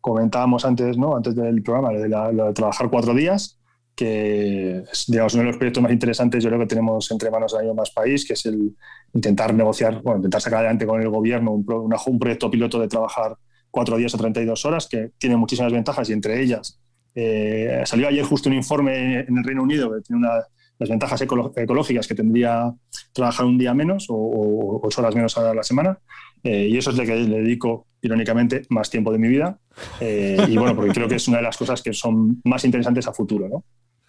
comentábamos 0.00 0.64
antes, 0.64 0.96
¿no? 0.96 1.16
antes 1.16 1.34
del 1.34 1.62
programa, 1.62 1.92
lo 1.92 2.46
de, 2.46 2.52
trabajar 2.52 2.88
cuatro 2.90 3.14
días, 3.14 3.58
que 3.94 4.78
es 4.90 5.04
digamos, 5.06 5.34
uno 5.34 5.42
de 5.42 5.48
los 5.48 5.56
proyectos 5.56 5.82
más 5.82 5.92
interesantes 5.92 6.42
yo 6.42 6.50
creo 6.50 6.60
que 6.60 6.66
tenemos 6.66 7.10
entre 7.10 7.30
manos 7.30 7.54
en 7.60 7.74
Más 7.74 7.90
País, 7.90 8.24
que 8.26 8.32
es 8.32 8.44
el 8.46 8.74
intentar 9.12 9.54
negociar, 9.54 10.02
bueno, 10.02 10.18
intentar 10.18 10.40
sacar 10.40 10.60
adelante 10.60 10.86
con 10.86 11.00
el 11.00 11.08
gobierno 11.08 11.52
un, 11.52 11.64
un 12.06 12.18
proyecto 12.18 12.50
piloto 12.50 12.80
de 12.80 12.88
trabajar 12.88 13.36
cuatro 13.70 13.96
días 13.96 14.14
o 14.14 14.18
32 14.18 14.64
horas, 14.64 14.88
que 14.88 15.10
tiene 15.18 15.36
muchísimas 15.36 15.72
ventajas 15.72 16.08
y 16.10 16.12
entre 16.12 16.40
ellas 16.40 16.80
eh, 17.14 17.82
salió 17.84 18.08
ayer 18.08 18.24
justo 18.24 18.48
un 18.48 18.56
informe 18.56 19.20
en 19.20 19.38
el 19.38 19.44
Reino 19.44 19.62
Unido 19.62 19.92
que 19.92 20.00
tiene 20.00 20.26
una 20.26 20.44
las 20.78 20.88
ventajas 20.88 21.20
ecológicas 21.22 22.06
que 22.06 22.14
tendría 22.14 22.74
trabajar 23.12 23.46
un 23.46 23.58
día 23.58 23.74
menos 23.74 24.06
o, 24.08 24.80
ocho 24.82 25.00
horas 25.00 25.14
menos 25.14 25.36
a 25.38 25.54
la 25.54 25.62
semana. 25.62 25.98
Eh, 26.42 26.68
y 26.68 26.76
eso 26.76 26.90
es 26.90 26.96
lo 26.96 27.04
que 27.04 27.14
le 27.14 27.38
dedico, 27.38 27.86
irónicamente, 28.02 28.62
más 28.70 28.90
tiempo 28.90 29.12
de 29.12 29.18
mi 29.18 29.28
vida. 29.28 29.58
Eh, 30.00 30.36
y 30.48 30.56
bueno, 30.56 30.74
porque 30.74 30.92
creo 30.92 31.08
que 31.08 31.14
es 31.14 31.28
una 31.28 31.38
de 31.38 31.44
las 31.44 31.56
cosas 31.56 31.80
que 31.80 31.92
son 31.92 32.40
más 32.44 32.64
interesantes 32.64 33.06
a 33.06 33.12
futuro. 33.12 33.48
¿no? 33.48 33.64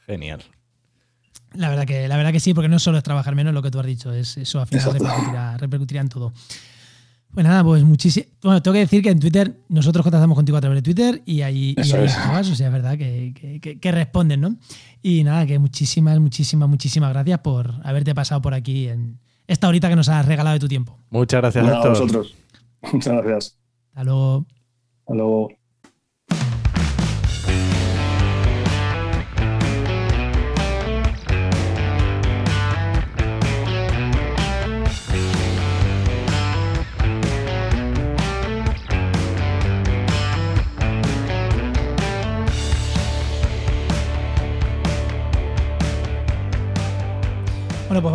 Genial. 0.06 0.43
La 1.53 1.70
verdad, 1.70 1.86
que, 1.86 2.08
la 2.08 2.18
verdad 2.18 2.32
que 2.32 2.39
sí, 2.39 2.53
porque 2.53 2.68
no 2.68 2.80
solo 2.80 2.97
es 2.97 3.03
trabajar 3.03 3.34
menos 3.34 3.53
lo 3.53 3.62
que 3.62 3.72
tú 3.72 3.80
has 3.80 3.86
dicho, 3.86 4.12
es, 4.14 4.38
eso 4.38 4.60
al 4.60 4.68
final 4.68 4.93
repercutirá, 4.93 5.58
repercutirá 5.58 6.01
en 6.01 6.10
todo. 6.10 6.34
Pues 7.34 7.45
nada, 7.45 7.64
pues 7.64 7.84
muchísimo. 7.84 8.28
Bueno, 8.41 8.62
tengo 8.62 8.74
que 8.74 8.80
decir 8.80 9.03
que 9.03 9.10
en 9.10 9.20
Twitter 9.20 9.60
nosotros 9.68 10.03
contactamos 10.03 10.36
contigo 10.36 10.58
a 10.58 10.62
través 10.62 10.78
de 10.78 10.82
Twitter 10.82 11.22
y 11.26 11.41
ahí, 11.41 11.76
y 11.78 11.82
ahí 11.82 12.06
o 12.06 12.43
sea, 12.43 12.68
es 12.68 12.72
verdad 12.72 12.97
que, 12.97 13.78
que, 13.82 13.91
responden, 13.91 14.39
¿no? 14.39 14.56
Y 15.01 15.24
nada, 15.24 15.45
que 15.45 15.60
muchísimas, 15.60 16.18
muchísimas, 16.20 16.70
muchísimas 16.70 17.10
gracias 17.12 17.39
por 17.39 17.74
haberte 17.84 18.16
pasado 18.16 18.41
por 18.41 18.53
aquí 18.53 18.88
en 18.88 19.20
esta 19.47 19.68
horita 19.68 19.89
que 19.89 19.97
nos 19.97 20.08
has 20.08 20.26
regalado 20.26 20.53
de 20.53 20.60
tu 20.60 20.70
tiempo. 20.70 20.97
Muchas 21.10 21.41
gracias 21.41 21.68
a 21.68 21.89
vosotros. 21.89 22.36
Muchas 22.93 23.14
gracias. 23.14 23.58
Hasta 23.89 24.03
luego. 24.06 24.45
Hasta 25.01 25.14
luego. 25.14 25.64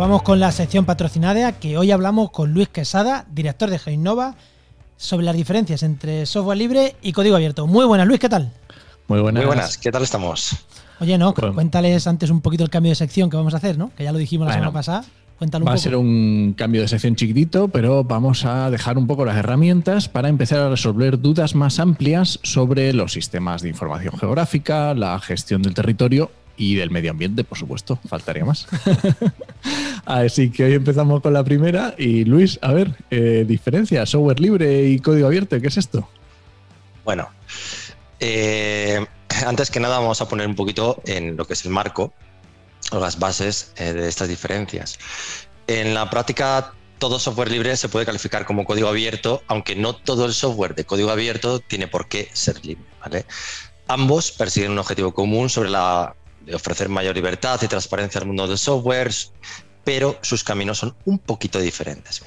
Vamos 0.01 0.23
con 0.23 0.39
la 0.39 0.51
sección 0.51 0.83
patrocinada, 0.83 1.51
que 1.59 1.77
hoy 1.77 1.91
hablamos 1.91 2.31
con 2.31 2.55
Luis 2.55 2.67
Quesada, 2.69 3.27
director 3.29 3.69
de 3.69 3.77
Geinova, 3.77 4.33
sobre 4.97 5.27
las 5.27 5.35
diferencias 5.35 5.83
entre 5.83 6.25
software 6.25 6.57
libre 6.57 6.95
y 7.03 7.11
código 7.11 7.35
abierto. 7.35 7.67
Muy 7.67 7.85
buenas, 7.85 8.07
Luis, 8.07 8.19
¿qué 8.19 8.27
tal? 8.27 8.51
Muy 9.07 9.19
buenas. 9.19 9.43
Muy 9.43 9.47
buenas, 9.47 9.77
¿qué 9.77 9.91
tal 9.91 10.01
estamos? 10.01 10.55
Oye, 10.99 11.19
no, 11.19 11.35
cuéntales 11.35 12.07
antes 12.07 12.31
un 12.31 12.41
poquito 12.41 12.63
el 12.63 12.71
cambio 12.71 12.89
de 12.89 12.95
sección 12.95 13.29
que 13.29 13.37
vamos 13.37 13.53
a 13.53 13.57
hacer, 13.57 13.77
¿no? 13.77 13.91
Que 13.95 14.03
ya 14.03 14.11
lo 14.11 14.17
dijimos 14.17 14.47
la 14.47 14.53
semana 14.55 14.73
pasada. 14.73 15.05
Cuéntalo 15.37 15.65
un 15.65 15.69
va 15.69 15.75
a 15.75 15.77
ser 15.77 15.95
un 15.95 16.55
cambio 16.57 16.81
de 16.81 16.87
sección 16.87 17.15
chiquitito, 17.15 17.67
pero 17.67 18.03
vamos 18.03 18.43
a 18.43 18.71
dejar 18.71 18.97
un 18.97 19.05
poco 19.05 19.23
las 19.23 19.37
herramientas 19.37 20.09
para 20.09 20.29
empezar 20.29 20.61
a 20.61 20.69
resolver 20.69 21.21
dudas 21.21 21.53
más 21.53 21.79
amplias 21.79 22.39
sobre 22.41 22.91
los 22.93 23.13
sistemas 23.13 23.61
de 23.61 23.69
información 23.69 24.17
geográfica, 24.17 24.95
la 24.95 25.19
gestión 25.19 25.61
del 25.61 25.75
territorio 25.75 26.31
y 26.61 26.75
del 26.75 26.91
medio 26.91 27.11
ambiente, 27.11 27.43
por 27.43 27.57
supuesto, 27.57 27.97
faltaría 28.07 28.45
más. 28.45 28.67
Así 30.05 30.49
que 30.51 30.63
hoy 30.65 30.73
empezamos 30.73 31.21
con 31.21 31.33
la 31.33 31.43
primera. 31.43 31.93
Y 31.97 32.25
Luis, 32.25 32.59
a 32.61 32.73
ver, 32.73 32.95
eh, 33.11 33.45
diferencia, 33.47 34.05
software 34.05 34.39
libre 34.39 34.87
y 34.87 34.99
código 34.99 35.27
abierto, 35.27 35.59
¿qué 35.59 35.67
es 35.67 35.77
esto? 35.77 36.07
Bueno, 37.03 37.29
eh, 38.19 39.05
antes 39.45 39.71
que 39.71 39.79
nada 39.79 39.99
vamos 39.99 40.21
a 40.21 40.27
poner 40.27 40.47
un 40.47 40.55
poquito 40.55 41.01
en 41.05 41.37
lo 41.37 41.45
que 41.45 41.53
es 41.53 41.65
el 41.65 41.71
marco 41.71 42.13
o 42.91 42.99
las 42.99 43.19
bases 43.19 43.73
eh, 43.77 43.93
de 43.93 44.07
estas 44.07 44.27
diferencias. 44.27 44.99
En 45.67 45.93
la 45.93 46.09
práctica, 46.09 46.73
todo 46.97 47.19
software 47.19 47.49
libre 47.49 47.77
se 47.77 47.89
puede 47.89 48.05
calificar 48.05 48.45
como 48.45 48.65
código 48.65 48.87
abierto, 48.87 49.41
aunque 49.47 49.75
no 49.75 49.95
todo 49.95 50.25
el 50.25 50.33
software 50.33 50.75
de 50.75 50.85
código 50.85 51.09
abierto 51.09 51.59
tiene 51.59 51.87
por 51.87 52.07
qué 52.07 52.29
ser 52.33 52.63
libre. 52.65 52.85
Ambos 53.87 54.31
persiguen 54.31 54.71
un 54.71 54.79
objetivo 54.79 55.13
común 55.13 55.49
sobre 55.49 55.69
la 55.69 56.15
de 56.45 56.55
ofrecer 56.55 56.89
mayor 56.89 57.15
libertad 57.15 57.59
y 57.61 57.67
transparencia 57.67 58.19
al 58.19 58.27
mundo 58.27 58.47
del 58.47 58.57
software, 58.57 59.11
pero 59.83 60.17
sus 60.21 60.43
caminos 60.43 60.79
son 60.79 60.95
un 61.05 61.19
poquito 61.19 61.59
diferentes. 61.59 62.21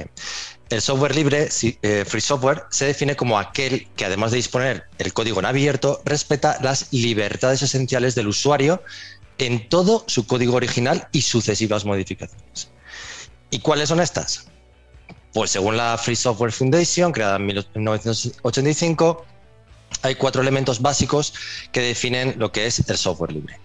El 0.70 0.80
software 0.80 1.14
libre, 1.14 1.48
eh, 1.82 2.05
free 2.07 2.20
software, 2.20 2.64
se 2.70 2.86
define 2.86 3.16
como 3.16 3.38
aquel 3.38 3.88
que 3.96 4.05
además 4.05 4.30
de 4.30 4.38
disponer 4.38 4.84
el 4.98 5.12
código 5.12 5.40
en 5.40 5.46
abierto, 5.46 6.02
respeta 6.05 6.59
las 6.62 6.92
libertades 6.92 7.62
esenciales 7.62 8.14
del 8.14 8.28
usuario 8.28 8.82
en 9.38 9.68
todo 9.68 10.05
su 10.07 10.26
código 10.26 10.55
original 10.55 11.09
y 11.12 11.22
sucesivas 11.22 11.84
modificaciones. 11.84 12.68
¿Y 13.50 13.61
cuáles 13.61 13.88
son 13.88 14.00
estas? 14.00 14.46
Pues 15.32 15.50
según 15.50 15.76
la 15.76 15.98
Free 15.98 16.16
Software 16.16 16.52
Foundation, 16.52 17.12
creada 17.12 17.36
en 17.36 17.46
1985, 17.46 19.24
hay 20.02 20.14
cuatro 20.14 20.42
elementos 20.42 20.80
básicos 20.80 21.34
que 21.72 21.80
definen 21.80 22.34
lo 22.38 22.52
que 22.52 22.66
es 22.66 22.88
el 22.88 22.96
software 22.96 23.32
libre 23.32 23.59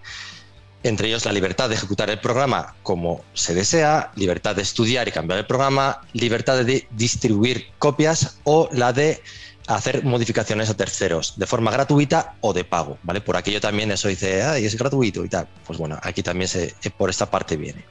entre 0.82 1.08
ellos 1.08 1.24
la 1.24 1.32
libertad 1.32 1.68
de 1.68 1.74
ejecutar 1.74 2.10
el 2.10 2.20
programa 2.20 2.74
como 2.82 3.22
se 3.34 3.54
desea, 3.54 4.12
libertad 4.16 4.56
de 4.56 4.62
estudiar 4.62 5.08
y 5.08 5.12
cambiar 5.12 5.38
el 5.38 5.46
programa, 5.46 6.00
libertad 6.12 6.64
de 6.64 6.86
distribuir 6.90 7.66
copias 7.78 8.38
o 8.44 8.68
la 8.72 8.92
de 8.92 9.22
hacer 9.66 10.04
modificaciones 10.04 10.68
a 10.70 10.76
terceros 10.76 11.34
de 11.36 11.46
forma 11.46 11.70
gratuita 11.70 12.34
o 12.40 12.52
de 12.52 12.64
pago, 12.64 12.98
¿vale? 13.02 13.20
Por 13.20 13.36
aquello 13.36 13.60
también 13.60 13.90
eso 13.92 14.08
dice, 14.08 14.42
ay, 14.42 14.64
es 14.64 14.76
gratuito 14.76 15.24
y 15.24 15.28
tal. 15.28 15.48
Pues 15.66 15.78
bueno, 15.78 15.98
aquí 16.02 16.22
también 16.22 16.48
se, 16.48 16.74
por 16.96 17.10
esta 17.10 17.30
parte 17.30 17.56
viene. 17.56 17.84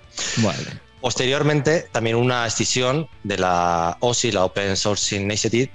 Posteriormente, 0.99 1.87
también 1.91 2.17
una 2.17 2.45
escisión 2.45 3.07
de 3.23 3.37
la 3.37 3.97
OSI, 4.01 4.33
la 4.33 4.43
Open 4.43 4.75
Source 4.75 5.15
Initiative, 5.15 5.71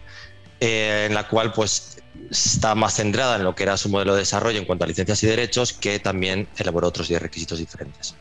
eh, 0.60 1.06
en 1.08 1.14
la 1.14 1.26
cual 1.28 1.52
pues 1.52 1.93
está 2.30 2.74
más 2.74 2.94
centrada 2.94 3.36
en 3.36 3.44
lo 3.44 3.54
que 3.54 3.62
era 3.62 3.76
su 3.76 3.88
modelo 3.88 4.14
de 4.14 4.20
desarrollo 4.20 4.58
en 4.58 4.64
cuanto 4.64 4.84
a 4.84 4.86
licencias 4.86 5.22
y 5.22 5.26
derechos, 5.26 5.72
que 5.72 5.98
también 5.98 6.48
elaboró 6.56 6.88
otros 6.88 7.08
10 7.08 7.20
requisitos 7.22 7.58
diferentes. 7.58 8.14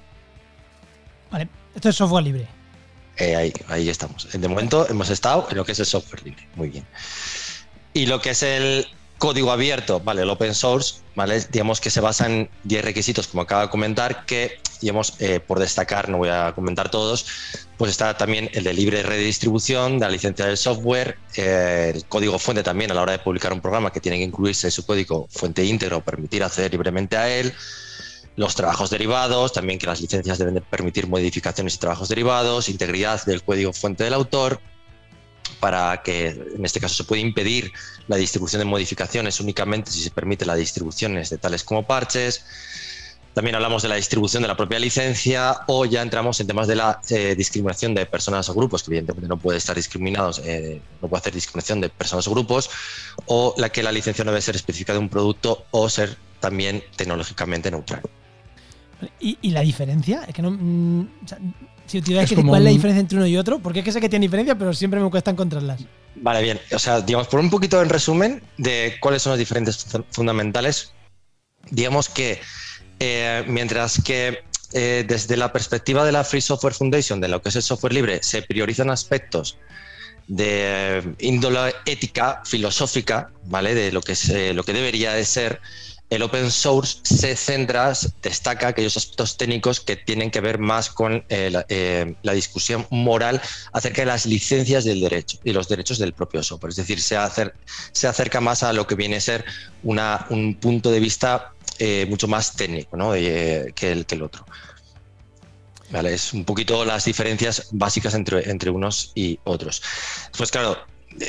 Vale, 1.32 1.48
esto 1.76 1.90
es 1.90 1.96
software 1.96 2.24
libre. 2.24 2.48
Eh, 3.18 3.36
ahí, 3.36 3.54
ahí 3.68 3.90
estamos. 3.90 4.32
De 4.32 4.48
momento 4.48 4.88
hemos 4.90 5.10
estado 5.10 5.48
en 5.50 5.58
lo 5.58 5.66
que 5.66 5.74
es 5.74 5.80
el 5.80 5.86
software 5.86 6.24
libre. 6.24 6.48
Muy 6.56 6.70
bien. 6.70 6.86
Y 7.94 8.06
lo 8.08 8.22
que 8.22 8.32
es 8.32 8.44
el 8.44 8.88
código 9.24 9.54
abierto, 9.54 10.02
¿vale? 10.02 10.24
El 10.24 10.30
open 10.30 10.54
source, 10.54 10.96
¿vale? 11.16 11.40
Digamos 11.50 11.80
que 11.80 11.90
se 11.90 12.02
basa 12.02 12.26
en 12.26 12.50
10 12.66 12.84
requisitos, 12.84 13.30
como 13.30 13.44
acaba 13.44 13.62
de 13.62 13.70
comentar, 13.70 14.26
que, 14.26 14.60
digamos, 14.82 15.14
eh, 15.20 15.40
por 15.40 15.60
destacar, 15.60 16.10
no 16.10 16.18
voy 16.18 16.28
a 16.28 16.52
comentar 16.54 16.92
todos, 16.92 17.26
pues 17.78 17.92
está 17.92 18.18
también 18.18 18.50
el 18.52 18.66
de 18.66 18.74
libre 18.74 19.02
redistribución, 19.02 19.98
de 19.98 20.08
la 20.08 20.12
licencia 20.12 20.46
del 20.46 20.58
software, 20.58 21.20
eh, 21.38 21.94
el 21.96 22.06
código 22.06 22.38
fuente 22.38 22.64
también 22.64 22.92
a 22.92 22.96
la 22.96 23.02
hora 23.02 23.14
de 23.14 23.20
publicar 23.20 23.54
un 23.54 23.62
programa 23.62 23.94
que 23.94 24.02
tiene 24.02 24.18
que 24.18 24.26
incluirse 24.26 24.70
su 24.70 24.86
código 24.86 25.26
fuente 25.32 25.64
íntegro, 25.64 26.02
permitir 26.02 26.44
acceder 26.44 26.74
libremente 26.74 27.16
a 27.16 27.34
él, 27.34 27.54
los 28.36 28.56
trabajos 28.56 28.90
derivados, 28.90 29.54
también 29.54 29.80
que 29.80 29.88
las 29.88 30.02
licencias 30.02 30.38
deben 30.38 30.56
de 30.56 30.62
permitir 30.62 31.08
modificaciones 31.08 31.76
y 31.76 31.78
trabajos 31.78 32.10
derivados, 32.10 32.68
integridad 32.68 33.24
del 33.24 33.42
código 33.42 33.72
fuente 33.72 34.04
del 34.04 34.16
autor, 34.16 34.60
para 35.64 36.04
que 36.04 36.28
en 36.28 36.66
este 36.66 36.82
caso 36.82 36.94
se 36.94 37.06
puede 37.06 37.22
impedir 37.22 37.72
la 38.10 38.18
distribución 38.18 38.60
de 38.60 38.66
modificaciones 38.66 39.40
únicamente 39.40 39.92
si 39.92 40.02
se 40.02 40.12
permite 40.12 40.46
la 40.46 40.56
distribución 40.56 41.14
de 41.14 41.38
tales 41.38 41.64
como 41.64 41.88
parches. 41.88 42.44
También 43.34 43.56
hablamos 43.56 43.82
de 43.82 43.88
la 43.88 43.96
distribución 43.96 44.44
de 44.44 44.50
la 44.50 44.58
propia 44.58 44.78
licencia 44.78 45.62
o 45.68 45.86
ya 45.86 46.02
entramos 46.02 46.38
en 46.42 46.48
temas 46.48 46.68
de 46.68 46.76
la 46.76 47.00
eh, 47.10 47.34
discriminación 47.38 47.96
de 47.96 48.06
personas 48.06 48.50
o 48.50 48.54
grupos, 48.54 48.84
que 48.84 48.90
evidentemente 48.90 49.30
no 49.30 49.38
puede 49.38 49.58
estar 49.58 49.74
discriminados, 49.74 50.42
eh, 50.44 50.82
no 51.02 51.08
puede 51.08 51.22
hacer 51.22 51.34
discriminación 51.34 51.80
de 51.80 51.88
personas 51.88 52.28
o 52.28 52.32
grupos, 52.32 52.70
o 53.28 53.56
la 53.58 53.70
que 53.70 53.84
la 53.84 53.94
licencia 53.94 54.26
no 54.26 54.32
debe 54.32 54.42
ser 54.42 54.58
específica 54.58 54.92
de 54.92 55.00
un 55.00 55.08
producto 55.08 55.66
o 55.72 55.88
ser 55.88 56.18
también 56.42 56.84
tecnológicamente 56.98 57.72
neutral. 57.72 58.02
¿Y, 59.22 59.50
la 59.52 59.62
diferencia? 59.62 60.26
Es 60.28 60.34
que 60.34 60.42
no. 60.42 60.52
Mm, 60.52 61.08
si 61.86 62.02
tuviera 62.02 62.26
que 62.26 62.36
cuál 62.36 62.62
es 62.62 62.66
la 62.66 62.70
diferencia 62.72 63.02
entre 63.02 63.18
uno 63.18 63.28
y 63.28 63.38
otro, 63.38 63.60
porque 63.60 63.80
es 63.80 63.86
que 63.86 63.92
sé 63.92 64.02
que 64.02 64.10
tiene 64.10 64.26
diferencia, 64.26 64.56
pero 64.58 64.74
siempre 64.74 65.00
me 65.00 65.10
cuesta 65.10 65.32
encontrarlas. 65.32 65.82
Vale, 66.16 66.42
bien. 66.42 66.60
O 66.72 66.80
sea, 66.80 67.02
digamos, 67.02 67.28
por 67.28 67.40
un 67.40 67.50
poquito 67.50 67.82
en 67.82 67.90
resumen 67.90 68.42
de 68.58 68.96
cuáles 69.00 69.22
son 69.22 69.32
las 69.32 69.40
diferentes 69.40 69.86
fundamentales, 70.12 70.94
digamos 71.70 72.10
que 72.10 72.40
eh, 73.00 73.44
mientras 73.48 74.02
que 74.02 74.44
eh, 74.74 75.06
desde 75.08 75.38
la 75.38 75.52
perspectiva 75.52 76.06
de 76.06 76.12
la 76.12 76.24
Free 76.24 76.42
Software 76.42 76.74
Foundation, 76.74 77.20
de 77.20 77.28
lo 77.28 77.42
que 77.42 77.50
es 77.50 77.56
el 77.56 77.64
software 77.64 77.94
libre, 77.94 78.24
se 78.24 78.42
priorizan 78.42 78.90
aspectos 78.90 79.58
de 80.28 81.16
índole 81.20 81.76
ética, 81.86 82.42
filosófica, 82.46 83.30
¿vale? 83.46 83.76
De 83.76 83.92
lo 83.92 84.02
que, 84.02 84.14
es, 84.14 84.30
eh, 84.30 84.54
lo 84.54 84.64
que 84.64 84.74
debería 84.74 85.14
de 85.14 85.26
ser 85.26 85.60
el 86.14 86.22
open 86.22 86.52
source 86.52 87.00
se 87.04 87.36
centra, 87.36 87.92
destaca 88.22 88.68
aquellos 88.68 88.96
aspectos 88.98 89.36
técnicos 89.36 89.80
que 89.80 89.96
tienen 89.96 90.30
que 90.30 90.42
ver 90.42 90.60
más 90.60 90.90
con 90.90 91.26
eh, 91.30 91.52
eh, 91.70 92.16
la, 92.22 92.34
discusión 92.34 92.86
moral 92.92 93.42
acerca 93.72 94.04
de 94.04 94.06
las 94.06 94.28
licencias 94.28 94.84
del 94.84 95.02
derecho 95.02 95.40
y 95.44 95.54
los 95.54 95.68
derechos 95.68 95.98
del 95.98 96.14
propio 96.14 96.44
software. 96.44 96.70
Es 96.70 96.76
decir, 96.76 97.02
se, 97.02 97.18
acerca 97.18 98.42
más 98.42 98.62
a 98.62 98.74
lo 98.74 98.86
que 98.86 98.94
viene 98.94 99.16
a 99.16 99.22
ser 99.22 99.44
un 99.82 100.58
punto 100.62 100.92
de 100.92 101.00
vista 101.00 101.54
eh, 101.80 102.06
mucho 102.08 102.28
más 102.28 102.56
técnico 102.56 102.96
que, 103.14 103.92
el, 103.92 104.22
otro. 104.22 104.46
Vale, 105.90 106.14
es 106.14 106.32
un 106.34 106.46
poquito 106.46 106.86
las 106.86 107.06
diferencias 107.06 107.70
básicas 107.72 108.14
entre 108.14 108.70
unos 108.70 109.12
y 109.16 109.40
otros. 109.46 109.82
Pues 110.38 110.52
claro, 110.52 110.78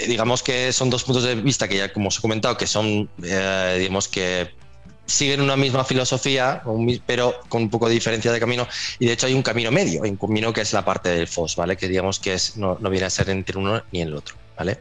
digamos 0.06 0.42
que 0.42 0.72
son 0.74 0.90
dos 0.90 1.04
puntos 1.04 1.24
de 1.24 1.36
vista 1.36 1.68
que 1.68 1.78
ya 1.78 1.92
como 1.92 2.08
os 2.08 2.18
he 2.18 2.20
comentado 2.20 2.56
que 2.56 2.66
son 2.66 3.08
digamos 3.18 4.08
que 4.08 4.63
siguen 5.06 5.40
una 5.40 5.56
misma 5.56 5.84
filosofía, 5.84 6.62
pero 7.06 7.34
con 7.48 7.62
un 7.62 7.70
poco 7.70 7.88
de 7.88 7.94
diferencia 7.94 8.32
de 8.32 8.40
camino. 8.40 8.66
Y 8.98 9.06
de 9.06 9.12
hecho 9.12 9.26
hay 9.26 9.34
un 9.34 9.42
camino 9.42 9.70
medio, 9.70 10.02
hay 10.04 10.10
un 10.10 10.16
camino 10.16 10.52
que 10.52 10.62
es 10.62 10.72
la 10.72 10.84
parte 10.84 11.10
del 11.10 11.28
FOS, 11.28 11.56
¿vale? 11.56 11.76
Que 11.76 11.88
digamos 11.88 12.18
que 12.18 12.34
es, 12.34 12.56
no, 12.56 12.76
viene 12.76 13.06
a 13.06 13.10
ser 13.10 13.30
entre 13.30 13.58
uno 13.58 13.82
ni 13.92 14.02
el 14.02 14.14
otro, 14.14 14.36
¿vale? 14.56 14.78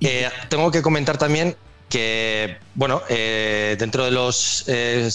Eh, 0.00 0.28
tengo 0.48 0.70
que 0.70 0.82
comentar 0.82 1.18
también 1.18 1.56
que, 1.88 2.56
bueno, 2.74 3.02
eh, 3.08 3.76
dentro 3.78 4.04
de 4.04 4.12
los 4.12 4.64
eh, 4.68 5.10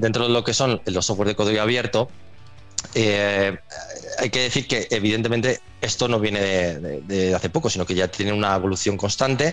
dentro 0.00 0.24
de 0.24 0.32
lo 0.32 0.44
que 0.44 0.52
son 0.52 0.80
los 0.84 1.06
software 1.06 1.28
de 1.28 1.34
código 1.34 1.62
abierto, 1.62 2.10
hay 2.94 4.30
que 4.30 4.40
decir 4.40 4.66
que 4.66 4.86
evidentemente 4.90 5.60
esto 5.80 6.06
no 6.06 6.20
viene 6.20 6.40
de, 6.40 7.34
hace 7.34 7.50
poco, 7.50 7.68
sino 7.68 7.84
que 7.84 7.94
ya 7.94 8.08
tiene 8.08 8.32
una 8.32 8.54
evolución 8.54 8.96
constante 8.96 9.52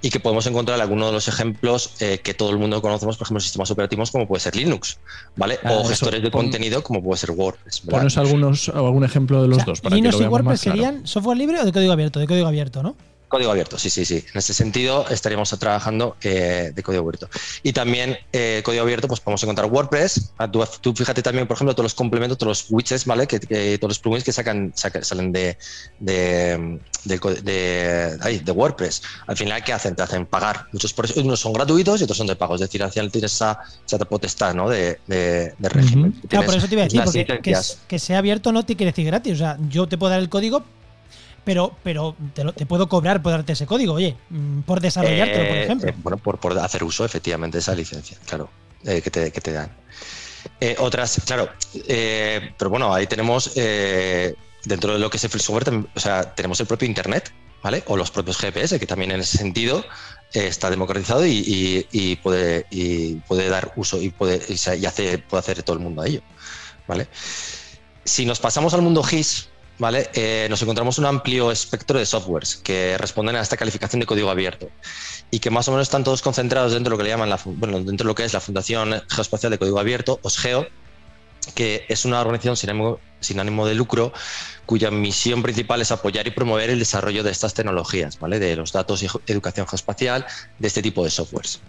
y 0.00 0.10
que 0.10 0.20
podemos 0.20 0.46
encontrar 0.46 0.80
algunos 0.80 1.08
de 1.08 1.12
los 1.12 1.28
ejemplos 1.28 1.92
eh, 2.00 2.20
que 2.22 2.32
todo 2.34 2.50
el 2.50 2.58
mundo 2.58 2.80
conocemos, 2.80 3.16
por 3.18 3.26
ejemplo, 3.26 3.40
sistemas 3.40 3.70
operativos 3.70 4.10
como 4.10 4.26
puede 4.26 4.40
ser 4.40 4.56
Linux, 4.56 4.98
¿vale? 5.36 5.58
o 5.64 5.84
gestores 5.84 6.22
de 6.22 6.30
contenido 6.30 6.82
como 6.82 7.02
puede 7.02 7.18
ser 7.18 7.30
WordPress. 7.32 7.80
Ponos 7.80 8.16
algunos, 8.16 8.68
algún 8.70 9.04
ejemplo 9.04 9.42
de 9.42 9.48
los 9.48 9.64
dos. 9.64 9.80
Para 9.80 9.94
¿Linux 9.96 10.18
y 10.20 10.24
WordPress 10.24 10.60
serían 10.60 11.06
software 11.06 11.36
libre 11.36 11.60
o 11.60 11.64
de 11.64 11.72
código 11.72 11.92
abierto? 11.92 12.20
De 12.20 12.26
código 12.26 12.46
abierto, 12.46 12.82
¿no? 12.82 12.96
Código 13.28 13.50
abierto, 13.50 13.76
sí, 13.76 13.90
sí, 13.90 14.04
sí. 14.04 14.24
En 14.32 14.38
ese 14.38 14.54
sentido 14.54 15.04
estaríamos 15.08 15.50
trabajando 15.58 16.16
eh, 16.22 16.70
de 16.72 16.82
código 16.84 17.02
abierto. 17.02 17.28
Y 17.64 17.72
también 17.72 18.16
eh, 18.32 18.62
código 18.64 18.82
abierto, 18.82 19.08
pues 19.08 19.18
podemos 19.18 19.42
encontrar 19.42 19.68
WordPress. 19.68 20.32
Ah, 20.38 20.48
tú, 20.48 20.94
fíjate 20.94 21.22
también, 21.22 21.48
por 21.48 21.56
ejemplo, 21.56 21.74
todos 21.74 21.86
los 21.86 21.94
complementos, 21.94 22.38
todos 22.38 22.62
los 22.62 22.70
widgets, 22.70 23.04
¿vale? 23.04 23.26
Que, 23.26 23.78
todos 23.78 23.90
los 23.90 23.98
plugins 23.98 24.22
que 24.22 24.32
sacan, 24.32 24.72
salen 24.74 25.32
de, 25.32 25.58
de, 25.98 26.78
de, 27.04 28.52
WordPress. 28.52 29.02
Al 29.26 29.36
final, 29.36 29.64
¿qué 29.64 29.72
hacen? 29.72 29.96
Te 29.96 30.02
hacen 30.02 30.26
pagar. 30.26 30.66
Muchos 30.72 30.94
unos 31.16 31.40
son 31.40 31.52
gratuitos 31.52 32.00
y 32.00 32.04
otros 32.04 32.16
son 32.16 32.28
de 32.28 32.36
pago. 32.36 32.54
Es 32.54 32.60
decir, 32.60 32.80
al 32.82 32.92
final 32.92 33.10
tienes 33.10 33.32
esa, 33.32 33.58
esa 33.84 33.98
potestad 33.98 34.54
¿no? 34.54 34.68
de, 34.68 35.00
régimen. 35.58 36.12
Claro, 36.28 36.46
por 36.46 36.54
eso 36.54 36.68
te 36.68 36.74
iba 36.74 36.82
a 36.82 36.84
decir, 36.84 37.02
porque 37.02 37.24
que, 37.42 37.56
que 37.88 37.98
sea 37.98 38.18
abierto 38.18 38.52
no 38.52 38.64
te 38.64 38.76
quiere 38.76 38.92
decir 38.92 39.06
gratis. 39.06 39.32
O 39.34 39.36
sea, 39.36 39.58
yo 39.68 39.88
te 39.88 39.98
puedo 39.98 40.10
dar 40.10 40.20
el 40.20 40.28
código, 40.28 40.62
pero, 41.46 41.76
pero 41.84 42.16
te, 42.34 42.66
puedo 42.66 42.88
cobrar 42.88 43.22
por 43.22 43.30
darte 43.30 43.52
ese 43.52 43.66
código, 43.66 43.92
oye, 43.92 44.16
mm, 44.30 44.62
por 44.62 44.80
desarrollártelo, 44.80 45.46
por 45.46 45.56
eh, 45.56 45.62
ejemplo. 45.62 45.88
Eh, 45.90 45.94
bueno, 45.98 46.18
por, 46.18 46.58
hacer 46.58 46.82
uso 46.82 47.04
efectivamente 47.04 47.58
de 47.58 47.60
esa 47.60 47.72
licencia, 47.72 48.18
claro, 48.26 48.50
eh, 48.84 49.00
que, 49.00 49.12
te, 49.12 49.30
que, 49.30 49.40
te, 49.40 49.52
dan. 49.52 49.70
otras, 50.78 51.22
claro, 51.24 51.48
pero 51.86 52.68
bueno, 52.68 52.92
ahí 52.92 53.06
tenemos, 53.06 53.54
dentro 53.54 54.94
de 54.94 54.98
lo 54.98 55.08
que 55.08 55.18
es 55.18 55.24
el 55.24 55.30
free 55.30 55.40
software, 55.40 55.86
o 55.94 56.00
sea, 56.00 56.34
tenemos 56.34 56.58
el 56.58 56.66
propio 56.66 56.88
Internet, 56.88 57.32
¿vale? 57.62 57.84
O 57.86 57.96
los 57.96 58.10
propios 58.10 58.38
GPS, 58.38 58.80
que 58.80 58.86
también 58.86 59.12
en 59.12 59.20
ese 59.20 59.38
sentido 59.38 59.84
está 60.32 60.68
democratizado 60.68 61.24
y, 61.24 62.18
puede, 62.24 62.66
y 62.72 63.14
puede 63.28 63.48
dar 63.48 63.72
uso 63.76 64.02
y, 64.02 64.10
puede, 64.10 64.42
y, 64.48 64.84
hace, 64.84 65.18
puede 65.18 65.38
hacer 65.38 65.62
todo 65.62 65.76
el 65.76 65.82
mundo 65.82 66.02
a 66.02 66.08
ello, 66.08 66.22
¿vale? 66.88 67.06
Si 68.02 68.26
nos 68.26 68.40
pasamos 68.40 68.74
al 68.74 68.82
mundo 68.82 69.04
GIS, 69.04 69.48
¿vale? 69.78 70.10
Eh, 70.14 70.46
nos 70.50 70.62
encontramos 70.62 70.98
un 70.98 71.06
amplio 71.06 71.50
espectro 71.50 71.98
de 71.98 72.06
softwares 72.06 72.56
que 72.56 72.96
responden 72.98 73.36
a 73.36 73.40
esta 73.40 73.56
calificación 73.56 74.00
de 74.00 74.06
código 74.06 74.30
abierto 74.30 74.70
y 75.30 75.38
que 75.40 75.50
más 75.50 75.68
o 75.68 75.72
menos 75.72 75.86
están 75.86 76.04
todos 76.04 76.22
concentrados 76.22 76.72
dentro 76.72 76.90
de 76.90 76.94
lo 76.94 76.98
que 76.98 77.04
le 77.04 77.10
llaman 77.10 77.30
la, 77.30 77.38
bueno, 77.44 77.78
dentro 77.80 78.04
de 78.04 78.08
lo 78.08 78.14
que 78.14 78.24
es 78.24 78.32
la 78.32 78.40
Fundación 78.40 79.02
Geoespacial 79.08 79.50
de 79.50 79.58
Código 79.58 79.78
Abierto, 79.78 80.18
OSGEO, 80.22 80.66
que 81.54 81.84
es 81.88 82.04
una 82.04 82.20
organización 82.20 82.56
sin 82.56 82.70
ánimo, 82.70 83.00
sin 83.26 83.40
ánimo 83.40 83.66
de 83.66 83.74
lucro 83.74 84.12
cuya 84.66 84.90
misión 84.90 85.42
principal 85.42 85.80
es 85.80 85.92
apoyar 85.92 86.26
y 86.26 86.32
promover 86.32 86.70
el 86.70 86.78
desarrollo 86.78 87.22
de 87.22 87.30
estas 87.30 87.54
tecnologías, 87.54 88.18
¿vale? 88.18 88.38
de 88.38 88.56
los 88.56 88.72
datos 88.72 89.02
y 89.02 89.08
educación 89.28 89.66
geoespacial, 89.66 90.26
de 90.58 90.68
este 90.68 90.82
tipo 90.82 91.04
de 91.04 91.10
softwares. 91.10 91.60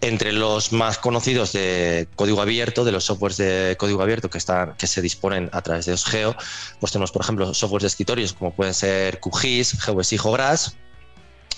Entre 0.00 0.32
los 0.32 0.72
más 0.72 0.98
conocidos 0.98 1.52
de 1.52 2.08
código 2.14 2.40
abierto, 2.40 2.84
de 2.84 2.92
los 2.92 3.04
softwares 3.04 3.36
de 3.36 3.76
código 3.78 4.02
abierto 4.02 4.30
que, 4.30 4.38
están, 4.38 4.74
que 4.76 4.86
se 4.86 5.02
disponen 5.02 5.50
a 5.52 5.62
través 5.62 5.86
de 5.86 5.92
OSGEO, 5.92 6.36
pues 6.78 6.92
tenemos, 6.92 7.10
por 7.10 7.22
ejemplo, 7.22 7.52
softwares 7.52 7.82
de 7.82 7.88
escritorios 7.88 8.32
como 8.32 8.52
pueden 8.52 8.74
ser 8.74 9.18
QGIS, 9.20 9.82
GeoS 9.82 10.12
y 10.12 10.18
GeoGRASS, 10.18 10.76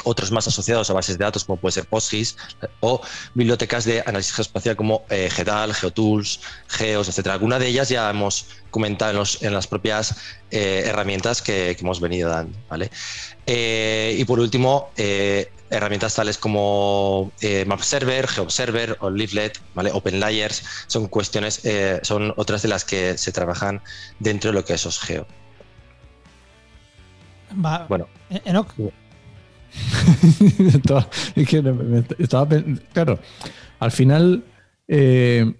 otros 0.04 0.30
más 0.30 0.46
asociados 0.46 0.90
a 0.90 0.92
bases 0.92 1.18
de 1.18 1.24
datos 1.24 1.44
como 1.44 1.58
puede 1.58 1.72
ser 1.72 1.86
PostGIS 1.86 2.36
o 2.80 3.00
bibliotecas 3.34 3.84
de 3.84 4.00
análisis 4.00 4.34
geoespacial 4.34 4.76
como 4.76 5.04
eh, 5.10 5.28
GEDAL, 5.30 5.74
GeoTools, 5.74 6.40
Geos, 6.68 7.08
etc. 7.08 7.28
Alguna 7.28 7.58
de 7.58 7.68
ellas 7.68 7.88
ya 7.88 8.10
hemos 8.10 8.46
comentado 8.70 9.22
en, 9.40 9.52
las 9.52 9.66
propias 9.66 10.16
eh, 10.50 10.84
herramientas 10.86 11.42
que, 11.42 11.76
hemos 11.78 12.00
venido 12.00 12.30
dando. 12.30 12.58
¿vale? 12.68 12.90
Eh, 13.46 14.16
y 14.18 14.24
por 14.24 14.40
último, 14.40 14.90
herramientas 15.70 16.14
tales 16.14 16.38
como 16.38 17.32
MapServer, 17.66 18.28
GeoServer 18.28 18.96
o 19.00 19.10
Leaflet, 19.10 19.60
¿vale? 19.74 19.90
OpenLayers, 19.92 20.62
son 20.86 21.08
cuestiones, 21.08 21.62
son 22.02 22.32
otras 22.36 22.62
de 22.62 22.68
las 22.68 22.84
que 22.84 23.18
se 23.18 23.32
trabajan 23.32 23.82
dentro 24.18 24.50
de 24.50 24.54
lo 24.54 24.64
que 24.64 24.74
es 24.74 24.86
OSGeo. 24.86 25.26
bueno. 27.88 28.08
Enoch, 28.44 28.72
claro, 32.92 33.18
al 33.78 33.90
final 33.90 34.44
eh, 34.88 35.52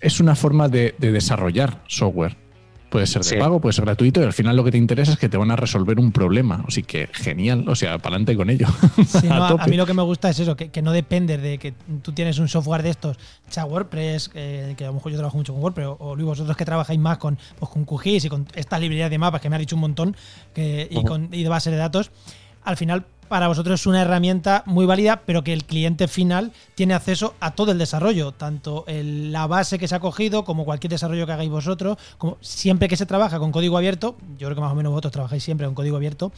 es 0.00 0.20
una 0.20 0.34
forma 0.34 0.68
de, 0.68 0.94
desarrollar 0.98 1.82
software. 1.86 2.36
Puede 2.90 3.06
ser 3.06 3.22
de 3.22 3.36
pago, 3.36 3.60
puede 3.60 3.74
ser 3.74 3.84
gratuito, 3.84 4.22
y 4.22 4.24
al 4.24 4.32
final 4.32 4.56
lo 4.56 4.64
que 4.64 4.70
te 4.70 4.78
interesa 4.78 5.12
es 5.12 5.18
que 5.18 5.28
te 5.28 5.36
van 5.36 5.50
a 5.50 5.56
resolver 5.56 6.00
un 6.00 6.10
problema. 6.10 6.64
Así 6.66 6.82
que 6.82 7.06
genial, 7.12 7.68
o 7.68 7.76
sea, 7.76 7.98
para 7.98 8.16
adelante 8.16 8.34
con 8.34 8.48
ello. 8.48 8.66
a, 9.30 9.66
mí 9.66 9.76
lo 9.76 9.84
que 9.84 9.92
me 9.92 10.00
gusta 10.00 10.30
es 10.30 10.40
eso, 10.40 10.56
que, 10.56 10.80
no 10.80 10.92
depende 10.92 11.36
de 11.36 11.58
que 11.58 11.74
tú 12.00 12.12
tienes 12.12 12.38
un 12.38 12.48
software 12.48 12.82
de 12.82 12.88
estos, 12.88 13.18
sea 13.50 13.66
WordPress, 13.66 14.30
que 14.30 14.74
a 14.80 14.86
lo 14.86 14.94
mejor 14.94 15.12
yo 15.12 15.18
trabajo 15.18 15.36
mucho 15.36 15.52
con 15.52 15.62
WordPress, 15.62 15.86
o, 15.98 16.16
vosotros 16.16 16.56
que 16.56 16.64
trabajáis 16.64 16.98
más 16.98 17.18
con, 17.18 17.38
pues, 17.58 17.70
con 17.70 17.84
QGIS 17.84 18.24
y 18.24 18.28
con 18.30 18.46
esta 18.54 18.78
librería 18.78 19.10
de 19.10 19.18
mapas 19.18 19.42
que 19.42 19.50
me 19.50 19.56
ha 19.56 19.58
dicho 19.58 19.76
un 19.76 19.82
montón, 19.82 20.16
y, 20.56 21.04
con, 21.04 21.28
y 21.30 21.42
de 21.42 21.48
base 21.50 21.70
de 21.70 21.76
datos, 21.76 22.10
al 22.64 22.78
final 22.78 23.04
para 23.28 23.48
vosotros 23.48 23.80
es 23.80 23.86
una 23.86 24.02
herramienta 24.02 24.62
muy 24.66 24.86
válida, 24.86 25.22
pero 25.24 25.44
que 25.44 25.52
el 25.52 25.64
cliente 25.64 26.08
final 26.08 26.52
tiene 26.74 26.94
acceso 26.94 27.34
a 27.40 27.52
todo 27.52 27.72
el 27.72 27.78
desarrollo, 27.78 28.32
tanto 28.32 28.84
la 28.88 29.46
base 29.46 29.78
que 29.78 29.88
se 29.88 29.94
ha 29.94 30.00
cogido 30.00 30.44
como 30.44 30.64
cualquier 30.64 30.90
desarrollo 30.90 31.26
que 31.26 31.32
hagáis 31.32 31.50
vosotros, 31.50 31.98
como 32.18 32.38
siempre 32.40 32.88
que 32.88 32.96
se 32.96 33.06
trabaja 33.06 33.38
con 33.38 33.52
código 33.52 33.76
abierto, 33.76 34.16
yo 34.38 34.46
creo 34.46 34.54
que 34.54 34.60
más 34.60 34.72
o 34.72 34.74
menos 34.74 34.90
vosotros 34.90 35.12
trabajáis 35.12 35.44
siempre 35.44 35.66
con 35.66 35.74
código 35.74 35.96
abierto, 35.96 36.32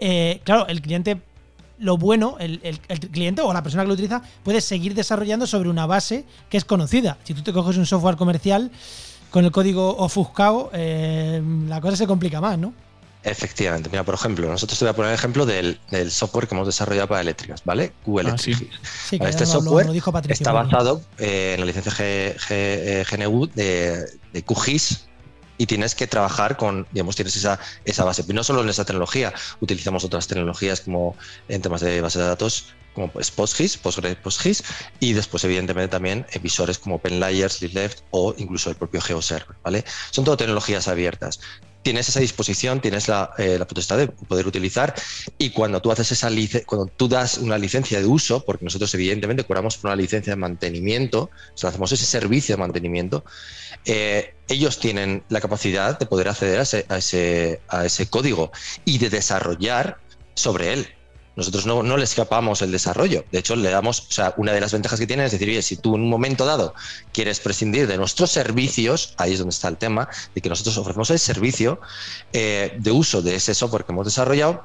eh, 0.00 0.40
claro, 0.44 0.66
el 0.66 0.82
cliente 0.82 1.20
lo 1.78 1.96
bueno, 1.96 2.36
el, 2.38 2.60
cliente 3.10 3.42
o 3.42 3.52
la 3.52 3.62
persona 3.62 3.82
que 3.82 3.88
lo 3.88 3.94
utiliza 3.94 4.22
puede 4.44 4.60
seguir 4.60 4.94
desarrollando 4.94 5.46
sobre 5.46 5.68
una 5.68 5.84
base 5.84 6.24
que 6.48 6.56
es 6.56 6.64
conocida. 6.64 7.18
Si 7.24 7.34
tú 7.34 7.42
te 7.42 7.52
coges 7.52 7.76
un 7.76 7.86
software 7.86 8.16
comercial 8.16 8.70
con 9.30 9.44
el 9.44 9.50
código 9.50 9.96
ofuscado, 9.96 10.70
eh, 10.72 11.42
la 11.66 11.80
cosa 11.80 11.96
se 11.96 12.06
complica 12.06 12.40
más, 12.40 12.56
¿no? 12.56 12.72
Efectivamente. 13.24 13.88
Mira, 13.88 14.04
por 14.04 14.14
ejemplo, 14.14 14.48
nosotros 14.48 14.78
te 14.78 14.84
voy 14.84 14.90
a 14.90 14.96
poner 14.96 15.10
el 15.12 15.14
ejemplo 15.14 15.46
del, 15.46 15.78
del, 15.90 16.10
software 16.10 16.48
que 16.48 16.54
hemos 16.54 16.66
desarrollado 16.66 17.08
para 17.08 17.20
eléctricas, 17.20 17.62
¿vale? 17.64 17.92
Q 18.04 18.18
ah, 18.18 18.34
este 19.28 19.46
software 19.46 19.86
está 20.28 20.52
basado 20.52 21.00
en 21.18 21.60
la 21.60 21.66
licencia 21.66 21.92
GNU 23.10 23.46
de, 23.54 24.04
de 24.32 24.42
QGIS 24.42 25.06
y 25.56 25.66
tienes 25.66 25.94
que 25.94 26.08
trabajar 26.08 26.56
con, 26.56 26.88
digamos, 26.90 27.14
tienes 27.14 27.36
esa, 27.36 27.60
esa 27.84 28.04
base. 28.04 28.24
Y 28.26 28.32
no 28.32 28.42
solo 28.42 28.62
en 28.62 28.68
esa 28.68 28.84
tecnología, 28.84 29.32
utilizamos 29.60 30.02
otras 30.02 30.26
tecnologías 30.26 30.80
como 30.80 31.14
en 31.48 31.62
temas 31.62 31.80
de 31.82 32.00
base 32.00 32.18
de 32.18 32.24
datos, 32.24 32.74
como 32.94 33.08
PostGIS, 33.08 33.78
PostGIS, 33.78 34.64
y 34.98 35.12
después, 35.12 35.44
evidentemente, 35.44 35.88
también 35.88 36.26
visores 36.42 36.78
como 36.78 36.96
OpenLayers, 36.96 37.62
LeafLeft 37.62 38.00
o 38.10 38.34
incluso 38.36 38.70
el 38.70 38.76
propio 38.76 39.00
GeoServer, 39.00 39.56
¿vale? 39.62 39.84
Son 40.10 40.24
todo 40.24 40.36
tecnologías 40.36 40.88
abiertas 40.88 41.38
tienes 41.82 42.08
esa 42.08 42.20
disposición, 42.20 42.80
tienes 42.80 43.08
la, 43.08 43.30
eh, 43.38 43.58
potestad 43.66 43.98
de 43.98 44.08
poder 44.08 44.46
utilizar 44.46 44.94
y 45.38 45.50
cuando 45.50 45.80
tú 45.80 45.90
haces 45.92 46.12
esa 46.12 46.30
cuando 46.66 46.86
tú 46.86 47.08
das 47.08 47.38
una 47.38 47.58
licencia 47.58 48.00
de 48.00 48.06
uso, 48.06 48.44
porque 48.44 48.64
nosotros 48.64 48.92
evidentemente 48.94 49.44
cobramos 49.44 49.76
por 49.76 49.90
una 49.90 49.96
licencia 49.96 50.32
de 50.32 50.36
mantenimiento, 50.36 51.30
o 51.54 51.56
sea, 51.56 51.70
hacemos 51.70 51.92
ese 51.92 52.06
servicio 52.06 52.56
de 52.56 52.60
mantenimiento, 52.60 53.24
eh, 53.84 54.34
ellos 54.48 54.78
tienen 54.78 55.24
la 55.28 55.40
capacidad 55.40 55.98
de 55.98 56.06
poder 56.06 56.28
acceder 56.28 56.60
a 56.60 56.62
ese, 56.98 57.60
a 57.68 57.84
ese 57.84 58.06
código 58.08 58.52
y 58.84 58.98
de 58.98 59.10
desarrollar 59.10 59.98
sobre 60.34 60.72
él. 60.72 60.88
Nosotros 61.34 61.64
no, 61.64 61.82
no, 61.82 61.96
le 61.96 62.04
escapamos 62.04 62.60
el 62.62 62.70
desarrollo. 62.70 63.24
De 63.32 63.38
hecho, 63.38 63.56
le 63.56 63.70
damos, 63.70 64.00
o 64.00 64.12
sea, 64.12 64.34
una 64.36 64.52
de 64.52 64.60
las 64.60 64.72
ventajas 64.72 65.00
que 65.00 65.06
tiene 65.06 65.24
es 65.24 65.32
decir, 65.32 65.48
oye, 65.48 65.62
si 65.62 65.76
tú 65.76 65.94
en 65.96 66.02
un 66.02 66.10
momento 66.10 66.44
dado 66.44 66.74
quieres 67.12 67.40
prescindir 67.40 67.86
de 67.86 67.96
nuestros 67.96 68.30
servicios, 68.30 69.14
ahí 69.16 69.32
es 69.32 69.38
donde 69.38 69.52
está 69.52 69.68
el 69.68 69.78
tema, 69.78 70.08
de 70.34 70.40
que 70.40 70.48
nosotros 70.48 70.76
ofrecemos 70.76 71.10
el 71.10 71.18
servicio 71.18 71.80
eh, 72.32 72.76
de 72.78 72.90
uso 72.90 73.22
de 73.22 73.36
ese 73.36 73.54
software 73.54 73.84
que 73.84 73.92
hemos 73.92 74.04
desarrollado, 74.04 74.64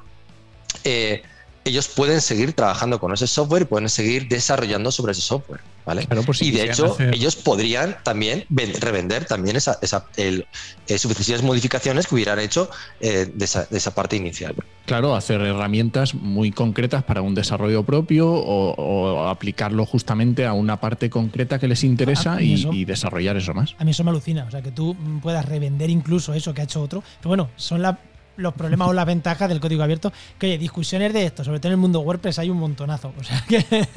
eh, 0.84 1.22
ellos 1.68 1.88
pueden 1.88 2.20
seguir 2.20 2.52
trabajando 2.52 2.98
con 2.98 3.12
ese 3.12 3.26
software 3.26 3.62
y 3.62 3.64
pueden 3.66 3.88
seguir 3.88 4.28
desarrollando 4.28 4.90
sobre 4.90 5.12
ese 5.12 5.22
software. 5.22 5.60
¿vale? 5.88 6.06
Pues 6.26 6.42
y 6.42 6.50
de 6.50 6.64
hecho, 6.64 6.96
ellos 7.12 7.34
podrían 7.34 7.96
también 8.02 8.44
revender 8.50 9.24
también 9.24 9.56
esa, 9.56 9.78
esa 9.80 10.04
el, 10.18 10.46
eh, 10.86 10.98
suficientes 10.98 11.42
modificaciones 11.42 12.06
que 12.06 12.14
hubieran 12.14 12.38
hecho 12.40 12.68
eh, 13.00 13.30
de, 13.32 13.44
esa, 13.44 13.94
parte 13.94 14.16
inicial. 14.16 14.54
Claro, 14.84 15.16
hacer 15.16 15.40
herramientas 15.40 16.14
muy 16.14 16.50
concretas 16.50 17.04
para 17.04 17.22
un 17.22 17.34
desarrollo 17.34 17.84
propio 17.84 18.28
o, 18.30 19.28
aplicarlo 19.28 19.86
justamente 19.86 20.44
a 20.44 20.52
una 20.52 20.78
parte 20.78 21.08
concreta 21.08 21.58
que 21.58 21.68
les 21.68 21.82
interesa 21.84 22.42
y, 22.42 22.66
y, 22.70 22.84
desarrollar 22.84 23.38
eso 23.38 23.54
más. 23.54 23.74
A 23.78 23.84
mí 23.84 23.92
eso 23.92 24.04
me 24.04 24.10
alucina, 24.10 24.44
o 24.46 24.50
sea, 24.50 24.60
que 24.60 24.70
tú 24.70 24.94
puedas 25.22 25.46
revender 25.46 25.88
incluso 25.88 26.34
eso 26.34 26.52
que 26.52 26.60
ha 26.60 26.64
hecho 26.64 26.82
otro. 26.82 27.02
Pero 27.20 27.28
bueno, 27.28 27.48
son 27.56 27.80
las 27.80 27.96
los 28.38 28.54
problemas 28.54 28.88
o 28.88 28.92
las 28.92 29.04
ventajas 29.04 29.48
del 29.48 29.60
código 29.60 29.82
abierto. 29.82 30.12
Que 30.38 30.46
oye, 30.46 30.58
discusiones 30.58 31.12
de 31.12 31.26
esto, 31.26 31.44
sobre 31.44 31.58
todo 31.58 31.68
en 31.68 31.72
el 31.72 31.78
mundo 31.78 32.00
WordPress 32.00 32.38
hay 32.38 32.50
un 32.50 32.58
montonazo. 32.58 33.12
O 33.18 33.24
sea 33.24 33.44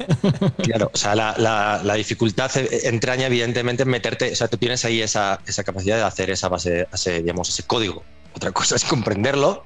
Claro, 0.62 0.90
o 0.92 0.96
sea, 0.96 1.14
la, 1.14 1.94
dificultad 1.94 2.50
entraña 2.84 3.26
evidentemente 3.26 3.84
en 3.84 3.88
meterte, 3.88 4.32
o 4.32 4.36
sea, 4.36 4.48
tú 4.48 4.56
tienes 4.56 4.84
ahí 4.84 5.00
esa, 5.00 5.40
capacidad 5.64 5.96
de 5.96 6.02
hacer 6.02 6.30
esa 6.30 6.48
base, 6.48 6.88
ese, 6.92 7.22
digamos, 7.22 7.48
ese 7.48 7.62
código. 7.62 8.02
Otra 8.34 8.50
cosa 8.50 8.76
es 8.76 8.84
comprenderlo 8.84 9.64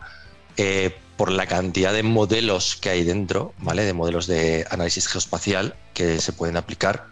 eh, 0.56 0.94
por 1.16 1.30
la 1.30 1.46
cantidad 1.46 1.92
de 1.92 2.02
modelos 2.02 2.76
que 2.76 2.90
hay 2.90 3.04
dentro, 3.04 3.54
¿vale? 3.58 3.84
De 3.84 3.94
modelos 3.94 4.26
de 4.26 4.66
análisis 4.70 5.08
geoespacial 5.08 5.74
que 5.94 6.20
se 6.20 6.32
pueden 6.32 6.56
aplicar 6.56 7.06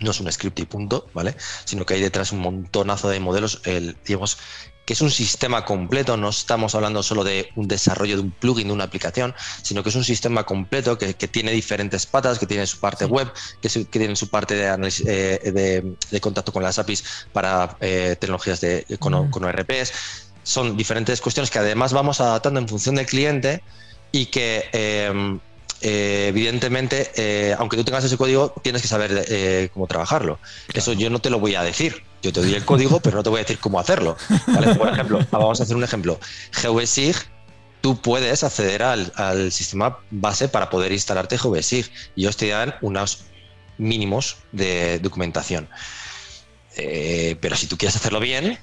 no 0.00 0.10
es 0.10 0.20
un 0.20 0.32
script 0.32 0.58
y 0.60 0.64
punto, 0.64 1.06
¿vale? 1.14 1.36
Sino 1.64 1.86
que 1.86 1.94
hay 1.94 2.00
detrás 2.00 2.32
un 2.32 2.40
montonazo 2.40 3.08
de 3.08 3.20
modelos, 3.20 3.60
el, 3.64 3.96
digamos, 4.04 4.38
que 4.90 4.94
es 4.94 5.02
un 5.02 5.10
sistema 5.12 5.64
completo, 5.64 6.16
no 6.16 6.30
estamos 6.30 6.74
hablando 6.74 7.00
solo 7.04 7.22
de 7.22 7.52
un 7.54 7.68
desarrollo 7.68 8.16
de 8.16 8.22
un 8.22 8.32
plugin, 8.32 8.66
de 8.66 8.72
una 8.72 8.82
aplicación, 8.82 9.36
sino 9.62 9.84
que 9.84 9.90
es 9.90 9.94
un 9.94 10.02
sistema 10.02 10.42
completo 10.42 10.98
que, 10.98 11.14
tiene 11.14 11.52
diferentes 11.52 12.06
patas, 12.06 12.40
que 12.40 12.46
tiene 12.46 12.66
su 12.66 12.80
parte 12.80 13.04
web, 13.04 13.32
que, 13.62 13.68
tiene 13.68 14.16
su 14.16 14.28
parte 14.28 14.56
de, 14.56 14.66
análisis, 14.66 15.06
eh, 15.06 15.94
de, 16.10 16.20
contacto 16.20 16.52
con 16.52 16.64
las 16.64 16.80
APIs 16.80 17.04
para 17.32 17.76
eh, 17.80 18.16
tecnologías 18.18 18.60
de, 18.60 18.84
con, 18.98 19.30
con 19.30 19.44
ORPs. 19.44 19.92
Son 20.42 20.76
diferentes 20.76 21.20
cuestiones 21.20 21.52
que 21.52 21.60
además 21.60 21.92
vamos 21.92 22.20
adaptando 22.20 22.58
en 22.58 22.66
función 22.66 22.96
del 22.96 23.06
cliente 23.06 23.62
y 24.10 24.26
que 24.26 24.70
em, 24.72 25.38
eh, 25.82 26.26
evidentemente, 26.28 27.10
eh, 27.14 27.54
aunque 27.58 27.76
tú 27.76 27.84
tengas 27.84 28.04
ese 28.04 28.16
código, 28.16 28.52
tienes 28.62 28.82
que 28.82 28.88
saber 28.88 29.24
eh, 29.28 29.70
cómo 29.72 29.86
trabajarlo. 29.86 30.38
Eso 30.74 30.92
yo 30.92 31.10
no 31.10 31.20
te 31.20 31.30
lo 31.30 31.38
voy 31.38 31.54
a 31.54 31.62
decir. 31.62 32.02
Yo 32.22 32.32
te 32.32 32.40
doy 32.40 32.54
el 32.54 32.64
código, 32.64 33.00
pero 33.00 33.16
no 33.16 33.22
te 33.22 33.30
voy 33.30 33.38
a 33.38 33.42
decir 33.42 33.58
cómo 33.58 33.80
hacerlo. 33.80 34.16
Por 34.78 34.88
ejemplo, 34.88 35.26
vamos 35.30 35.60
a 35.60 35.62
hacer 35.62 35.76
un 35.76 35.84
ejemplo. 35.84 36.20
GVSIG, 36.62 37.16
tú 37.80 38.00
puedes 38.00 38.44
acceder 38.44 38.82
al, 38.82 39.52
sistema 39.52 39.98
base 40.10 40.48
para 40.48 40.70
poder 40.70 40.92
instalarte 40.92 41.36
GVSIG 41.36 41.90
y 42.16 42.22
ellos 42.22 42.36
te 42.36 42.48
dan 42.48 42.74
unos 42.82 43.24
mínimos 43.78 44.36
de 44.52 44.98
documentación. 44.98 45.68
pero 46.76 47.56
si 47.56 47.66
tú 47.66 47.78
quieres 47.78 47.96
hacerlo 47.96 48.20
bien, 48.20 48.58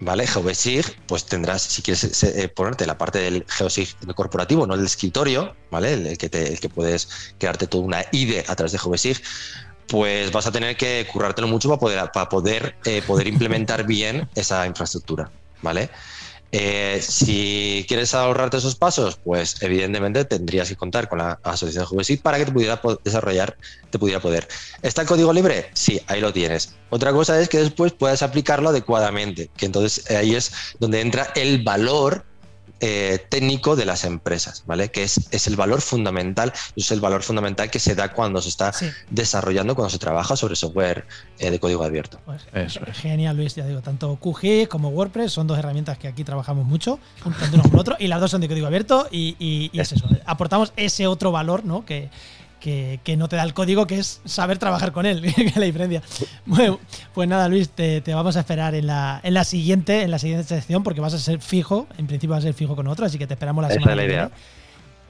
¿vale? 0.00 0.26
GeoSig, 0.26 0.84
pues 1.06 1.26
tendrás, 1.26 1.62
si 1.62 1.82
quieres 1.82 2.22
eh, 2.24 2.48
ponerte 2.48 2.86
la 2.86 2.98
parte 2.98 3.18
del 3.18 3.44
GeoSig 3.46 3.94
corporativo, 4.14 4.66
no 4.66 4.74
el 4.74 4.84
escritorio, 4.84 5.54
¿vale? 5.70 5.92
El, 5.92 6.18
que, 6.18 6.28
te, 6.28 6.48
el 6.52 6.60
que 6.60 6.68
puedes 6.68 7.34
crearte 7.38 7.66
toda 7.66 7.84
una 7.84 8.04
IDE 8.10 8.44
a 8.48 8.56
través 8.56 8.72
de 8.72 8.78
GeoSig, 8.78 9.22
pues 9.90 10.30
vas 10.30 10.46
a 10.46 10.52
tener 10.52 10.76
que 10.76 11.06
currártelo 11.12 11.48
mucho 11.48 11.68
para 11.68 11.80
poder, 11.80 12.10
para 12.12 12.28
poder, 12.28 12.76
eh, 12.84 13.02
poder 13.06 13.26
implementar 13.26 13.84
bien 13.84 14.28
esa 14.34 14.66
infraestructura, 14.66 15.30
¿vale? 15.62 15.90
Eh, 16.52 17.00
si 17.00 17.84
quieres 17.86 18.12
ahorrarte 18.14 18.56
esos 18.56 18.74
pasos, 18.74 19.18
pues 19.22 19.62
evidentemente 19.62 20.24
tendrías 20.24 20.68
que 20.68 20.76
contar 20.76 21.08
con 21.08 21.18
la 21.18 21.38
asociación 21.44 21.86
Juvenil 21.86 22.18
para 22.20 22.38
que 22.38 22.46
te 22.46 22.52
pudiera 22.52 22.80
desarrollar, 23.04 23.56
te 23.90 23.98
pudiera 23.98 24.20
poder. 24.20 24.48
¿Está 24.82 25.02
el 25.02 25.08
código 25.08 25.32
libre? 25.32 25.70
Sí, 25.74 26.00
ahí 26.06 26.20
lo 26.20 26.32
tienes. 26.32 26.74
Otra 26.90 27.12
cosa 27.12 27.40
es 27.40 27.48
que 27.48 27.58
después 27.58 27.92
puedas 27.92 28.22
aplicarlo 28.22 28.70
adecuadamente, 28.70 29.50
que 29.56 29.66
entonces 29.66 30.10
ahí 30.10 30.34
es 30.34 30.52
donde 30.80 31.00
entra 31.00 31.28
el 31.36 31.62
valor 31.62 32.24
eh, 32.80 33.24
técnico 33.28 33.76
de 33.76 33.84
las 33.84 34.04
empresas, 34.04 34.64
¿vale? 34.66 34.90
Que 34.90 35.02
es, 35.02 35.28
es, 35.30 35.46
el 35.46 35.56
valor 35.56 35.80
fundamental, 35.80 36.52
es 36.76 36.90
el 36.90 37.00
valor 37.00 37.22
fundamental 37.22 37.70
que 37.70 37.78
se 37.78 37.94
da 37.94 38.12
cuando 38.12 38.40
se 38.40 38.48
está 38.48 38.72
desarrollando, 39.10 39.74
cuando 39.74 39.90
se 39.90 39.98
trabaja 39.98 40.34
sobre 40.36 40.56
software 40.56 41.06
eh, 41.38 41.50
de 41.50 41.60
código 41.60 41.84
abierto. 41.84 42.20
Pues, 42.24 42.78
genial, 42.94 43.36
Luis, 43.36 43.54
ya 43.54 43.66
digo, 43.66 43.82
tanto 43.82 44.16
QGIS 44.16 44.68
como 44.68 44.88
WordPress 44.88 45.32
son 45.32 45.46
dos 45.46 45.58
herramientas 45.58 45.98
que 45.98 46.08
aquí 46.08 46.24
trabajamos 46.24 46.64
mucho, 46.64 46.98
tanto 47.22 47.54
uno 47.54 47.62
como 47.64 47.80
otro, 47.80 47.96
y 47.98 48.06
las 48.06 48.20
dos 48.20 48.30
son 48.30 48.40
de 48.40 48.48
código 48.48 48.66
abierto, 48.66 49.08
y, 49.10 49.36
y 49.38 49.78
es 49.78 49.92
eso, 49.92 50.08
aportamos 50.24 50.72
ese 50.76 51.06
otro 51.06 51.32
valor, 51.32 51.64
¿no? 51.64 51.84
Que, 51.84 52.08
que, 52.60 53.00
no 53.16 53.28
te 53.28 53.36
da 53.36 53.42
el 53.42 53.54
código, 53.54 53.86
que 53.86 53.98
es 53.98 54.20
saber 54.24 54.58
trabajar 54.58 54.92
con 54.92 55.06
él, 55.06 55.20
que 55.34 55.46
es 55.46 55.56
la 55.56 55.64
diferencia. 55.64 56.02
Bueno, 56.46 56.78
pues 57.14 57.28
nada, 57.28 57.48
Luis, 57.48 57.70
te, 57.70 58.02
vamos 58.06 58.36
a 58.36 58.40
esperar 58.40 58.74
en 58.74 58.86
la, 58.86 59.20
en 59.22 59.34
la 59.34 59.44
siguiente, 59.44 60.02
en 60.02 60.10
la 60.10 60.18
siguiente 60.18 60.46
sección, 60.46 60.82
porque 60.82 61.00
vas 61.00 61.14
a 61.14 61.18
ser 61.18 61.40
fijo, 61.40 61.86
en 61.98 62.06
principio 62.06 62.34
vas 62.34 62.44
a 62.44 62.48
ser 62.48 62.54
fijo 62.54 62.76
con 62.76 62.86
otro, 62.86 63.06
así 63.06 63.18
que 63.18 63.26
te 63.26 63.34
esperamos 63.34 63.62
la 63.62 63.70
semana. 63.70 63.92
Es 63.92 63.96
la 63.96 64.04
idea. 64.04 64.30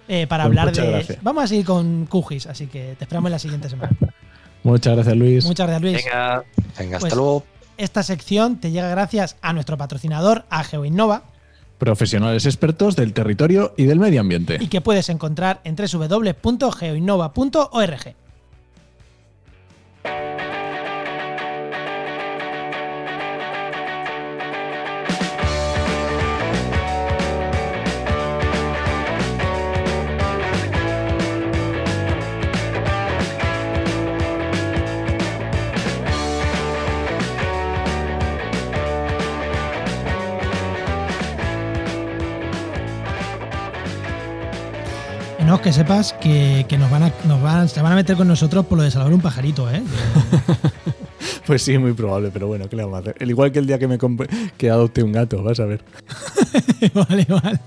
Eh, 0.08 0.26
para 0.26 0.44
pues 0.44 0.58
hablar 0.58 0.74
de. 0.74 1.18
Vamos 1.22 1.44
a 1.44 1.46
seguir 1.46 1.64
con 1.64 2.06
QGIS, 2.06 2.46
así 2.46 2.66
que 2.66 2.96
te 2.98 3.04
esperamos 3.04 3.28
en 3.28 3.32
la 3.32 3.38
siguiente 3.38 3.68
semana. 3.68 3.92
Muchas 4.62 4.94
gracias, 4.94 5.16
Luis. 5.16 5.44
Muchas 5.44 5.66
gracias, 5.68 5.82
Luis. 5.82 6.04
Venga, 6.04 6.44
venga 6.78 6.96
hasta 6.96 7.00
pues 7.00 7.14
luego. 7.14 7.44
Esta 7.76 8.02
sección 8.02 8.60
te 8.60 8.72
llega 8.72 8.88
gracias 8.88 9.36
a 9.40 9.52
nuestro 9.52 9.78
patrocinador, 9.78 10.44
a 10.50 10.64
GeoInnova 10.64 11.22
profesionales 11.80 12.46
expertos 12.46 12.94
del 12.94 13.12
territorio 13.12 13.74
y 13.76 13.86
del 13.86 13.98
medio 13.98 14.20
ambiente. 14.20 14.58
Y 14.60 14.68
que 14.68 14.80
puedes 14.80 15.08
encontrar 15.08 15.60
en 15.64 15.74
www.geoinnova.org. 15.74 18.14
que 45.58 45.72
sepas 45.72 46.12
que, 46.12 46.64
nos 46.78 46.90
van 46.90 47.02
a, 47.02 47.12
nos 47.26 47.42
van, 47.42 47.68
se 47.68 47.82
van 47.82 47.92
a 47.92 47.96
meter 47.96 48.16
con 48.16 48.28
nosotros 48.28 48.66
por 48.66 48.78
lo 48.78 48.84
de 48.84 48.90
salvar 48.92 49.12
un 49.12 49.20
pajarito, 49.20 49.68
¿eh? 49.68 49.82
pues 51.46 51.62
sí, 51.62 51.76
muy 51.76 51.92
probable, 51.92 52.30
pero 52.32 52.46
bueno, 52.46 52.68
¿qué 52.68 52.76
le 52.76 52.84
vamos 52.84 52.98
a 52.98 53.00
hacer? 53.00 53.16
El 53.18 53.30
igual 53.30 53.50
que 53.50 53.58
el 53.58 53.66
día 53.66 53.78
que 53.78 53.88
me 53.88 53.98
que 54.56 54.70
adopte 54.70 55.02
un 55.02 55.10
gato, 55.10 55.42
vas 55.42 55.58
a 55.58 55.64
ver. 55.64 55.82
vale, 56.94 57.26
vale. 57.28 57.60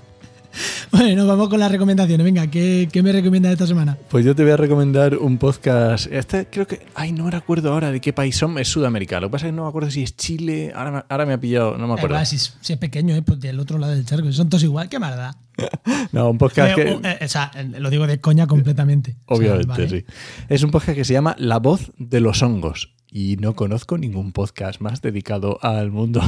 Bueno, 0.90 1.26
vamos 1.26 1.48
con 1.48 1.58
las 1.58 1.70
recomendaciones. 1.70 2.24
Venga, 2.24 2.46
¿qué, 2.46 2.88
me 3.02 3.12
recomiendas 3.12 3.52
esta 3.52 3.66
semana? 3.66 3.98
Pues 4.08 4.24
yo 4.24 4.34
te 4.34 4.42
voy 4.42 4.52
a 4.52 4.56
recomendar 4.56 5.16
un 5.16 5.38
podcast. 5.38 6.06
Este 6.10 6.46
creo 6.46 6.66
que. 6.66 6.86
Ay, 6.94 7.12
no 7.12 7.24
me 7.24 7.36
acuerdo 7.36 7.72
ahora 7.72 7.90
de 7.90 8.00
qué 8.00 8.12
país 8.12 8.36
son. 8.36 8.58
Es 8.58 8.68
sudamericano. 8.68 9.22
Lo 9.22 9.28
que 9.28 9.32
pasa 9.32 9.46
es 9.46 9.52
que 9.52 9.56
no 9.56 9.64
me 9.64 9.68
acuerdo 9.68 9.90
si 9.90 10.02
es 10.02 10.16
Chile. 10.16 10.72
Ahora, 10.74 11.06
ahora 11.08 11.26
me 11.26 11.32
ha 11.32 11.40
pillado. 11.40 11.76
No 11.76 11.86
me 11.86 11.94
acuerdo. 11.94 12.24
si, 12.24 12.36
es, 12.36 12.78
pequeño, 12.78 13.14
¿eh? 13.14 13.22
Pues 13.22 13.40
del 13.40 13.58
otro 13.60 13.78
lado 13.78 13.94
del 13.94 14.04
charco. 14.04 14.30
Son 14.32 14.48
todos 14.48 14.62
igual. 14.62 14.88
Qué 14.88 14.98
maldad. 14.98 15.34
no, 16.12 16.30
un 16.30 16.38
podcast 16.38 16.74
que. 16.74 16.82
Eh, 16.82 17.18
o 17.22 17.28
sea, 17.28 17.50
lo 17.78 17.90
digo 17.90 18.06
de 18.06 18.20
coña 18.20 18.46
completamente. 18.46 19.16
Obviamente, 19.26 19.88
sí. 19.88 20.04
Es 20.48 20.62
un 20.62 20.70
podcast 20.70 20.96
que 20.96 21.04
se 21.04 21.12
llama 21.12 21.34
La 21.38 21.58
voz 21.58 21.92
de 21.98 22.20
los 22.20 22.42
hongos 22.42 22.94
y 23.14 23.36
no 23.36 23.54
conozco 23.54 23.96
ningún 23.96 24.32
podcast 24.32 24.80
más 24.80 25.00
dedicado 25.00 25.60
al 25.62 25.92
mundo, 25.92 26.20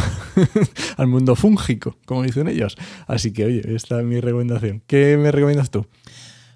al 0.97 1.09
mundo 1.09 1.35
fúngico, 1.35 1.99
como 2.07 2.23
dicen 2.23 2.47
ellos. 2.47 2.77
Así 3.09 3.33
que, 3.33 3.45
oye, 3.45 3.75
esta 3.75 3.99
es 3.99 4.07
mi 4.07 4.21
recomendación. 4.21 4.85
¿Qué 4.87 5.17
me 5.17 5.33
recomiendas 5.33 5.73
tú? 5.73 5.85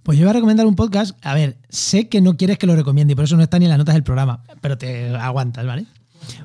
Pues 0.04 0.18
yo 0.18 0.26
voy 0.26 0.30
a 0.30 0.34
recomendar 0.34 0.66
un 0.66 0.76
podcast. 0.76 1.18
A 1.26 1.34
ver, 1.34 1.58
sé 1.68 2.08
que 2.08 2.20
no 2.20 2.36
quieres 2.36 2.58
que 2.58 2.68
lo 2.68 2.76
recomiende 2.76 3.14
y 3.14 3.16
por 3.16 3.24
eso 3.24 3.36
no 3.36 3.42
está 3.42 3.58
ni 3.58 3.64
en 3.64 3.70
las 3.70 3.78
notas 3.78 3.96
del 3.96 4.04
programa, 4.04 4.44
pero 4.60 4.78
te 4.78 5.08
aguantas, 5.16 5.66
¿vale? 5.66 5.86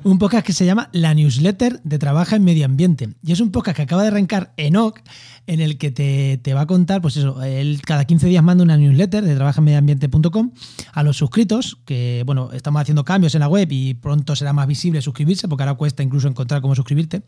Un 0.04 0.18
podcast 0.18 0.46
que 0.46 0.52
se 0.52 0.64
llama 0.64 0.88
La 0.92 1.14
Newsletter 1.14 1.80
de 1.82 1.98
Trabaja 1.98 2.36
en 2.36 2.44
Medio 2.44 2.64
Ambiente. 2.64 3.10
Y 3.22 3.32
es 3.32 3.40
un 3.40 3.50
podcast 3.50 3.76
que 3.76 3.82
acaba 3.82 4.02
de 4.02 4.08
arrancar 4.08 4.52
Enoch, 4.56 5.00
en 5.46 5.60
el 5.60 5.78
que 5.78 5.90
te, 5.90 6.54
va 6.54 6.62
a 6.62 6.66
contar, 6.66 7.00
pues 7.00 7.16
eso, 7.16 7.42
él 7.42 7.80
cada 7.82 8.04
15 8.04 8.26
días 8.26 8.42
manda 8.42 8.64
una 8.64 8.76
newsletter 8.76 9.24
de 9.24 9.34
trabajaenmedioambiente.com 9.34 10.52
a 10.92 11.02
los 11.02 11.16
suscritos, 11.16 11.78
que 11.84 12.22
bueno, 12.26 12.50
estamos 12.52 12.82
haciendo 12.82 13.04
cambios 13.04 13.34
en 13.34 13.40
la 13.40 13.48
web 13.48 13.68
y 13.70 13.94
pronto 13.94 14.34
será 14.36 14.52
más 14.52 14.66
visible 14.66 15.00
suscribirse, 15.02 15.48
porque 15.48 15.62
ahora 15.62 15.74
cuesta 15.74 16.02
incluso 16.02 16.28
encontrar 16.28 16.60
cómo 16.60 16.74
suscribirte. 16.74 17.22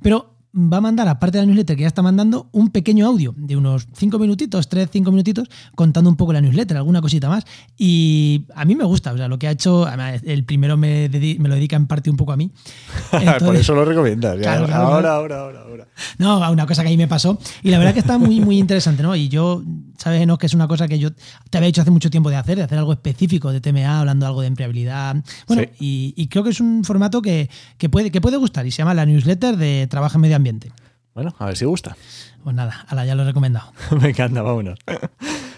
Pero 0.00 0.37
va 0.54 0.78
a 0.78 0.80
mandar, 0.80 1.08
aparte 1.08 1.38
de 1.38 1.42
la 1.42 1.46
newsletter 1.46 1.76
que 1.76 1.82
ya 1.82 1.88
está 1.88 2.02
mandando, 2.02 2.48
un 2.52 2.70
pequeño 2.70 3.06
audio 3.06 3.34
de 3.36 3.56
unos 3.56 3.86
5 3.92 4.18
minutitos, 4.18 4.68
3, 4.68 4.88
5 4.90 5.10
minutitos, 5.10 5.48
contando 5.74 6.08
un 6.10 6.16
poco 6.16 6.32
la 6.32 6.40
newsletter, 6.40 6.76
alguna 6.76 7.00
cosita 7.00 7.28
más. 7.28 7.44
Y 7.76 8.44
a 8.54 8.64
mí 8.64 8.74
me 8.74 8.84
gusta, 8.84 9.12
o 9.12 9.16
sea, 9.16 9.28
lo 9.28 9.38
que 9.38 9.48
ha 9.48 9.50
hecho, 9.50 9.86
el 10.24 10.44
primero 10.44 10.76
me, 10.76 11.08
me 11.08 11.48
lo 11.48 11.54
dedica 11.54 11.76
en 11.76 11.86
parte 11.86 12.10
un 12.10 12.16
poco 12.16 12.32
a 12.32 12.36
mí. 12.36 12.50
Por 13.38 13.56
eso 13.56 13.74
lo 13.74 13.84
recomiendas. 13.84 14.34
ahora, 14.46 14.76
ahora, 14.76 15.12
ahora, 15.12 15.60
ahora. 15.62 15.88
No, 16.18 16.50
una 16.50 16.66
cosa 16.66 16.82
que 16.82 16.88
ahí 16.88 16.96
me 16.96 17.08
pasó. 17.08 17.38
Y 17.62 17.70
la 17.70 17.78
verdad 17.78 17.92
que 17.92 18.00
está 18.00 18.18
muy, 18.18 18.40
muy 18.40 18.58
interesante, 18.58 19.02
¿no? 19.02 19.14
Y 19.14 19.28
yo, 19.28 19.62
sabes, 19.96 20.26
no, 20.26 20.38
que 20.38 20.46
es 20.46 20.54
una 20.54 20.68
cosa 20.68 20.88
que 20.88 20.98
yo 20.98 21.10
te 21.50 21.58
había 21.58 21.66
dicho 21.66 21.82
hace 21.82 21.90
mucho 21.90 22.10
tiempo 22.10 22.30
de 22.30 22.36
hacer, 22.36 22.56
de 22.56 22.64
hacer 22.64 22.78
algo 22.78 22.92
específico 22.92 23.52
de 23.52 23.60
TMA, 23.60 24.00
hablando 24.00 24.26
algo 24.26 24.40
de 24.40 24.46
empleabilidad. 24.46 25.16
Bueno, 25.46 25.62
y, 25.78 26.26
creo 26.28 26.44
que 26.44 26.50
es 26.50 26.60
un 26.60 26.84
formato 26.84 27.22
que, 27.22 27.48
puede, 27.90 28.10
que 28.10 28.20
puede 28.20 28.36
gustar 28.36 28.66
y 28.66 28.70
se 28.70 28.78
llama 28.78 28.94
la 28.94 29.06
newsletter 29.06 29.56
de 29.56 29.86
Trabajo 29.88 30.16
en 30.16 30.22
Medio 30.22 30.37
Ambiente. 30.38 30.72
Bueno, 31.14 31.34
a 31.38 31.46
ver 31.46 31.56
si 31.56 31.64
gusta. 31.64 31.96
Pues 32.44 32.54
nada, 32.54 32.86
ala, 32.88 33.04
ya 33.04 33.14
lo 33.14 33.22
he 33.22 33.26
recomendado. 33.26 33.72
me 34.00 34.10
encanta, 34.10 34.40
vámonos. 34.40 34.78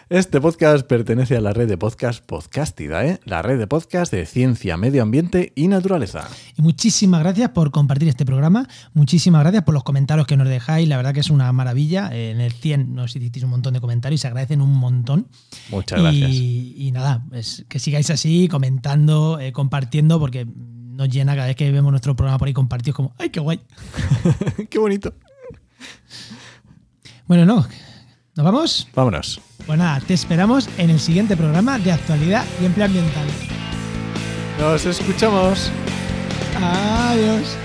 Este 0.08 0.40
podcast 0.40 0.86
pertenece 0.86 1.36
a 1.36 1.40
la 1.40 1.52
red 1.52 1.68
de 1.68 1.78
podcast 1.78 2.24
Podcastidae, 2.24 3.20
la 3.24 3.42
red 3.42 3.58
de 3.58 3.68
podcast 3.68 4.10
de 4.10 4.26
ciencia, 4.26 4.76
medio 4.76 5.02
ambiente 5.02 5.52
y 5.54 5.68
naturaleza. 5.68 6.26
Y 6.56 6.62
muchísimas 6.62 7.20
gracias 7.20 7.50
por 7.50 7.70
compartir 7.70 8.08
este 8.08 8.24
programa, 8.24 8.66
muchísimas 8.92 9.42
gracias 9.42 9.62
por 9.62 9.74
los 9.74 9.84
comentarios 9.84 10.26
que 10.26 10.36
nos 10.36 10.48
dejáis, 10.48 10.88
la 10.88 10.96
verdad 10.96 11.14
que 11.14 11.20
es 11.20 11.30
una 11.30 11.52
maravilla. 11.52 12.10
En 12.12 12.40
el 12.40 12.52
100 12.52 12.92
nos 12.92 13.14
hicisteis 13.14 13.44
un 13.44 13.50
montón 13.50 13.74
de 13.74 13.80
comentarios, 13.80 14.22
se 14.22 14.26
agradecen 14.26 14.62
un 14.62 14.72
montón. 14.72 15.28
Muchas 15.70 16.00
gracias. 16.00 16.30
Y, 16.32 16.90
nada, 16.92 17.24
que 17.68 17.78
sigáis 17.78 18.10
así, 18.10 18.48
comentando, 18.48 19.38
eh, 19.38 19.52
compartiendo, 19.52 20.18
porque 20.18 20.48
nos 21.00 21.08
llena 21.08 21.34
cada 21.34 21.46
vez 21.46 21.56
que 21.56 21.70
vemos 21.72 21.90
nuestro 21.90 22.14
programa 22.14 22.36
por 22.36 22.46
ahí 22.46 22.52
compartido, 22.52 22.94
como, 22.94 23.14
¡ay, 23.16 23.30
qué 23.30 23.40
guay! 23.40 23.58
¡Qué 24.68 24.78
bonito! 24.78 25.14
Bueno, 27.26 27.46
no, 27.46 27.66
¿nos 28.36 28.44
vamos? 28.44 28.86
Vámonos. 28.94 29.40
Pues 29.66 29.78
nada, 29.78 29.98
te 30.00 30.12
esperamos 30.12 30.68
en 30.76 30.90
el 30.90 31.00
siguiente 31.00 31.38
programa 31.38 31.78
de 31.78 31.92
actualidad 31.92 32.44
y 32.60 32.66
empleo 32.66 32.84
ambiental. 32.84 33.26
Nos 34.58 34.84
escuchamos. 34.84 35.70
Adiós. 36.60 37.56